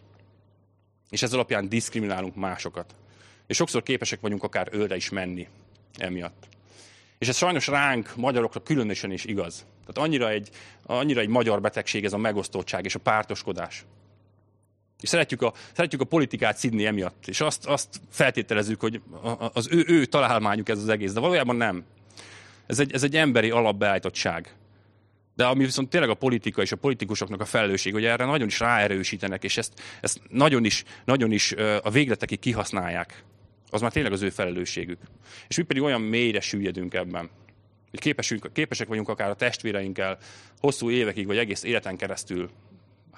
És 1.10 1.22
ez 1.22 1.32
alapján 1.32 1.68
diszkriminálunk 1.68 2.36
másokat. 2.36 2.94
És 3.46 3.56
sokszor 3.56 3.82
képesek 3.82 4.20
vagyunk 4.20 4.42
akár 4.42 4.68
őre 4.72 4.96
is 4.96 5.08
menni 5.08 5.48
emiatt. 5.98 6.48
És 7.18 7.28
ez 7.28 7.36
sajnos 7.36 7.66
ránk, 7.66 8.16
magyarokra 8.16 8.62
különösen 8.62 9.12
is 9.12 9.24
igaz. 9.24 9.66
Tehát 9.86 10.08
annyira 10.08 10.30
egy, 10.30 10.50
annyira 10.82 11.20
egy 11.20 11.28
magyar 11.28 11.60
betegség 11.60 12.04
ez 12.04 12.12
a 12.12 12.18
megosztottság 12.18 12.84
és 12.84 12.94
a 12.94 12.98
pártoskodás. 12.98 13.84
És 15.00 15.08
szeretjük 15.08 15.42
a, 15.42 15.52
szeretjük 15.72 16.00
a 16.00 16.04
politikát 16.04 16.56
szidni 16.56 16.86
emiatt. 16.86 17.26
És 17.26 17.40
azt, 17.40 17.66
azt 17.66 18.00
feltételezzük, 18.10 18.80
hogy 18.80 19.00
az 19.52 19.68
ő, 19.70 19.84
ő 19.86 20.04
találmányuk 20.04 20.68
ez 20.68 20.78
az 20.78 20.88
egész. 20.88 21.12
De 21.12 21.20
valójában 21.20 21.56
nem. 21.56 21.84
Ez 22.66 22.78
egy, 22.78 22.92
ez 22.92 23.02
egy 23.02 23.16
emberi 23.16 23.50
alapbeállítottság. 23.50 24.54
De 25.34 25.46
ami 25.46 25.64
viszont 25.64 25.90
tényleg 25.90 26.10
a 26.10 26.14
politika 26.14 26.62
és 26.62 26.72
a 26.72 26.76
politikusoknak 26.76 27.40
a 27.40 27.44
felelősség, 27.44 27.92
hogy 27.92 28.04
erre 28.04 28.24
nagyon 28.24 28.46
is 28.46 28.60
ráerősítenek, 28.60 29.44
és 29.44 29.56
ezt, 29.56 29.80
ezt 30.00 30.20
nagyon 30.28 30.64
is, 30.64 30.84
nagyon 31.04 31.32
is 31.32 31.52
a 31.82 31.90
végletekig 31.90 32.38
kihasználják, 32.38 33.24
az 33.70 33.80
már 33.80 33.92
tényleg 33.92 34.12
az 34.12 34.22
ő 34.22 34.30
felelősségük. 34.30 34.98
És 35.48 35.56
mi 35.56 35.62
pedig 35.62 35.82
olyan 35.82 36.00
mélyre 36.00 36.40
süllyedünk 36.40 36.94
ebben, 36.94 37.30
hogy 37.90 38.00
képesünk, 38.00 38.52
képesek 38.52 38.88
vagyunk 38.88 39.08
akár 39.08 39.30
a 39.30 39.34
testvéreinkkel 39.34 40.18
hosszú 40.58 40.90
évekig, 40.90 41.26
vagy 41.26 41.38
egész 41.38 41.62
életen 41.62 41.96
keresztül 41.96 42.50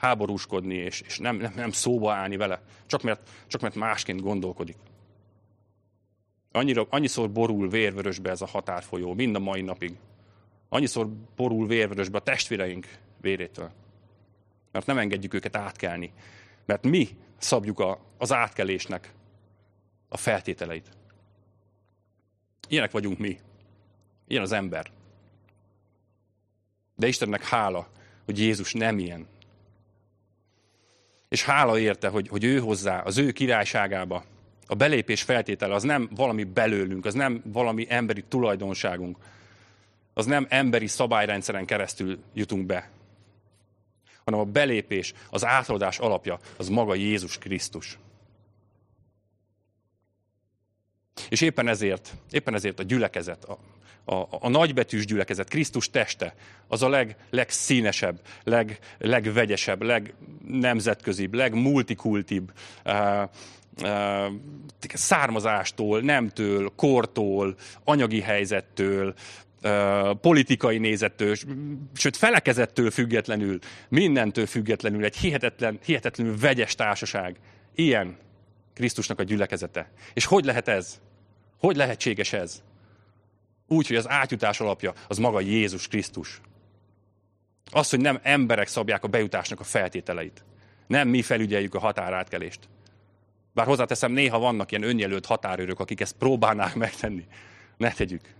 háborúskodni, 0.02 0.74
és, 0.74 1.00
és 1.00 1.18
nem, 1.18 1.36
nem, 1.36 1.52
nem 1.56 1.70
szóba 1.70 2.12
állni 2.12 2.36
vele, 2.36 2.62
csak 2.86 3.02
mert, 3.02 3.30
csak 3.46 3.60
mert 3.60 3.74
másként 3.74 4.20
gondolkodik. 4.20 4.76
Annyira, 6.52 6.86
annyiszor 6.90 7.30
borul 7.30 7.68
vérvörösbe 7.68 8.30
ez 8.30 8.40
a 8.40 8.46
határfolyó, 8.46 9.14
mind 9.14 9.34
a 9.34 9.38
mai 9.38 9.60
napig. 9.60 9.96
Annyiszor 10.68 11.08
borul 11.36 11.66
vérvörösbe 11.66 12.18
a 12.18 12.22
testvéreink 12.22 12.86
vérétől. 13.20 13.70
Mert 14.72 14.86
nem 14.86 14.98
engedjük 14.98 15.34
őket 15.34 15.56
átkelni. 15.56 16.12
Mert 16.64 16.86
mi 16.86 17.08
szabjuk 17.38 17.78
a, 17.78 18.00
az 18.18 18.32
átkelésnek 18.32 19.12
a 20.08 20.16
feltételeit. 20.16 20.88
Ilyenek 22.68 22.90
vagyunk 22.90 23.18
mi. 23.18 23.38
Ilyen 24.26 24.42
az 24.42 24.52
ember. 24.52 24.90
De 26.96 27.06
Istennek 27.06 27.44
hála, 27.44 27.88
hogy 28.24 28.38
Jézus 28.38 28.72
nem 28.72 28.98
ilyen 28.98 29.26
és 31.32 31.44
hála 31.44 31.78
érte, 31.78 32.08
hogy, 32.08 32.28
hogy 32.28 32.44
ő 32.44 32.58
hozzá, 32.58 33.00
az 33.00 33.18
ő 33.18 33.30
királyságába 33.30 34.24
a 34.66 34.74
belépés 34.74 35.22
feltétele 35.22 35.74
az 35.74 35.82
nem 35.82 36.08
valami 36.14 36.44
belőlünk, 36.44 37.04
az 37.04 37.14
nem 37.14 37.42
valami 37.44 37.86
emberi 37.88 38.24
tulajdonságunk, 38.28 39.16
az 40.14 40.26
nem 40.26 40.46
emberi 40.48 40.86
szabályrendszeren 40.86 41.64
keresztül 41.64 42.18
jutunk 42.34 42.66
be, 42.66 42.90
hanem 44.24 44.40
a 44.40 44.44
belépés, 44.44 45.12
az 45.30 45.44
átadás 45.44 45.98
alapja, 45.98 46.38
az 46.56 46.68
maga 46.68 46.94
Jézus 46.94 47.38
Krisztus. 47.38 47.98
És 51.28 51.40
éppen 51.40 51.68
ezért, 51.68 52.12
éppen 52.30 52.54
ezért 52.54 52.78
a 52.78 52.82
gyülekezet, 52.82 53.46
a, 54.04 54.14
a, 54.14 54.48
nagybetűs 54.48 55.06
gyülekezet, 55.06 55.48
Krisztus 55.48 55.90
teste, 55.90 56.34
az 56.68 56.82
a 56.82 56.88
leg, 56.88 57.16
legszínesebb, 57.30 58.20
leg, 58.44 58.78
legvegyesebb, 58.98 59.82
legnemzetközibb, 59.82 61.34
legmultikultibb, 61.34 62.52
uh, 62.84 63.22
uh, 63.82 64.32
származástól, 64.94 66.00
nemtől, 66.00 66.72
kortól, 66.76 67.54
anyagi 67.84 68.20
helyzettől, 68.20 69.14
uh, 69.62 70.14
politikai 70.20 70.78
nézettől, 70.78 71.34
sőt 71.94 72.16
felekezettől 72.16 72.90
függetlenül, 72.90 73.58
mindentől 73.88 74.46
függetlenül 74.46 75.04
egy 75.04 75.16
hihetetlen, 75.16 75.78
hihetetlenül 75.84 76.38
vegyes 76.38 76.74
társaság. 76.74 77.36
Ilyen 77.74 78.16
Krisztusnak 78.74 79.18
a 79.18 79.22
gyülekezete. 79.22 79.90
És 80.14 80.24
hogy 80.24 80.44
lehet 80.44 80.68
ez? 80.68 81.00
Hogy 81.58 81.76
lehetséges 81.76 82.32
ez? 82.32 82.62
Úgy, 83.72 83.86
hogy 83.86 83.96
az 83.96 84.08
átjutás 84.08 84.60
alapja 84.60 84.92
az 85.08 85.18
maga 85.18 85.40
Jézus 85.40 85.88
Krisztus. 85.88 86.40
Az, 87.70 87.90
hogy 87.90 88.00
nem 88.00 88.18
emberek 88.22 88.68
szabják 88.68 89.04
a 89.04 89.08
bejutásnak 89.08 89.60
a 89.60 89.64
feltételeit. 89.64 90.44
Nem 90.86 91.08
mi 91.08 91.22
felügyeljük 91.22 91.74
a 91.74 91.78
határátkelést. 91.78 92.68
Bár 93.54 93.66
hozzáteszem, 93.66 94.12
néha 94.12 94.38
vannak 94.38 94.70
ilyen 94.70 94.82
önjelölt 94.82 95.26
határőrök, 95.26 95.80
akik 95.80 96.00
ezt 96.00 96.16
próbálnák 96.16 96.74
megtenni. 96.74 97.26
Ne 97.76 97.92
tegyük. 97.92 98.34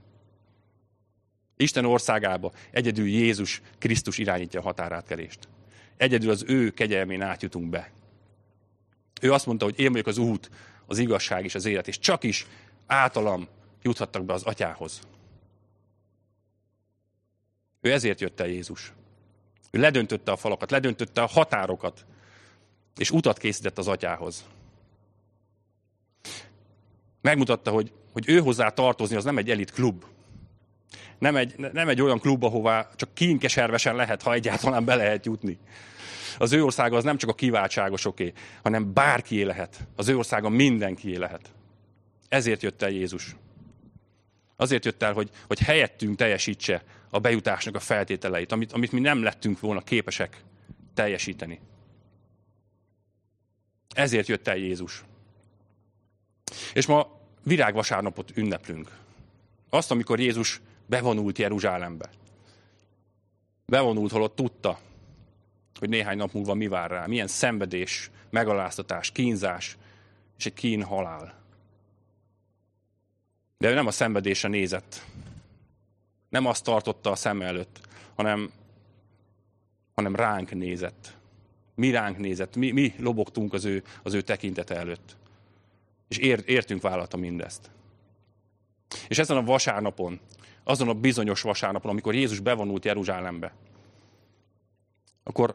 Isten 1.56 1.84
országába 1.84 2.52
egyedül 2.70 3.06
Jézus 3.06 3.62
Krisztus 3.78 4.18
irányítja 4.18 4.60
a 4.60 4.62
határátkelést. 4.62 5.48
Egyedül 5.96 6.30
az 6.30 6.44
ő 6.46 6.70
kegyelmén 6.70 7.22
átjutunk 7.22 7.68
be. 7.70 7.90
Ő 9.20 9.32
azt 9.32 9.46
mondta, 9.46 9.64
hogy 9.64 9.80
én 9.80 9.90
vagyok 9.90 10.06
az 10.06 10.18
út, 10.18 10.50
az 10.86 10.98
igazság 10.98 11.44
és 11.44 11.54
az 11.54 11.64
élet, 11.64 11.88
és 11.88 11.98
csak 11.98 12.24
is 12.24 12.46
általam 12.86 13.48
juthattak 13.82 14.24
be 14.24 14.32
az 14.32 14.42
atyához. 14.42 15.00
Ő 17.82 17.92
ezért 17.92 18.20
jött 18.20 18.40
el 18.40 18.48
Jézus. 18.48 18.92
Ő 19.70 19.80
ledöntötte 19.80 20.32
a 20.32 20.36
falakat, 20.36 20.70
ledöntötte 20.70 21.22
a 21.22 21.26
határokat, 21.26 22.04
és 22.96 23.10
utat 23.10 23.38
készített 23.38 23.78
az 23.78 23.88
atyához. 23.88 24.44
Megmutatta, 27.20 27.70
hogy, 27.70 27.92
hogy 28.12 28.28
ő 28.28 28.38
hozzá 28.38 28.68
tartozni, 28.68 29.16
az 29.16 29.24
nem 29.24 29.38
egy 29.38 29.50
elit 29.50 29.70
klub. 29.70 30.04
Nem 31.18 31.36
egy, 31.36 31.54
nem 31.56 31.88
egy 31.88 32.00
olyan 32.00 32.18
klub, 32.18 32.44
ahová 32.44 32.88
csak 32.96 33.14
kínkeservesen 33.14 33.96
lehet, 33.96 34.22
ha 34.22 34.32
egyáltalán 34.32 34.84
be 34.84 34.94
lehet 34.94 35.26
jutni. 35.26 35.58
Az 36.38 36.52
ő 36.52 36.64
országa 36.64 36.96
az 36.96 37.04
nem 37.04 37.16
csak 37.16 37.30
a 37.30 37.34
kiváltságosoké, 37.34 38.32
hanem 38.62 38.92
bárkié 38.92 39.42
lehet. 39.42 39.86
Az 39.96 40.08
ő 40.08 40.16
országa 40.16 40.48
mindenkié 40.48 41.16
lehet. 41.16 41.52
Ezért 42.28 42.62
jött 42.62 42.82
el 42.82 42.90
Jézus. 42.90 43.36
Azért 44.56 44.84
jött 44.84 45.02
el, 45.02 45.12
hogy, 45.12 45.30
hogy 45.46 45.58
helyettünk 45.58 46.16
teljesítse 46.16 46.82
a 47.14 47.18
bejutásnak 47.18 47.74
a 47.74 47.80
feltételeit, 47.80 48.52
amit, 48.52 48.72
amit 48.72 48.92
mi 48.92 49.00
nem 49.00 49.22
lettünk 49.22 49.60
volna 49.60 49.82
képesek 49.82 50.44
teljesíteni. 50.94 51.60
Ezért 53.94 54.26
jött 54.26 54.46
el 54.46 54.56
Jézus. 54.56 55.04
És 56.74 56.86
ma 56.86 57.20
virágvasárnapot 57.42 58.36
ünneplünk. 58.36 58.90
Azt, 59.70 59.90
amikor 59.90 60.20
Jézus 60.20 60.60
bevonult 60.86 61.38
Jeruzsálembe. 61.38 62.10
Bevonult, 63.66 64.10
holott 64.10 64.36
tudta, 64.36 64.78
hogy 65.78 65.88
néhány 65.88 66.16
nap 66.16 66.32
múlva 66.32 66.54
mi 66.54 66.68
vár 66.68 66.90
rá. 66.90 67.06
Milyen 67.06 67.26
szenvedés, 67.26 68.10
megaláztatás, 68.30 69.10
kínzás 69.10 69.76
és 70.38 70.46
egy 70.46 70.54
kín 70.54 70.82
halál. 70.82 71.40
De 73.58 73.70
ő 73.70 73.74
nem 73.74 73.86
a 73.86 73.90
szenvedésre 73.90 74.48
nézett. 74.48 75.06
Nem 76.32 76.46
azt 76.46 76.64
tartotta 76.64 77.10
a 77.10 77.16
szem 77.16 77.42
előtt, 77.42 77.80
hanem, 78.14 78.50
hanem 79.94 80.16
ránk 80.16 80.50
nézett. 80.50 81.16
Mi 81.74 81.90
ránk 81.90 82.18
nézett, 82.18 82.56
mi, 82.56 82.70
mi 82.70 82.94
lobogtunk 82.98 83.52
az 83.52 83.64
ő, 83.64 83.82
az 84.02 84.14
ő 84.14 84.20
tekintete 84.20 84.76
előtt. 84.76 85.16
És 86.08 86.16
ért, 86.16 86.48
értünk 86.48 86.82
vállalta 86.82 87.16
mindezt. 87.16 87.70
És 89.08 89.18
ezen 89.18 89.36
a 89.36 89.44
vasárnapon, 89.44 90.20
azon 90.64 90.88
a 90.88 90.94
bizonyos 90.94 91.42
vasárnapon, 91.42 91.90
amikor 91.90 92.14
Jézus 92.14 92.40
bevonult 92.40 92.84
Jeruzsálembe, 92.84 93.54
akkor 95.22 95.54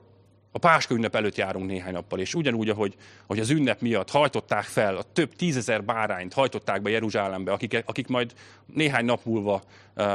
a 0.57 0.59
Páska 0.59 0.93
ünnep 0.93 1.15
előtt 1.15 1.35
járunk 1.35 1.67
néhány 1.67 1.93
nappal, 1.93 2.19
és 2.19 2.35
ugyanúgy, 2.35 2.69
ahogy, 2.69 2.95
ahogy 3.23 3.39
az 3.39 3.49
ünnep 3.49 3.81
miatt 3.81 4.09
hajtották 4.09 4.63
fel, 4.63 4.97
a 4.97 5.03
több 5.13 5.35
tízezer 5.35 5.83
bárányt 5.83 6.33
hajtották 6.33 6.81
be 6.81 6.89
Jeruzsálembe, 6.89 7.51
akik, 7.51 7.83
akik 7.85 8.07
majd 8.07 8.33
néhány 8.65 9.05
nap 9.05 9.25
múlva 9.25 9.61
uh, 9.95 10.05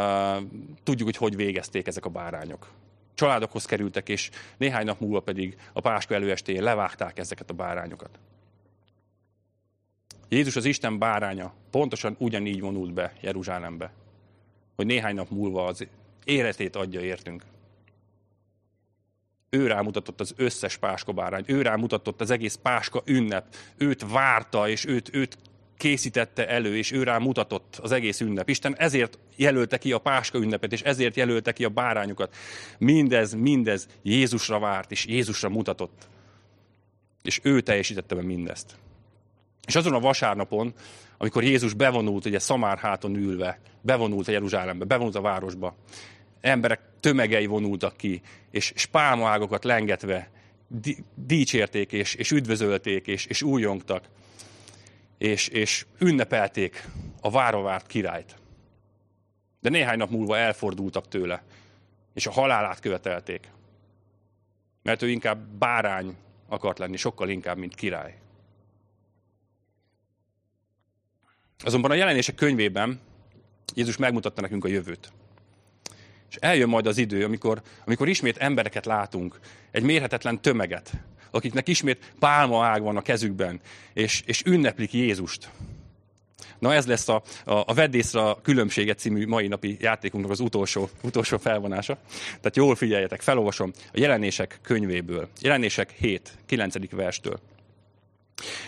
tudjuk, 0.83 1.09
hogy 1.09 1.17
hogy 1.17 1.37
végezték 1.37 1.87
ezek 1.87 2.05
a 2.05 2.09
bárányok. 2.09 2.71
Családokhoz 3.15 3.65
kerültek, 3.65 4.09
és 4.09 4.31
néhány 4.57 4.85
nap 4.85 5.01
múlva 5.01 5.21
pedig 5.21 5.57
a 5.73 5.81
Páska 5.81 6.15
előestéjén 6.15 6.63
levágták 6.63 7.19
ezeket 7.19 7.51
a 7.51 7.55
bárányokat. 7.55 8.19
Jézus 10.29 10.57
az 10.57 10.65
Isten 10.65 10.99
báránya 10.99 11.53
pontosan 11.71 12.17
ugyanígy 12.19 12.61
vonult 12.61 12.93
be 12.93 13.13
Jeruzsálembe, 13.21 13.93
hogy 14.77 14.87
néhány 14.87 15.15
nap 15.15 15.31
múlva 15.31 15.67
az 15.67 15.87
életét 16.25 16.77
adja 16.77 17.01
értünk 17.01 17.43
ő 19.57 19.67
rámutatott 19.67 20.21
az 20.21 20.35
összes 20.37 20.77
páska 20.77 21.13
bárány, 21.13 21.45
ő 21.47 21.63
rámutatott 21.63 22.21
az 22.21 22.31
egész 22.31 22.59
páska 22.63 23.03
ünnep, 23.05 23.55
őt 23.77 24.05
várta, 24.11 24.69
és 24.69 24.87
őt, 24.87 25.15
őt 25.15 25.39
készítette 25.77 26.49
elő, 26.49 26.77
és 26.77 26.93
ő 26.93 27.03
rá 27.03 27.19
mutatott 27.19 27.79
az 27.83 27.93
egész 27.93 28.21
ünnep. 28.21 28.49
Isten 28.49 28.77
ezért 28.77 29.19
jelölte 29.37 29.79
ki 29.79 29.93
a 29.93 29.99
páska 29.99 30.39
ünnepet, 30.39 30.73
és 30.73 30.83
ezért 30.83 31.17
jelölte 31.17 31.53
ki 31.53 31.65
a 31.65 31.69
bárányokat. 31.69 32.35
Mindez, 32.79 33.35
mindez 33.35 33.89
Jézusra 34.03 34.59
várt, 34.59 34.91
és 34.91 35.07
Jézusra 35.07 35.49
mutatott. 35.49 36.09
És 37.23 37.41
ő 37.43 37.61
teljesítette 37.61 38.15
be 38.15 38.23
mindezt. 38.23 38.77
És 39.67 39.75
azon 39.75 39.95
a 39.95 40.01
vasárnapon, 40.01 40.75
amikor 41.19 41.45
Jézus 41.45 41.75
bevonult, 41.75 42.27
ugye 42.27 42.39
Szamárháton 42.39 43.17
ülve, 43.17 43.61
bevonult 43.81 44.29
a 44.29 44.33
Jeruzsálembe, 44.33 44.85
bevonult 44.85 45.15
a 45.15 45.21
városba, 45.21 45.77
emberek 46.41 46.92
tömegei 47.03 47.47
vonultak 47.47 47.97
ki, 47.97 48.21
és, 48.51 48.71
és 48.71 48.87
pálmaágokat 48.87 49.65
lengetve 49.65 50.31
di, 50.69 50.97
dicsérték, 51.15 51.93
és, 51.93 52.15
és 52.15 52.31
üdvözölték, 52.31 53.07
és, 53.07 53.27
és 53.27 53.43
újongtak, 53.43 54.09
és, 55.19 55.49
és 55.49 55.87
ünnepelték 55.99 56.89
a 57.21 57.31
várovárt 57.31 57.87
királyt. 57.87 58.37
De 59.61 59.69
néhány 59.69 59.99
nap 59.99 60.11
múlva 60.11 60.37
elfordultak 60.37 61.09
tőle, 61.09 61.43
és 62.15 62.27
a 62.27 62.31
halálát 62.31 62.81
követelték. 62.81 63.51
Mert 64.83 65.03
ő 65.03 65.11
inkább 65.11 65.39
bárány 65.59 66.17
akart 66.49 66.79
lenni, 66.79 66.97
sokkal 66.97 67.29
inkább, 67.29 67.57
mint 67.57 67.75
király. 67.75 68.19
Azonban 71.59 71.91
a 71.91 71.95
jelenések 71.95 72.35
könyvében 72.35 73.01
Jézus 73.75 73.97
megmutatta 73.97 74.41
nekünk 74.41 74.65
a 74.65 74.69
jövőt. 74.69 75.13
És 76.33 76.39
eljön 76.41 76.69
majd 76.69 76.87
az 76.87 76.99
idő, 76.99 77.25
amikor, 77.25 77.63
amikor 77.85 78.09
ismét 78.09 78.37
embereket 78.37 78.87
látunk, 78.87 79.39
egy 79.71 79.83
mérhetetlen 79.83 80.41
tömeget, 80.41 80.93
akiknek 81.31 81.69
ismét 81.69 82.13
pálmaág 82.19 82.83
van 82.83 82.97
a 82.97 83.03
kezükben, 83.03 83.61
és, 83.93 84.23
és 84.27 84.43
ünneplik 84.45 84.93
Jézust. 84.93 85.51
Na 86.59 86.75
ez 86.75 86.87
lesz 86.87 87.09
a, 87.09 87.23
a, 87.45 87.53
a 87.53 87.75
Veddészra 87.75 88.39
különbséget 88.43 88.99
című 88.99 89.27
mai 89.27 89.47
napi 89.47 89.77
játékunknak 89.81 90.33
az 90.33 90.41
utolsó, 90.41 90.89
utolsó 91.03 91.39
felvonása. 91.39 91.99
Tehát 92.27 92.57
jól 92.57 92.75
figyeljetek, 92.75 93.21
felolvasom 93.21 93.73
a 93.77 93.99
jelenések 94.01 94.59
könyvéből. 94.63 95.29
Jelenések 95.41 95.91
7, 95.91 96.33
9. 96.47 96.91
verstől. 96.91 97.41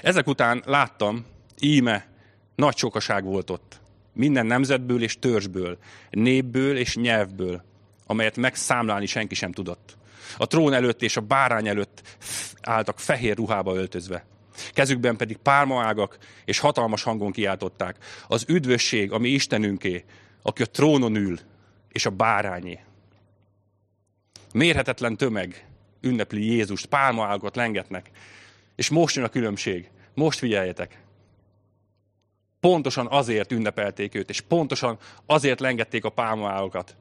Ezek 0.02 0.26
után 0.26 0.62
láttam, 0.66 1.24
íme, 1.60 2.06
nagy 2.54 2.76
sokaság 2.76 3.24
volt 3.24 3.50
ott 3.50 3.82
minden 4.14 4.46
nemzetből 4.46 5.02
és 5.02 5.18
törzsből, 5.18 5.78
népből 6.10 6.76
és 6.76 6.96
nyelvből, 6.96 7.64
amelyet 8.06 8.36
megszámlálni 8.36 9.06
senki 9.06 9.34
sem 9.34 9.52
tudott. 9.52 9.96
A 10.36 10.46
trón 10.46 10.72
előtt 10.72 11.02
és 11.02 11.16
a 11.16 11.20
bárány 11.20 11.68
előtt 11.68 12.02
álltak 12.60 12.98
fehér 12.98 13.36
ruhába 13.36 13.74
öltözve. 13.74 14.24
Kezükben 14.72 15.16
pedig 15.16 15.36
pálmaágak, 15.36 16.18
és 16.44 16.58
hatalmas 16.58 17.02
hangon 17.02 17.32
kiáltották. 17.32 17.96
Az 18.28 18.44
üdvösség, 18.48 19.12
ami 19.12 19.28
Istenünké, 19.28 20.04
aki 20.42 20.62
a 20.62 20.66
trónon 20.66 21.16
ül, 21.16 21.38
és 21.88 22.06
a 22.06 22.10
bárányé. 22.10 22.80
Mérhetetlen 24.52 25.16
tömeg 25.16 25.66
ünnepli 26.00 26.44
Jézust, 26.44 26.86
pálmaágat 26.86 27.56
lengetnek. 27.56 28.10
És 28.76 28.88
most 28.88 29.16
jön 29.16 29.24
a 29.24 29.28
különbség. 29.28 29.90
Most 30.14 30.38
figyeljetek 30.38 31.03
pontosan 32.64 33.06
azért 33.10 33.52
ünnepelték 33.52 34.14
őt, 34.14 34.28
és 34.28 34.40
pontosan 34.40 34.98
azért 35.26 35.60
lengették 35.60 36.04
a 36.04 36.08
pálmaágokat, 36.08 36.96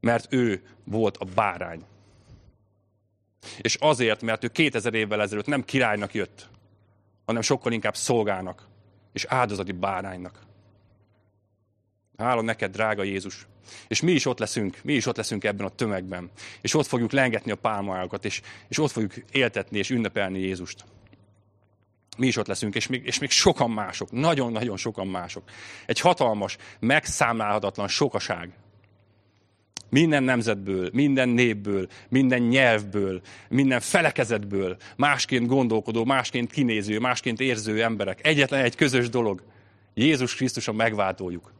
mert 0.00 0.32
ő 0.32 0.62
volt 0.84 1.16
a 1.16 1.24
bárány. 1.34 1.84
És 3.58 3.74
azért, 3.74 4.22
mert 4.22 4.44
ő 4.44 4.48
2000 4.48 4.94
évvel 4.94 5.20
ezelőtt 5.20 5.46
nem 5.46 5.64
királynak 5.64 6.14
jött, 6.14 6.48
hanem 7.26 7.42
sokkal 7.42 7.72
inkább 7.72 7.96
szolgának 7.96 8.66
és 9.12 9.24
áldozati 9.24 9.72
báránynak. 9.72 10.40
Hála 12.16 12.42
neked, 12.42 12.72
drága 12.72 13.02
Jézus. 13.02 13.46
És 13.88 14.00
mi 14.00 14.12
is 14.12 14.26
ott 14.26 14.38
leszünk, 14.38 14.80
mi 14.82 14.92
is 14.92 15.06
ott 15.06 15.16
leszünk 15.16 15.44
ebben 15.44 15.66
a 15.66 15.74
tömegben. 15.74 16.30
És 16.60 16.74
ott 16.74 16.86
fogjuk 16.86 17.12
lengetni 17.12 17.50
a 17.50 17.56
pálmaágokat, 17.56 18.24
és, 18.24 18.42
és 18.68 18.78
ott 18.78 18.90
fogjuk 18.90 19.14
éltetni 19.30 19.78
és 19.78 19.90
ünnepelni 19.90 20.38
Jézust 20.38 20.84
mi 22.16 22.26
is 22.26 22.36
ott 22.36 22.46
leszünk, 22.46 22.74
és 22.74 22.86
még, 22.86 23.06
és 23.06 23.18
még 23.18 23.30
sokan 23.30 23.70
mások, 23.70 24.10
nagyon-nagyon 24.10 24.76
sokan 24.76 25.06
mások. 25.06 25.42
Egy 25.86 26.00
hatalmas, 26.00 26.56
megszámlálhatatlan 26.80 27.88
sokaság. 27.88 28.52
Minden 29.90 30.22
nemzetből, 30.22 30.90
minden 30.92 31.28
népből, 31.28 31.88
minden 32.08 32.42
nyelvből, 32.42 33.20
minden 33.48 33.80
felekezetből, 33.80 34.76
másként 34.96 35.46
gondolkodó, 35.46 36.04
másként 36.04 36.52
kinéző, 36.52 36.98
másként 36.98 37.40
érző 37.40 37.82
emberek. 37.82 38.26
Egyetlen 38.26 38.64
egy 38.64 38.74
közös 38.74 39.08
dolog. 39.08 39.42
Jézus 39.94 40.34
Krisztus 40.34 40.68
a 40.68 40.72
megváltójuk. 40.72 41.52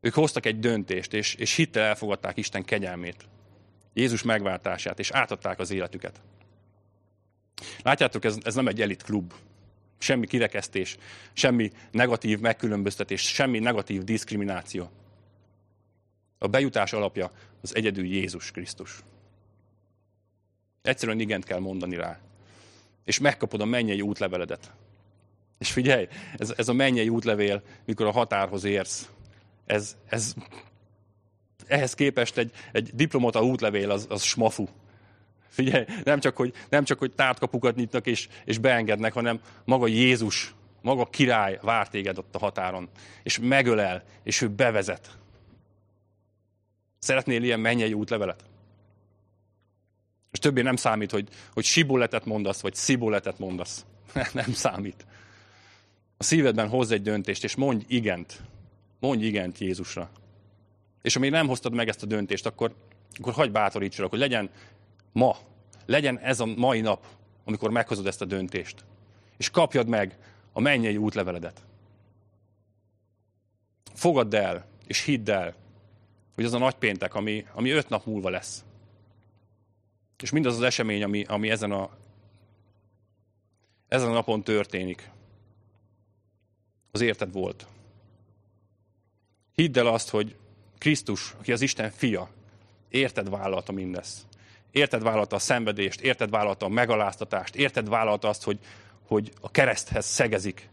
Ők 0.00 0.14
hoztak 0.14 0.46
egy 0.46 0.58
döntést, 0.58 1.12
és, 1.12 1.34
és 1.34 1.54
hittel 1.54 1.82
elfogadták 1.82 2.36
Isten 2.36 2.64
kegyelmét. 2.64 3.28
Jézus 3.92 4.22
megváltását, 4.22 4.98
és 4.98 5.10
átadták 5.10 5.58
az 5.58 5.70
életüket. 5.70 6.20
Látjátok, 7.82 8.24
ez, 8.24 8.36
ez 8.42 8.54
nem 8.54 8.68
egy 8.68 8.80
elit 8.80 9.02
klub. 9.02 9.32
Semmi 9.98 10.26
kirekesztés, 10.26 10.96
semmi 11.32 11.70
negatív 11.90 12.38
megkülönböztetés, 12.38 13.20
semmi 13.20 13.58
negatív 13.58 14.02
diszkrimináció. 14.02 14.90
A 16.38 16.46
bejutás 16.46 16.92
alapja 16.92 17.30
az 17.62 17.74
egyedül 17.74 18.04
Jézus 18.04 18.50
Krisztus. 18.50 18.98
Egyszerűen 20.82 21.20
igent 21.20 21.44
kell 21.44 21.58
mondani 21.58 21.96
rá. 21.96 22.18
És 23.04 23.18
megkapod 23.18 23.60
a 23.60 23.64
mennyei 23.64 24.00
útleveledet. 24.00 24.72
És 25.58 25.72
figyelj, 25.72 26.08
ez, 26.36 26.54
ez 26.56 26.68
a 26.68 26.72
mennyei 26.72 27.08
útlevél, 27.08 27.62
mikor 27.84 28.06
a 28.06 28.10
határhoz 28.10 28.64
érsz, 28.64 29.08
ez, 29.66 29.96
ez 30.08 30.34
ehhez 31.70 31.94
képest 31.94 32.38
egy, 32.38 32.52
egy 32.72 32.90
diplomata 32.94 33.42
útlevél 33.42 33.90
az, 33.90 34.06
az 34.08 34.22
smafu. 34.22 34.66
Figyelj, 35.50 35.84
nem 36.04 36.20
csak, 36.20 36.36
hogy, 36.36 36.52
nem 36.68 36.84
csak, 36.84 36.98
hogy 36.98 37.12
tártkapukat 37.12 37.76
nyitnak 37.76 38.06
és, 38.06 38.28
és 38.44 38.58
beengednek, 38.58 39.12
hanem 39.12 39.40
maga 39.64 39.86
Jézus 39.86 40.54
maga 40.82 41.04
király 41.04 41.58
vár 41.62 41.88
téged 41.88 42.18
ott 42.18 42.34
a 42.34 42.38
határon, 42.38 42.88
és 43.22 43.38
megölel, 43.38 44.04
és 44.22 44.40
ő 44.40 44.48
bevezet. 44.48 45.18
Szeretnél 46.98 47.42
ilyen 47.42 47.60
mennyei 47.60 47.92
útlevelet? 47.92 48.44
És 50.30 50.38
többé 50.38 50.62
nem 50.62 50.76
számít, 50.76 51.10
hogy, 51.10 51.28
hogy 51.52 51.64
sibuletet 51.64 52.24
mondasz, 52.24 52.60
vagy 52.60 52.74
szibuletet 52.74 53.38
mondasz. 53.38 53.84
nem 54.32 54.52
számít. 54.52 55.06
A 56.16 56.22
szívedben 56.22 56.68
hozz 56.68 56.90
egy 56.90 57.02
döntést, 57.02 57.44
és 57.44 57.54
mondj 57.54 57.84
igent. 57.88 58.40
Mondj 58.98 59.24
igent 59.24 59.58
Jézusra. 59.58 60.10
És 61.02 61.16
amíg 61.16 61.30
nem 61.30 61.46
hoztad 61.46 61.74
meg 61.74 61.88
ezt 61.88 62.02
a 62.02 62.06
döntést, 62.06 62.46
akkor, 62.46 62.74
akkor 63.18 63.32
hagyj 63.32 63.50
bátorítsalak, 63.50 64.10
hogy 64.10 64.18
legyen 64.18 64.50
ma, 65.12 65.36
legyen 65.86 66.18
ez 66.18 66.40
a 66.40 66.46
mai 66.46 66.80
nap, 66.80 67.06
amikor 67.44 67.70
meghozod 67.70 68.06
ezt 68.06 68.20
a 68.20 68.24
döntést. 68.24 68.84
És 69.36 69.50
kapjad 69.50 69.88
meg 69.88 70.18
a 70.52 70.60
mennyei 70.60 70.96
útleveledet. 70.96 71.62
Fogadd 73.94 74.34
el, 74.34 74.66
és 74.86 75.04
hidd 75.04 75.30
el, 75.30 75.54
hogy 76.34 76.44
az 76.44 76.52
a 76.52 76.58
nagy 76.58 76.74
péntek, 76.74 77.14
ami, 77.14 77.46
ami 77.52 77.70
öt 77.70 77.88
nap 77.88 78.06
múlva 78.06 78.28
lesz. 78.28 78.64
És 80.22 80.30
mindaz 80.30 80.54
az 80.56 80.62
esemény, 80.62 81.02
ami, 81.02 81.24
ami 81.24 81.50
ezen, 81.50 81.72
a, 81.72 81.90
ezen 83.88 84.08
a 84.08 84.12
napon 84.12 84.42
történik, 84.42 85.10
az 86.90 87.00
érted 87.00 87.32
volt. 87.32 87.66
Hidd 89.54 89.78
el 89.78 89.86
azt, 89.86 90.08
hogy 90.08 90.36
Krisztus, 90.78 91.34
aki 91.38 91.52
az 91.52 91.60
Isten 91.60 91.90
fia, 91.90 92.30
érted 92.88 93.30
vállalta 93.30 93.72
mindezt. 93.72 94.29
Érted 94.70 95.02
vállalta 95.02 95.36
a 95.36 95.38
szenvedést, 95.38 96.00
érted 96.00 96.30
vállalta 96.30 96.66
a 96.66 96.68
megaláztatást, 96.68 97.56
érted 97.56 97.88
vállalta 97.88 98.28
azt, 98.28 98.42
hogy, 98.42 98.58
hogy 99.06 99.32
a 99.40 99.50
kereszthez 99.50 100.06
szegezik, 100.06 100.68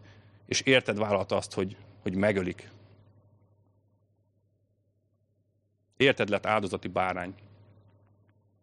és 0.46 0.62
érted 0.62 0.98
vállalta 0.98 1.36
azt, 1.36 1.54
hogy, 1.54 1.76
hogy 2.02 2.16
megölik. 2.16 2.70
Érted 5.98 6.30
lett 6.30 6.46
áldozati 6.46 6.88
bárány. 6.88 7.34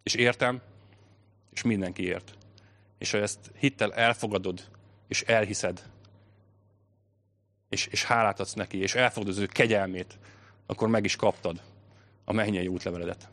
És 0.03 0.14
értem, 0.14 0.62
és 1.53 1.62
mindenki 1.62 2.03
ért. 2.03 2.35
És 2.99 3.11
ha 3.11 3.18
ezt 3.18 3.51
hittel 3.59 3.95
elfogadod, 3.95 4.68
és 5.09 5.22
elhiszed, 5.22 5.82
és, 7.68 7.87
és 7.87 8.05
hálát 8.05 8.41
adsz 8.41 8.53
neki, 8.53 8.78
és 8.78 8.95
elfogadod 8.95 9.35
az 9.35 9.41
ő 9.41 9.47
kegyelmét, 9.47 10.18
akkor 10.66 10.89
meg 10.89 11.05
is 11.05 11.16
kaptad 11.16 11.62
a 12.24 12.32
mennyei 12.32 12.66
útleveledet. 12.66 13.28